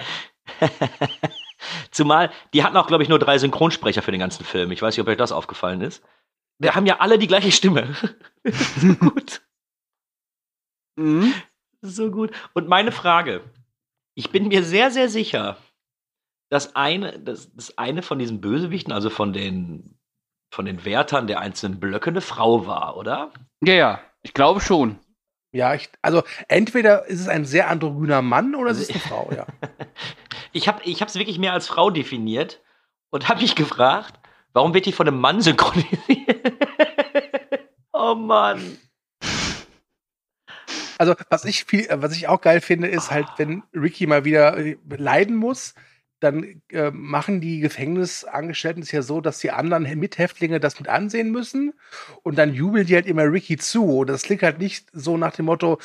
Zumal, 1.92 2.32
die 2.54 2.64
hatten 2.64 2.78
auch, 2.78 2.88
glaube 2.88 3.04
ich, 3.04 3.10
nur 3.10 3.20
drei 3.20 3.38
Synchronsprecher 3.38 4.02
für 4.02 4.12
den 4.12 4.22
ganzen 4.22 4.46
Film. 4.46 4.72
Ich 4.72 4.82
weiß 4.82 4.96
nicht, 4.96 5.02
ob 5.02 5.10
euch 5.10 5.18
das 5.18 5.34
aufgefallen 5.34 5.82
ist. 5.82 6.02
Wir 6.60 6.76
haben 6.76 6.86
ja 6.86 7.00
alle 7.00 7.18
die 7.18 7.28
gleiche 7.28 7.52
Stimme. 7.52 7.94
gut. 9.00 9.42
Mhm. 10.96 11.34
So 11.82 12.12
gut. 12.12 12.32
Und 12.54 12.68
meine 12.68 12.92
Frage. 12.92 13.44
Ich 14.16 14.30
bin 14.30 14.48
mir 14.48 14.64
sehr, 14.64 14.92
sehr 14.92 15.10
sicher, 15.10 15.58
dass 16.50 16.76
eine, 16.76 17.20
dass, 17.20 17.54
dass 17.56 17.78
eine 17.80 18.04
von 18.04 18.20
diesen 18.20 18.42
Bösewichten, 18.42 18.94
also 18.94 19.10
von 19.10 19.34
den, 19.34 19.98
von 20.52 20.66
den 20.66 20.86
Wärtern 20.86 21.26
der 21.26 21.40
einzelnen 21.40 21.80
Blöcke, 21.80 22.12
eine 22.12 22.22
Frau 22.22 22.68
war, 22.68 22.96
oder? 22.96 23.32
Ja, 23.64 23.74
ja, 23.74 24.00
ich 24.22 24.36
glaube 24.36 24.62
schon. 24.62 25.00
ja, 25.52 25.74
ich, 25.74 25.90
also 26.04 26.22
entweder 26.48 27.06
ist 27.06 27.22
es 27.22 27.28
ein 27.28 27.46
sehr 27.46 27.70
androgyner 27.70 28.22
Mann 28.22 28.54
oder 28.54 28.70
es 28.70 28.80
ist 28.80 28.92
eine 28.92 29.00
Frau, 29.00 29.32
ja. 29.36 29.48
Ich 30.56 30.68
habe 30.68 30.84
ich 30.84 31.02
es 31.02 31.16
wirklich 31.16 31.40
mehr 31.40 31.54
als 31.54 31.68
Frau 31.68 31.90
definiert 31.90 32.62
und 33.10 33.28
habe 33.28 33.42
mich 33.42 33.56
gefragt, 33.56 34.20
warum 34.54 34.76
wird 34.76 34.86
die 34.86 34.92
von 34.92 35.08
einem 35.08 35.20
Mann 35.20 35.42
synchronisiert? 35.42 36.54
oh 37.94 38.14
Mann. 38.14 38.78
Also, 40.98 41.16
was 41.30 41.46
ich 41.46 41.66
viel, 41.66 41.86
äh, 41.88 42.02
was 42.02 42.16
ich 42.16 42.28
auch 42.28 42.42
geil 42.42 42.62
finde, 42.62 42.88
ist 42.88 43.12
halt, 43.12 43.28
wenn 43.38 43.64
Ricky 43.74 44.08
mal 44.08 44.26
wieder 44.26 44.58
äh, 44.58 44.78
leiden 44.90 45.36
muss, 45.36 45.74
dann 46.20 46.62
äh, 46.70 46.90
machen 46.92 47.42
die 47.42 47.60
Gefängnisangestellten 47.60 48.82
es 48.82 48.92
ja 48.92 49.02
so, 49.02 49.20
dass 49.20 49.40
die 49.40 49.52
anderen 49.52 49.84
Mithäftlinge 50.00 50.62
das 50.62 50.80
mit 50.80 50.88
ansehen 50.88 51.32
müssen 51.32 51.74
und 52.24 52.38
dann 52.38 52.54
jubeln 52.54 52.88
die 52.88 52.96
halt 52.96 53.08
immer 53.08 53.24
Ricky 53.24 53.58
zu. 53.58 54.00
Und 54.00 54.08
das 54.08 54.24
klingt 54.24 54.42
halt 54.42 54.60
nicht 54.60 54.88
so 54.94 55.18
nach 55.18 55.34
dem 55.34 55.46
Motto, 55.46 55.80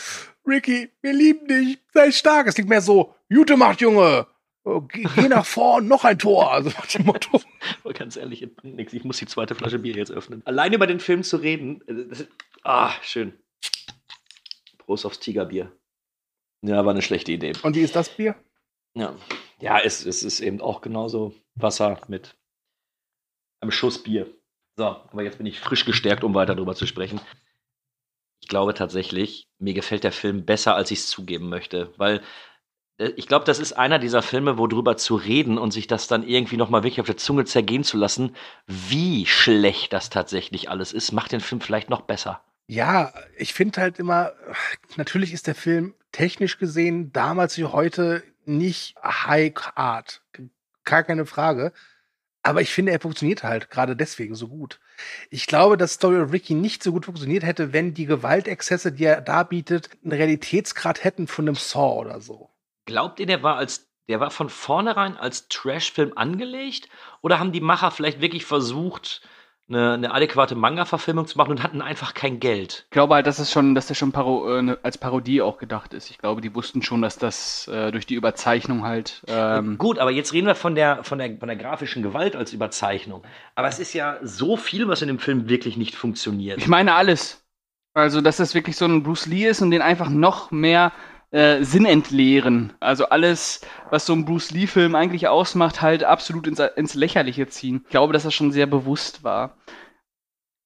Ricky, 0.47 0.91
wir 1.03 1.13
lieben 1.13 1.49
dich, 1.49 1.79
sei 1.93 2.13
stark. 2.13 2.47
Es 2.47 2.55
klingt 2.55 2.69
mehr 2.69 2.81
so, 2.81 3.15
Jute 3.29 3.57
macht, 3.57 3.81
Junge, 3.81 4.27
Oh, 4.69 4.83
geh, 4.83 5.07
nach 5.29 5.47
vorn, 5.47 5.89
noch 5.89 6.05
ein 6.05 6.19
Tor. 6.19 6.53
Also 6.53 6.69
nach 6.69 6.87
dem 6.87 7.07
Motto. 7.07 7.41
Aber 7.85 7.95
ganz 7.95 8.17
ehrlich, 8.17 8.43
es 8.43 8.55
bringt 8.55 8.77
nichts. 8.77 8.93
Ich 8.93 9.03
muss 9.03 9.17
die 9.17 9.25
zweite 9.25 9.55
Flasche 9.55 9.79
Bier 9.79 9.95
jetzt 9.95 10.11
öffnen. 10.11 10.43
Allein 10.45 10.75
über 10.75 10.87
den 10.87 11.01
Film 11.01 11.23
zu 11.23 11.39
reden, 11.39 11.81
äh, 11.87 12.07
das 12.07 12.27
ah, 12.65 12.93
schön. 13.03 13.33
Prost 14.89 15.05
aufs 15.05 15.21
Tigerbier. 15.21 15.71
Ja, 16.63 16.83
war 16.87 16.93
eine 16.93 17.03
schlechte 17.03 17.31
Idee. 17.31 17.53
Und 17.63 17.77
wie 17.77 17.83
ist 17.83 17.95
das 17.95 18.09
Bier? 18.09 18.35
Ja, 18.95 19.15
ja 19.61 19.79
es, 19.79 20.07
es 20.07 20.23
ist 20.23 20.41
eben 20.41 20.63
auch 20.63 20.81
genauso 20.81 21.35
Wasser 21.55 22.01
mit 22.09 22.39
einem 23.61 23.71
Schuss 23.71 24.03
Bier. 24.03 24.35
So, 24.77 24.87
aber 24.87 25.23
jetzt 25.23 25.37
bin 25.37 25.47
ich 25.47 25.61
frisch 25.61 25.85
gestärkt, 25.85 26.25
um 26.25 26.35
weiter 26.35 26.55
darüber 26.55 26.75
zu 26.75 26.87
sprechen. 26.87 27.21
Ich 28.41 28.49
glaube 28.49 28.73
tatsächlich, 28.73 29.47
mir 29.59 29.75
gefällt 29.75 30.05
der 30.05 30.13
Film 30.13 30.47
besser, 30.47 30.75
als 30.75 30.91
ich 30.91 31.01
es 31.01 31.11
zugeben 31.11 31.51
möchte, 31.51 31.93
weil 31.99 32.23
äh, 32.97 33.09
ich 33.17 33.29
glaube, 33.29 33.45
das 33.45 33.59
ist 33.59 33.75
einer 33.75 33.99
dieser 33.99 34.23
Filme, 34.23 34.57
wo 34.57 34.69
drüber 34.69 34.97
zu 34.97 35.17
reden 35.17 35.59
und 35.59 35.73
sich 35.73 35.87
das 35.87 36.09
dann 36.09 36.27
irgendwie 36.27 36.57
nochmal 36.57 36.83
wirklich 36.83 37.01
auf 37.01 37.07
der 37.07 37.19
Zunge 37.19 37.45
zergehen 37.45 37.85
zu 37.85 37.99
lassen, 37.99 38.35
wie 38.67 39.27
schlecht 39.27 39.93
das 39.93 40.09
tatsächlich 40.09 40.71
alles 40.71 40.95
ist, 40.95 41.13
macht 41.13 41.33
den 41.33 41.41
Film 41.41 41.61
vielleicht 41.61 41.91
noch 41.91 42.01
besser. 42.01 42.43
Ja, 42.69 43.15
ich 43.39 43.55
finde 43.55 43.81
halt 43.81 43.99
immer, 43.99 44.33
natürlich 44.97 45.33
ist 45.33 45.47
der 45.47 45.55
Film 45.55 45.95
technisch 46.13 46.59
gesehen 46.59 47.13
damals 47.13 47.57
wie 47.57 47.65
heute 47.65 48.23
nicht 48.45 48.95
High 49.03 49.55
Art. 49.75 50.23
Gar 50.85 51.03
keine 51.03 51.25
Frage. 51.25 51.73
Aber 52.43 52.61
ich 52.61 52.71
finde, 52.71 52.93
er 52.93 53.01
funktioniert 53.01 53.43
halt 53.43 53.71
gerade 53.71 53.97
deswegen 53.97 54.35
so 54.35 54.49
gut. 54.49 54.81
Ich 55.31 55.47
glaube, 55.47 55.79
dass 55.79 55.95
Story 55.95 56.21
of 56.21 56.33
Ricky 56.33 56.55
nicht 56.55 56.83
so 56.83 56.93
gut 56.93 57.07
funktioniert 57.07 57.43
hätte, 57.43 57.73
wenn 57.73 57.95
die 57.95 58.07
Gewaltexzesse, 58.07 58.93
die 58.93 59.05
er 59.05 59.23
da 59.23 59.45
bietet, 59.45 59.91
einen 60.03 60.13
Realitätsgrad 60.13 61.05
hätten 61.05 61.27
von 61.27 61.49
einem 61.49 61.57
Saw 61.57 62.01
oder 62.01 62.21
so. 62.21 62.51
Glaubt 62.85 63.19
ihr, 63.19 63.27
der 63.27 63.43
war 63.43 63.57
als 63.57 63.89
der 64.09 64.21
war 64.21 64.31
von 64.31 64.49
vornherein 64.49 65.17
als 65.17 65.49
Trash-Film 65.49 66.13
angelegt? 66.17 66.89
Oder 67.21 67.39
haben 67.39 67.53
die 67.53 67.61
Macher 67.61 67.91
vielleicht 67.91 68.21
wirklich 68.21 68.47
versucht, 68.47 69.21
eine, 69.69 69.93
eine 69.95 70.13
adäquate 70.15 70.55
Manga-Verfilmung 70.55 71.27
zu 71.27 71.37
machen 71.39 71.51
und 71.51 71.63
hatten 71.63 71.83
einfach 71.83 72.15
kein 72.15 72.41
Geld? 72.41 72.85
Ich 72.87 72.91
glaube 72.91 73.15
halt, 73.15 73.27
dass 73.27 73.39
es 73.39 73.53
schon, 73.53 73.75
dass 73.75 73.87
der 73.87 73.95
schon 73.95 74.13
Paro 74.13 74.57
äh, 74.59 74.63
ne- 74.63 74.79
als 74.83 74.99
Parodie 74.99 75.43
auch 75.43 75.59
gedacht 75.59 75.95
ist. 75.95 76.11
Ich 76.11 76.19
glaube, 76.19 76.41
die 76.41 76.55
wussten 76.55 76.83
schon, 76.83 77.03
dass 77.03 77.19
das 77.19 77.69
äh, 77.69 77.91
durch 77.93 78.07
die 78.07 78.15
Überzeichnung 78.15 78.85
halt. 78.85 79.23
Ähm, 79.29 79.79
Gut, 79.79 79.99
aber 79.99 80.11
jetzt 80.11 80.33
reden 80.33 80.47
wir 80.47 80.55
von 80.55 80.75
der, 80.75 81.05
von, 81.05 81.19
der, 81.19 81.37
von 81.39 81.49
der 81.49 81.57
grafischen 81.57 82.03
Gewalt 82.03 82.35
als 82.37 82.53
Überzeichnung. 82.53 83.23
Aber 83.55 83.69
es 83.69 83.79
ist 83.79 83.93
ja 83.93 84.19
so 84.23 84.57
viel, 84.57 84.89
was 84.89 85.03
in 85.03 85.09
dem 85.09 85.19
Film 85.19 85.49
wirklich 85.49 85.77
nicht 85.77 85.95
funktioniert. 85.95 86.59
ich 86.59 86.69
meine 86.69 86.95
alles. 86.95 87.45
Also, 87.95 88.21
dass 88.21 88.37
das 88.37 88.55
wirklich 88.55 88.77
so 88.77 88.85
ein 88.85 89.03
Bruce 89.03 89.27
Lee 89.27 89.47
ist 89.49 89.61
und 89.61 89.71
den 89.71 89.83
einfach 89.83 90.09
noch 90.09 90.51
mehr 90.51 90.93
äh, 91.31 91.63
Sinn 91.63 91.85
entleeren. 91.85 92.73
Also 92.81 93.07
alles, 93.07 93.61
was 93.91 94.07
so 94.07 94.13
ein 94.15 94.25
Bruce 94.25 94.51
Lee-Film 94.51 94.95
eigentlich 94.95 95.29
ausmacht, 95.29 95.83
halt 95.83 96.05
absolut 96.05 96.47
ins, 96.47 96.59
ins 96.59 96.95
Lächerliche 96.95 97.47
ziehen. 97.49 97.83
Ich 97.85 97.91
glaube, 97.91 98.13
dass 98.13 98.23
das 98.23 98.35
schon 98.35 98.53
sehr 98.53 98.67
bewusst 98.67 99.25
war. 99.25 99.57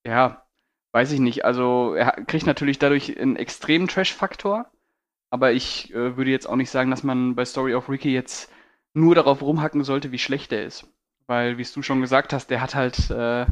Ja, 0.07 0.47
weiß 0.93 1.13
ich 1.13 1.21
nicht. 1.21 1.45
Also 1.45 1.95
er 1.95 2.13
kriegt 2.25 2.47
natürlich 2.47 2.79
dadurch 2.79 3.19
einen 3.19 3.37
extremen 3.37 3.89
Trash-Faktor. 3.89 4.71
Aber 5.31 5.53
ich 5.53 5.93
äh, 5.95 6.17
würde 6.17 6.31
jetzt 6.31 6.47
auch 6.47 6.57
nicht 6.57 6.71
sagen, 6.71 6.91
dass 6.91 7.03
man 7.03 7.35
bei 7.35 7.47
Story 7.47 7.75
of 7.75 7.89
Ricky 7.89 8.13
jetzt 8.13 8.53
nur 8.93 9.15
darauf 9.15 9.41
rumhacken 9.41 9.83
sollte, 9.83 10.13
wie 10.13 10.19
schlecht 10.19 10.53
er 10.53 10.65
ist. 10.65 10.87
Weil, 11.27 11.57
wie 11.57 11.63
es 11.63 11.73
du 11.73 11.83
schon 11.83 12.03
gesagt 12.03 12.35
hast, 12.35 12.49
der 12.49 12.61
hat 12.61 12.75
halt 12.75 13.11
äh, 13.11 13.47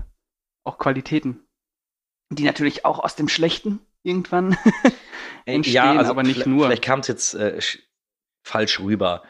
auch 0.62 0.76
Qualitäten. 0.76 1.42
Die 2.30 2.44
natürlich 2.44 2.84
auch 2.84 2.98
aus 2.98 3.16
dem 3.16 3.28
Schlechten 3.28 3.80
irgendwann 4.02 4.56
entstehen, 5.46 5.98
aber 5.98 6.22
nicht 6.22 6.46
nur. 6.46 6.66
Vielleicht 6.66 6.82
kam 6.84 7.00
es 7.00 7.08
jetzt 7.08 7.34
äh, 7.34 7.56
sch- 7.58 7.80
falsch 8.46 8.80
rüber. 8.80 9.22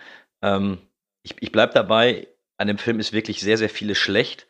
Ähm, 0.43 0.79
ich 1.23 1.35
ich 1.41 1.53
bleibe 1.53 1.73
dabei, 1.75 2.29
an 2.59 2.68
dem 2.68 2.79
Film 2.79 3.01
ist 3.01 3.12
wirklich 3.12 3.41
sehr, 3.41 3.59
sehr 3.59 3.71
vieles 3.71 3.99
schlecht, 3.99 4.47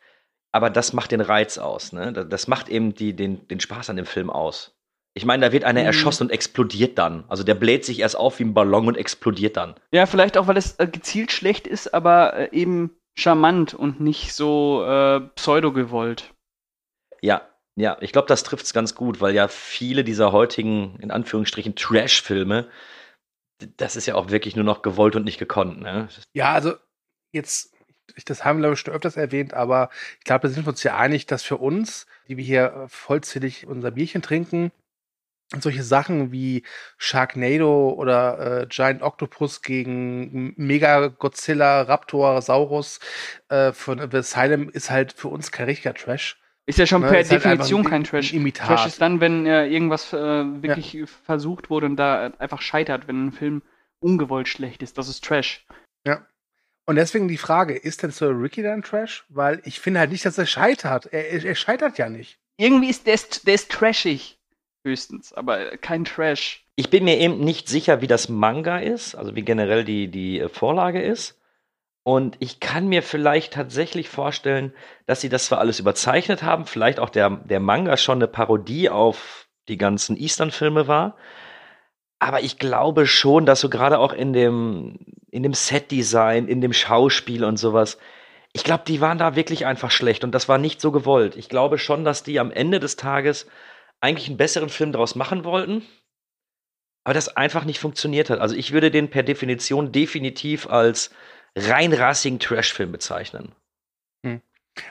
aber 0.51 0.69
das 0.69 0.93
macht 0.93 1.11
den 1.11 1.21
Reiz 1.21 1.57
aus. 1.57 1.91
Ne? 1.93 2.11
Das- 2.13 2.47
macht 2.47 2.69
eben 2.69 2.93
die, 2.93 3.15
den, 3.15 3.47
den 3.47 3.59
Spaß 3.59 3.89
an 3.89 3.95
dem 3.95 4.05
Film 4.05 4.29
aus. 4.29 4.75
Ich 5.13 5.25
meine, 5.25 5.45
da 5.45 5.51
wird 5.51 5.65
einer 5.65 5.81
Mhm. 5.81 5.87
erschossen 5.87 6.23
und 6.27 6.29
explodiert 6.29 6.97
dann. 6.97 7.25
Also 7.27 7.43
der 7.43 7.55
bläht 7.55 7.83
sich 7.83 7.99
erst 7.99 8.15
auf 8.15 8.39
wie 8.39 8.43
ein 8.45 8.53
Ballon 8.53 8.87
und 8.87 8.95
explodiert 8.97 9.57
dann. 9.57 9.75
Ja, 9.93 10.05
vielleicht 10.05 10.37
auch, 10.37 10.47
weil 10.47 10.55
es 10.57 10.75
äh, 10.79 10.87
gezielt 10.87 11.33
schlecht 11.33 11.67
ist, 11.67 11.93
aber 11.93 12.33
äh, 12.33 12.49
eben 12.57 12.95
charmant 13.17 13.73
und 13.73 13.99
nicht 13.99 14.33
so 14.33 14.85
äh, 14.85 15.19
pseudo-gewollt. 15.35 16.33
Ja, 17.21 17.41
ja, 17.81 17.97
ich 17.99 18.11
glaube, 18.11 18.27
das 18.27 18.43
trifft 18.43 18.65
es 18.65 18.73
ganz 18.73 18.95
gut, 18.95 19.21
weil 19.21 19.33
ja 19.33 19.47
viele 19.47 20.03
dieser 20.03 20.31
heutigen, 20.31 20.97
in 20.99 21.09
Anführungsstrichen, 21.09 21.75
Trash-Filme, 21.75 22.69
das 23.77 23.95
ist 23.95 24.05
ja 24.05 24.15
auch 24.15 24.29
wirklich 24.29 24.55
nur 24.55 24.65
noch 24.65 24.83
gewollt 24.83 25.15
und 25.15 25.25
nicht 25.25 25.39
gekonnt. 25.39 25.81
Ne? 25.81 26.07
Ja, 26.33 26.53
also 26.53 26.75
jetzt, 27.31 27.73
das 28.25 28.45
haben 28.45 28.59
wir 28.59 28.63
glaube 28.63 28.73
ich 28.75 28.79
schon 28.81 28.93
öfters 28.93 29.17
erwähnt, 29.17 29.53
aber 29.53 29.89
ich 30.19 30.25
glaube, 30.25 30.47
da 30.47 30.53
sind 30.53 30.65
wir 30.65 30.69
uns 30.69 30.83
ja 30.83 30.95
einig, 30.95 31.25
dass 31.25 31.43
für 31.43 31.57
uns, 31.57 32.05
die 32.27 32.37
wir 32.37 32.43
hier 32.43 32.73
äh, 32.73 32.87
vollzählig 32.87 33.65
unser 33.65 33.91
Bierchen 33.91 34.21
trinken, 34.21 34.71
solche 35.59 35.83
Sachen 35.83 36.31
wie 36.31 36.63
Sharknado 36.97 37.93
oder 37.93 38.61
äh, 38.61 38.67
Giant 38.67 39.01
Octopus 39.01 39.61
gegen 39.63 40.53
Mega 40.55 41.07
Godzilla, 41.07 41.81
Raptor, 41.81 42.41
Saurus 42.41 42.99
äh, 43.49 43.73
von 43.73 43.99
The 44.11 44.17
Asylum 44.17 44.69
ist 44.69 44.91
halt 44.91 45.13
für 45.13 45.27
uns 45.27 45.51
kein 45.51 45.65
richtiger 45.65 45.93
Trash. 45.93 46.41
Ist 46.65 46.77
ja 46.79 46.85
schon 46.85 47.01
Ne, 47.01 47.07
per 47.07 47.17
halt 47.17 47.31
Definition 47.31 47.81
ein 47.81 47.89
kein 47.89 48.03
Trash. 48.03 48.33
Imitat. 48.33 48.67
Trash 48.67 48.85
ist 48.85 49.01
dann, 49.01 49.19
wenn 49.19 49.45
äh, 49.45 49.67
irgendwas 49.67 50.13
äh, 50.13 50.17
wirklich 50.61 51.03
versucht 51.25 51.69
wurde 51.69 51.87
und 51.87 51.95
da 51.97 52.31
einfach 52.37 52.61
scheitert, 52.61 53.07
wenn 53.07 53.27
ein 53.27 53.31
Film 53.31 53.61
ungewollt 53.99 54.47
schlecht 54.47 54.83
ist. 54.83 54.97
Das 54.97 55.09
ist 55.09 55.23
Trash. 55.23 55.65
Ja. 56.05 56.25
Und 56.85 56.95
deswegen 56.95 57.27
die 57.27 57.37
Frage, 57.37 57.75
ist 57.75 58.03
denn 58.03 58.11
Sir 58.11 58.29
Ricky 58.29 58.61
dann 58.63 58.83
Trash? 58.83 59.25
Weil 59.29 59.61
ich 59.65 59.79
finde 59.79 59.99
halt 59.99 60.11
nicht, 60.11 60.25
dass 60.25 60.37
er 60.37 60.45
scheitert. 60.45 61.07
Er, 61.07 61.29
er, 61.31 61.43
er 61.45 61.55
scheitert 61.55 61.97
ja 61.97 62.09
nicht. 62.09 62.39
Irgendwie 62.57 62.89
ist 62.89 63.07
der, 63.07 63.15
ist 63.15 63.47
der 63.47 63.55
ist 63.55 63.71
trashig. 63.71 64.37
Höchstens, 64.83 65.31
aber 65.33 65.77
kein 65.77 66.05
Trash. 66.05 66.65
Ich 66.75 66.89
bin 66.89 67.03
mir 67.03 67.19
eben 67.19 67.39
nicht 67.39 67.69
sicher, 67.69 68.01
wie 68.01 68.07
das 68.07 68.29
Manga 68.29 68.79
ist, 68.79 69.13
also 69.13 69.35
wie 69.35 69.43
generell 69.43 69.83
die, 69.83 70.07
die 70.07 70.39
äh, 70.39 70.49
Vorlage 70.49 71.01
ist. 71.01 71.39
Und 72.03 72.35
ich 72.39 72.59
kann 72.59 72.87
mir 72.87 73.03
vielleicht 73.03 73.53
tatsächlich 73.53 74.09
vorstellen, 74.09 74.73
dass 75.05 75.21
sie 75.21 75.29
das 75.29 75.45
zwar 75.45 75.59
alles 75.59 75.79
überzeichnet 75.79 76.41
haben, 76.41 76.65
vielleicht 76.65 76.99
auch 76.99 77.09
der, 77.09 77.29
der 77.29 77.59
Manga 77.59 77.95
schon 77.97 78.17
eine 78.17 78.27
Parodie 78.27 78.89
auf 78.89 79.47
die 79.67 79.77
ganzen 79.77 80.17
Eastern-Filme 80.17 80.87
war. 80.87 81.15
Aber 82.17 82.41
ich 82.41 82.57
glaube 82.57 83.05
schon, 83.05 83.45
dass 83.45 83.61
so 83.61 83.69
gerade 83.69 83.99
auch 83.99 84.13
in 84.13 84.33
dem, 84.33 84.99
in 85.29 85.43
dem 85.43 85.53
Set-Design, 85.53 86.47
in 86.47 86.61
dem 86.61 86.73
Schauspiel 86.73 87.43
und 87.43 87.57
sowas, 87.57 87.97
ich 88.53 88.63
glaube, 88.63 88.83
die 88.85 88.99
waren 88.99 89.17
da 89.17 89.35
wirklich 89.35 89.65
einfach 89.65 89.91
schlecht 89.91 90.23
und 90.23 90.33
das 90.33 90.49
war 90.49 90.57
nicht 90.57 90.81
so 90.81 90.91
gewollt. 90.91 91.35
Ich 91.35 91.49
glaube 91.49 91.77
schon, 91.77 92.03
dass 92.03 92.23
die 92.23 92.39
am 92.39 92.51
Ende 92.51 92.79
des 92.79 92.95
Tages 92.95 93.47
eigentlich 94.01 94.27
einen 94.27 94.37
besseren 94.37 94.69
Film 94.69 94.91
daraus 94.91 95.15
machen 95.15 95.45
wollten, 95.45 95.83
aber 97.03 97.13
das 97.13 97.35
einfach 97.37 97.63
nicht 97.63 97.79
funktioniert 97.79 98.29
hat. 98.29 98.39
Also 98.39 98.55
ich 98.55 98.71
würde 98.73 98.91
den 98.91 99.09
per 99.09 99.23
Definition 99.23 99.91
definitiv 99.91 100.67
als 100.67 101.11
rein 101.55 101.93
rassigen 101.93 102.39
Trash-Film 102.39 102.91
bezeichnen. 102.91 103.53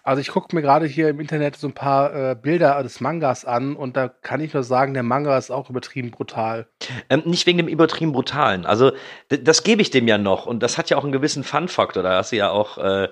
Also 0.03 0.21
ich 0.21 0.29
gucke 0.29 0.55
mir 0.55 0.63
gerade 0.63 0.87
hier 0.87 1.09
im 1.09 1.21
Internet 1.21 1.57
so 1.57 1.67
ein 1.67 1.73
paar 1.73 2.15
äh, 2.15 2.35
Bilder 2.35 2.83
des 2.83 3.01
Mangas 3.01 3.45
an 3.45 3.77
und 3.77 3.97
da 3.97 4.09
kann 4.09 4.41
ich 4.41 4.53
nur 4.53 4.63
sagen, 4.63 4.93
der 4.93 5.03
Manga 5.03 5.37
ist 5.39 5.51
auch 5.51 5.71
übertrieben 5.71 6.11
brutal. 6.11 6.67
Ähm, 7.09 7.23
nicht 7.25 7.47
wegen 7.47 7.59
dem 7.59 7.69
übertrieben 7.69 8.13
brutalen. 8.13 8.67
Also 8.67 8.93
das 9.29 9.63
gebe 9.63 9.81
ich 9.81 9.91
dem 9.91 10.07
ja 10.07 10.19
noch 10.19 10.47
und 10.47 10.63
das 10.63 10.77
hat 10.77 10.91
ja 10.91 10.99
auch 10.99 11.05
einen 11.05 11.13
gewissen 11.13 11.45
Fun-Faktor. 11.45 12.03
Da 12.03 12.17
hast 12.17 12.33
du 12.33 12.37
ja 12.37 12.51
auch, 12.51 12.77
äh, 12.77 13.09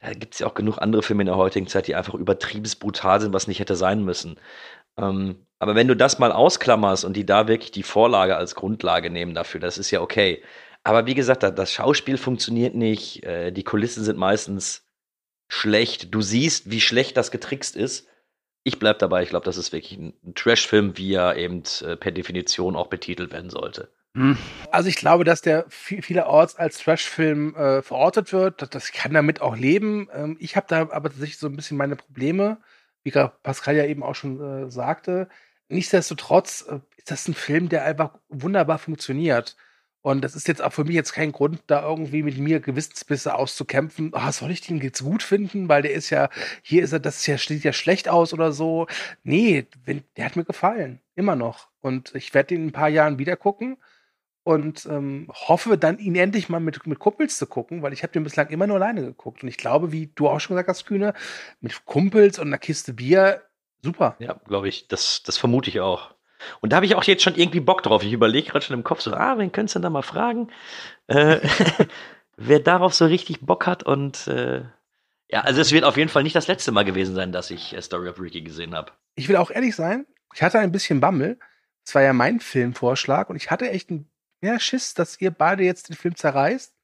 da 0.00 0.12
gibt 0.14 0.34
es 0.34 0.40
ja 0.40 0.48
auch 0.48 0.54
genug 0.54 0.78
andere 0.78 1.02
Filme 1.02 1.22
in 1.22 1.26
der 1.26 1.36
heutigen 1.36 1.68
Zeit, 1.68 1.86
die 1.86 1.94
einfach 1.94 2.14
übertrieben 2.14 2.70
brutal 2.80 3.20
sind, 3.20 3.32
was 3.32 3.46
nicht 3.46 3.60
hätte 3.60 3.76
sein 3.76 4.04
müssen. 4.04 4.38
Ähm, 4.98 5.46
aber 5.60 5.76
wenn 5.76 5.88
du 5.88 5.94
das 5.94 6.18
mal 6.18 6.32
ausklammerst 6.32 7.04
und 7.04 7.16
die 7.16 7.26
da 7.26 7.46
wirklich 7.46 7.70
die 7.70 7.82
Vorlage 7.82 8.36
als 8.36 8.56
Grundlage 8.56 9.10
nehmen 9.10 9.34
dafür, 9.34 9.60
das 9.60 9.78
ist 9.78 9.90
ja 9.90 10.00
okay. 10.00 10.42
Aber 10.82 11.06
wie 11.06 11.14
gesagt, 11.14 11.42
das 11.42 11.72
Schauspiel 11.72 12.16
funktioniert 12.16 12.74
nicht, 12.74 13.22
äh, 13.24 13.50
die 13.52 13.64
Kulissen 13.64 14.02
sind 14.04 14.18
meistens 14.18 14.86
schlecht. 15.48 16.14
Du 16.14 16.22
siehst, 16.22 16.70
wie 16.70 16.80
schlecht 16.80 17.16
das 17.16 17.30
getrickst 17.30 17.76
ist. 17.76 18.08
Ich 18.62 18.78
bleib 18.78 18.98
dabei, 18.98 19.22
ich 19.22 19.30
glaube, 19.30 19.44
das 19.44 19.56
ist 19.56 19.72
wirklich 19.72 19.98
ein 19.98 20.34
Trash-Film, 20.34 20.96
wie 20.96 21.14
er 21.14 21.36
eben 21.36 21.62
äh, 21.82 21.96
per 21.96 22.12
Definition 22.12 22.76
auch 22.76 22.88
betitelt 22.88 23.32
werden 23.32 23.50
sollte. 23.50 23.90
Also 24.72 24.88
ich 24.88 24.96
glaube, 24.96 25.22
dass 25.22 25.40
der 25.40 25.66
viel, 25.68 26.02
vielerorts 26.02 26.56
als 26.56 26.78
Trash-Film 26.78 27.54
äh, 27.54 27.82
verortet 27.82 28.32
wird. 28.32 28.60
Das, 28.60 28.70
das 28.70 28.92
kann 28.92 29.14
damit 29.14 29.40
auch 29.40 29.56
leben. 29.56 30.08
Ähm, 30.12 30.36
ich 30.40 30.56
habe 30.56 30.66
da 30.68 30.80
aber 30.90 31.10
tatsächlich 31.10 31.38
so 31.38 31.46
ein 31.46 31.54
bisschen 31.54 31.76
meine 31.76 31.96
Probleme, 31.96 32.58
wie 33.04 33.10
gerade 33.10 33.32
Pascal 33.42 33.76
ja 33.76 33.84
eben 33.84 34.02
auch 34.02 34.16
schon 34.16 34.40
äh, 34.40 34.70
sagte. 34.70 35.28
Nichtsdestotrotz 35.68 36.66
äh, 36.68 36.80
ist 36.96 37.10
das 37.10 37.28
ein 37.28 37.34
Film, 37.34 37.68
der 37.68 37.84
einfach 37.84 38.18
wunderbar 38.28 38.78
funktioniert. 38.78 39.56
Und 40.02 40.22
das 40.22 40.34
ist 40.34 40.48
jetzt 40.48 40.62
auch 40.62 40.72
für 40.72 40.84
mich 40.84 40.94
jetzt 40.94 41.12
kein 41.12 41.30
Grund, 41.32 41.60
da 41.66 41.82
irgendwie 41.82 42.22
mit 42.22 42.38
mir 42.38 42.60
Gewissensbisse 42.60 43.34
auszukämpfen. 43.34 44.12
Ah, 44.14 44.32
soll 44.32 44.50
ich 44.50 44.62
den 44.62 44.80
jetzt 44.80 45.02
gut 45.02 45.22
finden? 45.22 45.68
Weil 45.68 45.82
der 45.82 45.92
ist 45.92 46.08
ja, 46.08 46.30
hier 46.62 46.82
ist 46.82 46.92
er, 46.92 47.00
das 47.00 47.18
ist 47.18 47.26
ja, 47.26 47.36
sieht 47.36 47.64
ja 47.64 47.72
schlecht 47.72 48.08
aus 48.08 48.32
oder 48.32 48.52
so. 48.52 48.86
Nee, 49.24 49.66
der 50.16 50.24
hat 50.24 50.36
mir 50.36 50.44
gefallen. 50.44 51.00
Immer 51.16 51.36
noch. 51.36 51.68
Und 51.80 52.14
ich 52.14 52.32
werde 52.32 52.54
ihn 52.54 52.62
in 52.62 52.66
ein 52.68 52.72
paar 52.72 52.88
Jahren 52.88 53.18
wieder 53.18 53.36
gucken 53.36 53.76
und 54.42 54.86
ähm, 54.86 55.28
hoffe 55.30 55.76
dann, 55.76 55.98
ihn 55.98 56.16
endlich 56.16 56.48
mal 56.48 56.60
mit, 56.60 56.86
mit 56.86 56.98
Kumpels 56.98 57.36
zu 57.36 57.46
gucken, 57.46 57.82
weil 57.82 57.92
ich 57.92 58.02
habe 58.02 58.12
den 58.12 58.24
bislang 58.24 58.48
immer 58.48 58.66
nur 58.66 58.76
alleine 58.76 59.02
geguckt. 59.02 59.42
Und 59.42 59.48
ich 59.50 59.58
glaube, 59.58 59.92
wie 59.92 60.10
du 60.14 60.28
auch 60.28 60.40
schon 60.40 60.56
gesagt 60.56 60.70
hast, 60.70 60.86
Kühne, 60.86 61.12
mit 61.60 61.84
Kumpels 61.84 62.38
und 62.38 62.46
einer 62.46 62.58
Kiste 62.58 62.94
Bier, 62.94 63.42
super. 63.82 64.16
Ja, 64.18 64.40
glaube 64.46 64.68
ich, 64.68 64.88
das, 64.88 65.22
das 65.24 65.36
vermute 65.36 65.68
ich 65.68 65.80
auch. 65.80 66.14
Und 66.60 66.72
da 66.72 66.76
habe 66.76 66.86
ich 66.86 66.94
auch 66.94 67.04
jetzt 67.04 67.22
schon 67.22 67.34
irgendwie 67.34 67.60
Bock 67.60 67.82
drauf. 67.82 68.02
Ich 68.02 68.12
überlege 68.12 68.50
gerade 68.50 68.64
schon 68.64 68.74
im 68.74 68.84
Kopf 68.84 69.00
so, 69.00 69.12
ah, 69.12 69.38
wen 69.38 69.52
könntest 69.52 69.74
du 69.74 69.78
denn 69.78 69.84
da 69.84 69.90
mal 69.90 70.02
fragen? 70.02 70.48
Äh, 71.06 71.40
wer 72.36 72.60
darauf 72.60 72.94
so 72.94 73.06
richtig 73.06 73.40
Bock 73.40 73.66
hat 73.66 73.82
und 73.82 74.26
äh, 74.26 74.62
ja, 75.32 75.42
also 75.42 75.60
es 75.60 75.70
wird 75.70 75.84
auf 75.84 75.96
jeden 75.96 76.08
Fall 76.08 76.24
nicht 76.24 76.34
das 76.34 76.48
letzte 76.48 76.72
Mal 76.72 76.84
gewesen 76.84 77.14
sein, 77.14 77.30
dass 77.30 77.50
ich 77.50 77.74
äh, 77.74 77.82
Story 77.82 78.08
of 78.08 78.20
Ricky 78.20 78.42
gesehen 78.42 78.74
habe. 78.74 78.92
Ich 79.14 79.28
will 79.28 79.36
auch 79.36 79.50
ehrlich 79.50 79.76
sein, 79.76 80.06
ich 80.34 80.42
hatte 80.42 80.58
ein 80.58 80.72
bisschen 80.72 81.00
Bammel. 81.00 81.38
Das 81.84 81.94
war 81.94 82.02
ja 82.02 82.12
mein 82.12 82.40
Filmvorschlag 82.40 83.30
und 83.30 83.36
ich 83.36 83.50
hatte 83.50 83.70
echt 83.70 83.90
ein 83.90 84.10
ja, 84.42 84.58
Schiss, 84.58 84.94
dass 84.94 85.20
ihr 85.20 85.30
beide 85.30 85.62
jetzt 85.62 85.88
den 85.88 85.96
Film 85.96 86.16
zerreißt. 86.16 86.74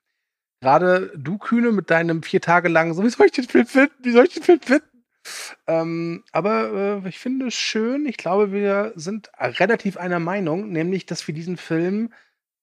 Gerade 0.61 1.13
du, 1.17 1.39
Kühne, 1.39 1.73
mit 1.73 1.91
deinem 1.91 2.23
vier 2.23 2.41
Tage 2.41 2.69
lang, 2.69 2.95
so, 2.95 3.03
wie 3.03 3.11
soll 3.11 3.27
ich 3.27 3.33
den 3.33 3.49
Film 3.49 3.67
finden? 3.67 3.95
Wie 4.01 4.13
soll 4.13 4.25
ich 4.25 4.35
den 4.35 4.43
Film 4.43 4.61
finden? 4.61 4.96
Ähm, 5.67 6.25
aber 6.33 7.03
äh, 7.05 7.09
ich 7.09 7.19
finde 7.19 7.49
es 7.49 7.55
schön. 7.55 8.07
Ich 8.07 8.17
glaube, 8.17 8.53
wir 8.53 8.93
sind 8.97 9.31
relativ 9.39 9.97
einer 9.97 10.21
Meinung, 10.21 10.71
nämlich, 10.71 11.07
dass 11.07 11.27
wir 11.27 11.35
diesen 11.35 11.57
Film 11.57 12.13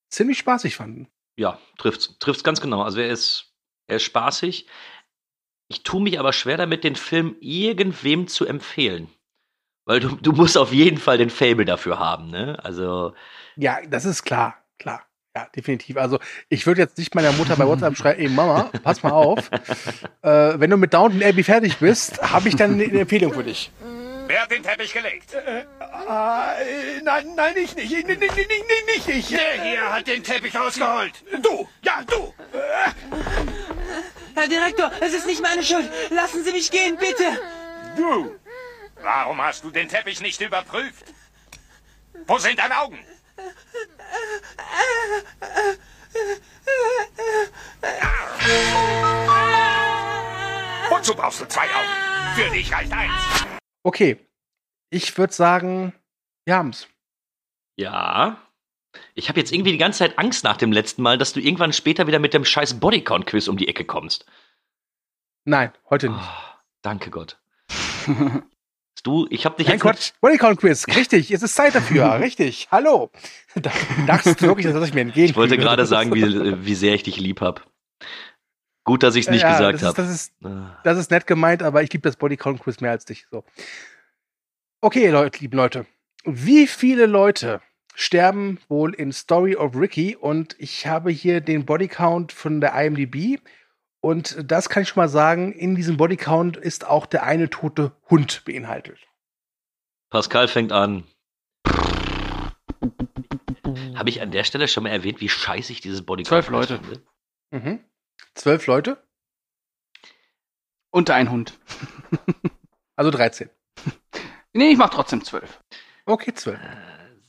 ziemlich 0.09 0.37
spaßig 0.39 0.75
fanden. 0.75 1.07
Ja, 1.35 1.59
trifft's. 1.77 2.17
Trifft's 2.19 2.43
ganz 2.43 2.61
genau. 2.61 2.83
Also 2.83 2.99
er 2.99 3.09
ist, 3.09 3.53
er 3.87 3.97
ist 3.97 4.03
spaßig. 4.03 4.67
Ich 5.67 5.83
tue 5.83 6.01
mich 6.01 6.19
aber 6.19 6.33
schwer 6.33 6.57
damit, 6.57 6.83
den 6.83 6.95
Film 6.95 7.35
irgendwem 7.39 8.27
zu 8.27 8.45
empfehlen. 8.45 9.09
Weil 9.85 9.99
du, 9.99 10.15
du 10.15 10.31
musst 10.31 10.57
auf 10.57 10.71
jeden 10.71 10.97
Fall 10.97 11.17
den 11.17 11.29
Fable 11.29 11.65
dafür 11.65 11.99
haben, 11.99 12.29
ne? 12.29 12.57
Also. 12.63 13.13
Ja, 13.55 13.81
das 13.85 14.05
ist 14.05 14.23
klar, 14.23 14.63
klar. 14.77 15.05
Ja, 15.35 15.47
definitiv. 15.55 15.97
Also 15.97 16.19
ich 16.47 16.67
würde 16.67 16.81
jetzt 16.81 16.97
nicht 16.99 17.15
meiner 17.15 17.31
Mutter 17.31 17.55
bei 17.55 17.65
WhatsApp 17.65 17.97
schreiben, 17.97 18.21
ey 18.21 18.29
Mama, 18.29 18.69
pass 18.83 19.01
mal 19.01 19.11
auf. 19.11 19.49
äh, 20.21 20.59
wenn 20.59 20.69
du 20.69 20.77
mit 20.77 20.93
Downton 20.93 21.23
Abbey 21.23 21.43
fertig 21.43 21.77
bist, 21.77 22.21
habe 22.21 22.49
ich 22.49 22.55
dann 22.55 22.73
eine 22.73 22.83
Empfehlung 22.99 23.33
für 23.33 23.43
dich. 23.43 23.71
Wer 24.27 24.43
hat 24.43 24.51
den 24.51 24.61
Teppich 24.61 24.93
gelegt? 24.93 25.33
Äh, 25.33 25.61
äh, 25.61 27.01
nein, 27.03 27.33
nein, 27.35 27.55
ich 27.57 27.75
nicht. 27.75 27.91
Nicht, 27.91 28.07
nicht, 28.07 28.21
nicht, 28.21 28.47
nicht 28.95 29.09
ich. 29.09 29.27
Der 29.29 29.63
hier 29.63 29.91
hat 29.91 30.05
den 30.05 30.23
Teppich 30.23 30.55
rausgeholt. 30.55 31.13
Du, 31.41 31.67
ja, 31.81 32.03
du. 32.05 32.31
Herr 34.35 34.47
Direktor, 34.47 34.91
es 35.01 35.13
ist 35.13 35.25
nicht 35.25 35.41
meine 35.41 35.63
Schuld. 35.63 35.89
Lassen 36.11 36.43
Sie 36.43 36.51
mich 36.51 36.69
gehen, 36.69 36.95
bitte. 36.95 37.39
Du. 37.97 38.35
Warum 39.01 39.41
hast 39.41 39.63
du 39.63 39.71
den 39.71 39.89
Teppich 39.89 40.21
nicht 40.21 40.39
überprüft? 40.41 41.05
Wo 42.27 42.37
sind 42.37 42.59
deine 42.59 42.77
Augen? 42.77 42.99
Wozu 50.89 51.15
brauchst 51.15 51.41
du 51.41 51.45
zwei 51.45 51.63
Augen? 51.63 52.35
Für 52.35 52.49
dich 52.49 52.71
reicht 52.71 52.91
eins. 52.91 53.45
Okay. 53.83 54.19
Ich 54.89 55.17
würde 55.17 55.33
sagen, 55.33 55.93
wir 56.45 56.55
haben's. 56.55 56.87
Ja. 57.75 58.37
Ich 59.15 59.27
habe 59.29 59.39
jetzt 59.39 59.51
irgendwie 59.51 59.71
die 59.71 59.77
ganze 59.77 59.99
Zeit 59.99 60.19
Angst 60.19 60.43
nach 60.43 60.57
dem 60.57 60.71
letzten 60.71 61.01
Mal, 61.01 61.17
dass 61.17 61.33
du 61.33 61.39
irgendwann 61.39 61.73
später 61.73 62.05
wieder 62.05 62.19
mit 62.19 62.33
dem 62.33 62.45
scheiß 62.45 62.79
Bodycount-Quiz 62.79 63.47
um 63.47 63.57
die 63.57 63.67
Ecke 63.67 63.85
kommst. 63.85 64.25
Nein, 65.45 65.73
heute 65.89 66.09
nicht. 66.09 66.21
Oh, 66.21 66.55
danke 66.83 67.09
Gott. 67.09 67.39
Du, 69.03 69.27
ich 69.29 69.45
habe 69.45 69.57
dich 69.57 69.67
Nein, 69.67 69.75
jetzt. 69.75 69.81
Quatsch. 69.81 70.11
Bodycount 70.21 70.59
Quiz. 70.59 70.87
Richtig. 70.87 71.29
Es 71.29 71.43
ist 71.43 71.55
Zeit 71.55 71.75
dafür. 71.75 72.13
Richtig. 72.21 72.69
Hallo. 72.71 73.11
Da 73.53 73.69
dachtest 74.07 74.41
du 74.41 74.47
wirklich, 74.47 74.65
dass 74.65 74.87
ich 74.87 74.93
mir 74.93 75.01
entgehen 75.01 75.25
Ich 75.25 75.35
wollte 75.35 75.57
gerade 75.57 75.85
sagen, 75.85 76.13
wie, 76.15 76.23
wie 76.65 76.75
sehr 76.75 76.93
ich 76.95 77.03
dich 77.03 77.19
lieb 77.19 77.41
hab. 77.41 77.67
Gut, 78.85 79.03
dass 79.03 79.15
ich 79.15 79.25
es 79.25 79.31
nicht 79.31 79.41
Ja, 79.41 79.51
gesagt 79.51 79.75
das 79.75 79.81
ist, 79.81 79.87
habe. 79.87 79.95
das, 79.95 80.09
ist, 80.09 80.33
das 80.83 80.97
ist 80.97 81.11
nett 81.11 81.27
gemeint, 81.27 81.63
aber 81.63 81.83
ich 81.83 81.91
liebe 81.91 82.03
das 82.07 82.15
Bodycount 82.15 82.61
Quiz 82.61 82.79
mehr 82.79 82.91
als 82.91 83.05
dich. 83.05 83.27
So. 83.29 83.43
Okay, 84.81 85.09
Leute, 85.09 85.39
liebe 85.39 85.55
Leute. 85.55 85.85
Wie 86.25 86.67
viele 86.67 87.05
Leute 87.05 87.61
sterben 87.95 88.59
wohl 88.69 88.93
in 88.93 89.11
Story 89.11 89.55
of 89.57 89.75
Ricky? 89.75 90.15
Und 90.15 90.55
ich 90.59 90.87
habe 90.87 91.11
hier 91.11 91.41
den 91.41 91.65
Bodycount 91.65 92.31
von 92.31 92.61
der 92.61 92.73
IMDb. 92.73 93.39
Und 94.03 94.51
das 94.51 94.67
kann 94.67 94.83
ich 94.83 94.89
schon 94.89 95.01
mal 95.01 95.07
sagen, 95.07 95.53
in 95.53 95.75
diesem 95.75 95.95
Bodycount 95.95 96.57
ist 96.57 96.85
auch 96.85 97.05
der 97.05 97.23
eine 97.23 97.49
tote 97.49 97.95
Hund 98.09 98.43
beinhaltet. 98.43 98.99
Pascal 100.09 100.49
fängt 100.49 100.73
an. 100.73 101.05
Habe 103.95 104.09
ich 104.09 104.21
an 104.21 104.31
der 104.31 104.43
Stelle 104.43 104.67
schon 104.67 104.83
mal 104.83 104.89
erwähnt, 104.89 105.21
wie 105.21 105.29
scheiße 105.29 105.71
ich 105.71 105.79
dieses 105.79 106.05
Bodycount 106.05 106.27
Zwölf 106.27 106.49
Leute. 106.49 106.79
finde? 106.79 107.01
Mhm. 107.51 107.85
Zwölf 108.35 108.67
Leute, 108.67 109.01
Und 110.91 111.09
ein 111.09 111.31
Hund. 111.31 111.57
also 112.97 113.09
13. 113.09 113.49
Nee, 114.51 114.71
ich 114.71 114.77
mach 114.77 114.89
trotzdem 114.89 115.23
zwölf. 115.23 115.63
Okay, 116.05 116.33
zwölf. 116.33 116.59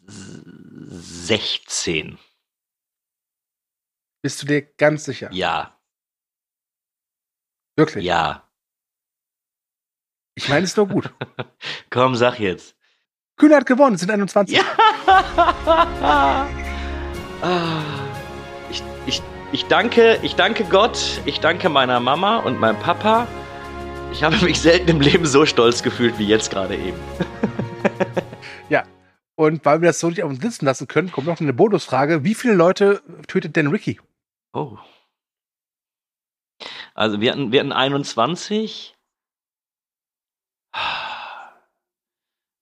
16. 0.07 2.19
Bist 4.23 4.43
du 4.43 4.47
dir 4.47 4.63
ganz 4.63 5.05
sicher? 5.05 5.31
Ja, 5.33 5.74
Wirklich? 7.77 8.05
ja. 8.05 8.43
Ich 10.37 10.49
meine, 10.49 10.65
es 10.65 10.71
ist 10.71 10.77
nur 10.77 10.89
gut. 10.89 11.13
Komm, 11.91 12.15
sag 12.17 12.41
jetzt. 12.41 12.75
Kühne 13.37 13.57
hat 13.57 13.67
gewonnen, 13.67 13.95
es 13.95 14.01
sind 14.01 14.11
21. 14.11 14.61
Ah, 17.47 17.77
ich, 18.71 18.83
ich, 19.07 19.23
ich, 19.53 19.67
danke, 19.67 20.19
ich 20.23 20.35
danke 20.35 20.65
Gott, 20.65 21.21
ich 21.27 21.41
danke 21.41 21.69
meiner 21.69 22.01
Mama 22.01 22.39
und 22.39 22.59
meinem 22.59 22.79
Papa. 22.79 23.27
Ich 24.13 24.25
habe 24.25 24.43
mich 24.43 24.61
selten 24.61 24.89
im 24.89 25.01
Leben 25.03 25.27
so 25.27 25.45
stolz 25.45 25.83
gefühlt 25.83 26.19
wie 26.19 26.27
jetzt 26.27 26.51
gerade 26.51 26.75
eben. 26.75 26.99
Ja. 28.71 28.85
Und 29.35 29.65
weil 29.67 29.83
wir 29.83 29.89
das 29.89 30.01
so 30.01 30.09
nicht 30.09 30.23
auf 30.23 30.31
uns 30.31 30.41
sitzen 30.41 30.65
lassen 30.65 30.89
können, 30.89 31.13
kommt 31.13 31.27
noch 31.27 31.39
eine 31.39 31.53
Bonusfrage. 31.53 32.25
Wie 32.25 32.35
viele 32.35 32.55
Leute 32.55 33.03
tötet 33.27 33.57
denn 33.57 33.67
Ricky? 33.67 34.01
Oh. 34.55 34.79
Also 36.95 37.21
wir 37.21 37.33
hatten, 37.33 37.53
wir 37.53 37.61
hatten 37.61 37.73
21. 37.73 38.97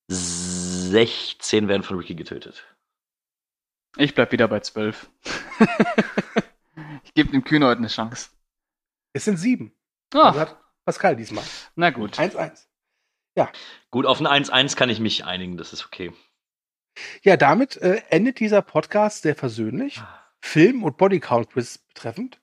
16 0.08 1.68
werden 1.68 1.82
von 1.82 1.96
Ricky 1.98 2.14
getötet. 2.14 2.64
Ich 3.96 4.14
bleib 4.14 4.32
wieder 4.32 4.48
bei 4.48 4.60
12. 4.60 5.10
ich 7.04 7.14
gebe 7.14 7.30
dem 7.30 7.44
Kühne 7.44 7.66
heute 7.66 7.78
eine 7.78 7.88
Chance. 7.88 8.30
Es 9.12 9.24
sind 9.24 9.36
sieben. 9.36 9.74
Ah. 10.14 10.28
Also 10.28 10.40
hat 10.40 10.56
Pascal 10.84 11.16
diesmal. 11.16 11.44
Na 11.76 11.90
gut. 11.90 12.18
1-1. 12.18 12.66
Gut, 13.90 14.06
auf 14.06 14.20
ein 14.20 14.26
1-1 14.26 14.76
kann 14.76 14.90
ich 14.90 15.00
mich 15.00 15.24
einigen, 15.24 15.56
das 15.56 15.72
ist 15.72 15.86
okay. 15.86 16.12
Ja, 17.22 17.38
damit 17.38 17.76
äh, 17.78 18.02
endet 18.10 18.40
dieser 18.40 18.60
Podcast 18.60 19.22
sehr 19.22 19.34
versöhnlich. 19.34 20.02
Film- 20.40 20.82
und 20.82 20.98
Bodycount-Quiz 20.98 21.78
betreffend. 21.78 22.41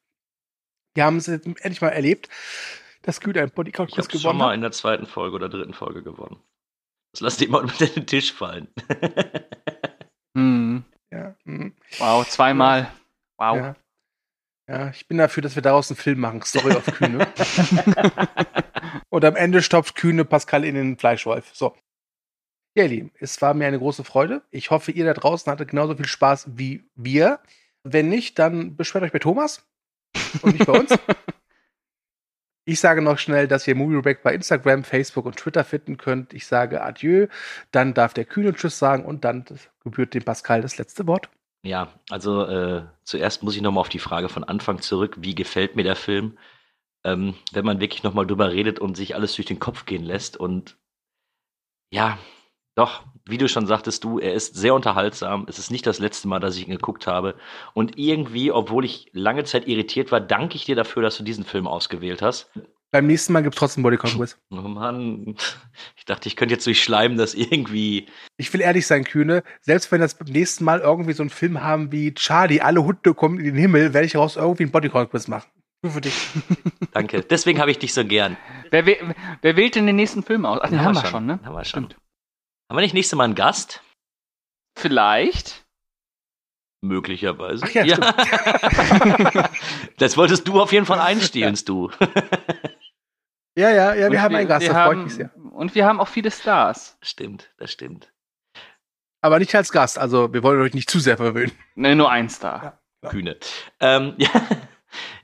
Wir 0.93 1.05
haben 1.05 1.17
es 1.17 1.27
jetzt 1.27 1.45
endlich 1.45 1.81
mal 1.81 1.89
erlebt, 1.89 2.29
dass 3.01 3.21
Kühne 3.21 3.41
ein 3.41 3.47
Ich 3.47 3.53
Bodycount-Quiz 3.53 4.05
habe 4.05 4.11
schon 4.11 4.21
gewonnen 4.21 4.39
mal 4.39 4.49
hat. 4.49 4.55
in 4.55 4.61
der 4.61 4.71
zweiten 4.71 5.05
Folge 5.05 5.35
oder 5.35 5.49
dritten 5.49 5.73
Folge 5.73 6.03
gewonnen. 6.03 6.41
Das 7.11 7.21
lasst 7.21 7.41
ihr 7.41 7.49
mal 7.49 7.63
unter 7.63 7.85
den 7.85 8.05
Tisch 8.05 8.33
fallen. 8.33 8.67
Hm. 10.37 10.85
Ja, 11.11 11.35
mhm. 11.43 11.73
Wow, 11.97 12.27
zweimal. 12.27 12.91
Wow. 13.37 13.57
Ja. 13.57 13.75
ja, 14.67 14.89
ich 14.91 15.07
bin 15.07 15.17
dafür, 15.17 15.41
dass 15.41 15.55
wir 15.55 15.63
daraus 15.63 15.89
einen 15.89 15.97
Film 15.97 16.19
machen. 16.19 16.43
Story 16.43 16.75
of 16.75 16.85
Kühne. 16.85 17.27
und 19.09 19.25
am 19.25 19.35
Ende 19.35 19.63
stopft 19.63 19.95
Kühne 19.95 20.23
Pascal 20.23 20.63
in 20.63 20.75
den 20.75 20.97
Fleischwolf. 20.97 21.49
So. 21.53 21.75
Ja, 22.75 22.83
ihr 22.83 22.89
Lieben, 22.89 23.11
es 23.19 23.41
war 23.41 23.55
mir 23.55 23.67
eine 23.67 23.79
große 23.79 24.03
Freude. 24.03 24.43
Ich 24.51 24.69
hoffe, 24.69 24.91
ihr 24.91 25.03
da 25.03 25.13
draußen 25.13 25.51
hattet 25.51 25.69
genauso 25.71 25.95
viel 25.95 26.07
Spaß 26.07 26.51
wie 26.55 26.87
wir. 26.95 27.39
Wenn 27.83 28.07
nicht, 28.09 28.37
dann 28.37 28.75
beschwert 28.75 29.03
euch 29.03 29.11
bei 29.11 29.19
Thomas 29.19 29.67
und 30.41 30.53
nicht 30.53 30.65
bei 30.65 30.79
uns. 30.79 30.97
Ich 32.69 32.79
sage 32.79 33.01
noch 33.01 33.17
schnell, 33.17 33.47
dass 33.47 33.67
ihr 33.67 33.73
MovieReback 33.73 34.21
bei 34.21 34.31
Instagram, 34.31 34.83
Facebook 34.83 35.25
und 35.25 35.37
Twitter 35.37 35.63
finden 35.63 35.97
könnt. 35.97 36.35
Ich 36.35 36.45
sage 36.45 36.83
Adieu, 36.83 37.25
dann 37.71 37.95
darf 37.95 38.13
der 38.13 38.25
Kühne 38.25 38.53
Tschüss 38.53 38.77
sagen 38.77 39.05
und 39.05 39.25
dann 39.25 39.43
gebührt 39.83 40.13
dem 40.13 40.23
Pascal 40.23 40.61
das 40.61 40.77
letzte 40.77 41.07
Wort. 41.07 41.31
Ja, 41.63 41.91
also 42.11 42.45
äh, 42.45 42.83
zuerst 43.03 43.41
muss 43.41 43.55
ich 43.55 43.63
nochmal 43.63 43.81
auf 43.81 43.89
die 43.89 43.97
Frage 43.97 44.29
von 44.29 44.43
Anfang 44.43 44.83
zurück, 44.83 45.17
wie 45.19 45.33
gefällt 45.33 45.75
mir 45.75 45.83
der 45.83 45.95
Film? 45.95 46.37
Ähm, 47.03 47.33
wenn 47.53 47.65
man 47.65 47.79
wirklich 47.79 48.03
nochmal 48.03 48.27
drüber 48.27 48.51
redet 48.51 48.77
und 48.77 48.95
sich 48.95 49.15
alles 49.15 49.33
durch 49.33 49.47
den 49.47 49.59
Kopf 49.59 49.85
gehen 49.85 50.03
lässt 50.03 50.37
und 50.37 50.77
ja, 51.91 52.19
doch, 52.75 53.03
wie 53.25 53.37
du 53.37 53.47
schon 53.47 53.67
sagtest, 53.67 54.03
du, 54.03 54.19
er 54.19 54.33
ist 54.33 54.55
sehr 54.55 54.73
unterhaltsam. 54.73 55.45
Es 55.47 55.59
ist 55.59 55.71
nicht 55.71 55.85
das 55.85 55.99
letzte 55.99 56.27
Mal, 56.27 56.39
dass 56.39 56.55
ich 56.55 56.67
ihn 56.67 56.71
geguckt 56.71 57.07
habe. 57.07 57.35
Und 57.73 57.97
irgendwie, 57.97 58.51
obwohl 58.51 58.85
ich 58.85 59.09
lange 59.13 59.43
Zeit 59.43 59.67
irritiert 59.67 60.11
war, 60.11 60.21
danke 60.21 60.55
ich 60.55 60.65
dir 60.65 60.75
dafür, 60.75 61.03
dass 61.03 61.17
du 61.17 61.23
diesen 61.23 61.45
Film 61.45 61.67
ausgewählt 61.67 62.21
hast. 62.21 62.49
Beim 62.91 63.05
nächsten 63.05 63.33
Mal 63.33 63.43
gibt 63.43 63.53
es 63.53 63.59
trotzdem 63.59 63.83
Bodycount-Quiz. 63.83 64.37
Oh 64.51 64.55
Mann, 64.61 65.35
ich 65.95 66.05
dachte, 66.05 66.27
ich 66.27 66.35
könnte 66.35 66.55
jetzt 66.55 66.65
durch 66.65 66.83
Schleim 66.83 67.17
das 67.17 67.35
irgendwie. 67.35 68.07
Ich 68.37 68.51
will 68.51 68.61
ehrlich 68.61 68.87
sein, 68.87 69.03
Kühne. 69.03 69.43
Selbst 69.61 69.91
wenn 69.91 69.99
wir 69.99 70.05
das 70.05 70.15
beim 70.15 70.29
nächsten 70.29 70.63
Mal 70.63 70.79
irgendwie 70.79 71.13
so 71.13 71.21
einen 71.21 71.29
Film 71.29 71.61
haben 71.61 71.91
wie 71.91 72.13
Charlie, 72.15 72.61
alle 72.61 72.83
Hunde 72.83 73.13
kommen 73.13 73.37
in 73.37 73.45
den 73.45 73.55
Himmel, 73.55 73.93
werde 73.93 74.07
ich 74.07 74.13
daraus 74.13 74.37
irgendwie 74.37 74.63
einen 74.63 74.71
Bodycount-Quiz 74.71 75.27
machen. 75.27 75.49
Nur 75.83 75.93
für 75.93 76.01
dich. 76.01 76.15
Danke. 76.93 77.21
Deswegen 77.21 77.59
habe 77.59 77.69
ich 77.71 77.77
dich 77.77 77.93
so 77.93 78.03
gern. 78.03 78.37
Wer, 78.71 78.85
wer, 78.87 78.97
wer 79.41 79.55
wählt 79.55 79.75
denn 79.75 79.85
den 79.85 79.95
nächsten 79.95 80.23
Film 80.23 80.45
aus? 80.45 80.59
Ach, 80.61 80.69
den 80.69 80.81
haben 80.81 80.95
wir 80.95 81.05
schon, 81.05 81.25
ne? 81.25 81.39
Haben 81.43 81.55
wir 81.55 81.65
schon. 81.65 81.93
Haben 82.69 82.77
wir 82.77 82.81
nicht 82.81 82.93
nächstes 82.93 83.17
Mal 83.17 83.23
einen 83.23 83.33
Gast? 83.35 83.81
Vielleicht. 84.77 85.65
Möglicherweise. 86.81 87.65
Ach 87.65 87.71
ja, 87.71 87.83
das 89.97 90.15
wolltest 90.15 90.47
du 90.47 90.61
auf 90.61 90.71
jeden 90.71 90.85
Fall 90.85 90.99
einstehlen, 90.99 91.57
du. 91.65 91.89
Ja, 93.57 93.71
ja, 93.71 93.93
ja, 93.93 94.09
wir 94.09 94.19
Und 94.19 94.21
haben 94.21 94.35
einen 94.35 94.47
Gast, 94.47 94.61
wir 94.61 94.69
das 94.69 94.77
freut 94.77 94.95
haben, 94.95 95.03
mich 95.03 95.15
sehr. 95.15 95.35
Und 95.35 95.75
wir 95.75 95.85
haben 95.85 95.99
auch 95.99 96.07
viele 96.07 96.31
Stars. 96.31 96.97
Stimmt, 97.01 97.51
das 97.57 97.73
stimmt. 97.73 98.13
Aber 99.21 99.37
nicht 99.39 99.53
als 99.53 99.73
Gast, 99.73 99.99
also 99.99 100.31
wir 100.31 100.43
wollen 100.43 100.61
euch 100.61 100.73
nicht 100.73 100.89
zu 100.89 100.99
sehr 100.99 101.17
verwöhnen. 101.17 101.51
Ne, 101.75 101.93
nur 101.93 102.09
ein 102.09 102.29
Star. 102.29 102.79
Kühne. 103.09 103.35
Ähm, 103.81 104.13
ja. 104.17 104.29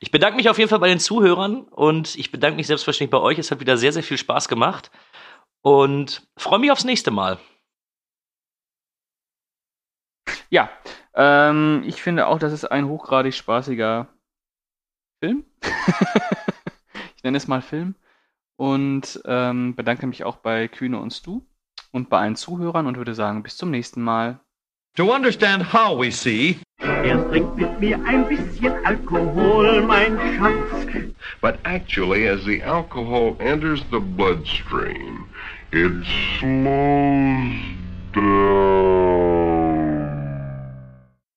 Ich 0.01 0.11
bedanke 0.11 0.35
mich 0.35 0.49
auf 0.49 0.57
jeden 0.57 0.69
Fall 0.69 0.79
bei 0.79 0.89
den 0.89 0.99
Zuhörern 0.99 1.61
und 1.61 2.15
ich 2.17 2.29
bedanke 2.29 2.57
mich 2.57 2.67
selbstverständlich 2.67 3.11
bei 3.11 3.25
euch. 3.25 3.39
Es 3.39 3.51
hat 3.51 3.61
wieder 3.61 3.77
sehr, 3.77 3.93
sehr 3.93 4.03
viel 4.03 4.17
Spaß 4.17 4.49
gemacht 4.49 4.91
und 5.65 6.21
freue 6.37 6.59
mich 6.59 6.71
aufs 6.71 6.83
nächste 6.83 7.09
Mal. 7.09 7.39
Ja, 10.51 10.69
ähm, 11.15 11.81
ich 11.87 12.03
finde 12.03 12.27
auch, 12.27 12.37
das 12.37 12.53
ist 12.53 12.65
ein 12.65 12.87
hochgradig 12.87 13.33
spaßiger 13.33 14.07
Film. 15.19 15.43
ich 17.17 17.23
nenne 17.23 17.37
es 17.37 17.47
mal 17.47 17.63
Film. 17.63 17.95
Und 18.57 19.19
ähm, 19.25 19.75
bedanke 19.75 20.05
mich 20.05 20.23
auch 20.23 20.37
bei 20.37 20.67
Kühne 20.67 20.99
und 20.99 21.11
Stu 21.11 21.41
und 21.91 22.09
bei 22.09 22.19
allen 22.19 22.35
Zuhörern 22.35 22.85
und 22.85 22.97
würde 22.97 23.15
sagen, 23.15 23.41
bis 23.41 23.57
zum 23.57 23.71
nächsten 23.71 24.03
Mal. 24.03 24.39
To 24.97 25.13
understand 25.13 25.73
how 25.73 25.99
we 25.99 26.11
see, 26.11 26.59
Er 27.05 27.29
trinkt 27.29 27.55
mit 27.55 27.79
mir 27.79 27.99
ein 28.05 28.27
bisschen 28.27 28.73
Alkohol, 28.85 29.81
mein 29.81 30.19
Schatz. 30.35 30.85
But 31.41 31.57
actually, 31.63 32.27
as 32.27 32.43
the 32.45 32.61
alcohol 32.61 33.35
enters 33.39 33.81
the 33.91 33.99
bloodstream, 33.99 35.25
it 35.75 36.05
slows 36.39 37.75
down. 38.13 39.54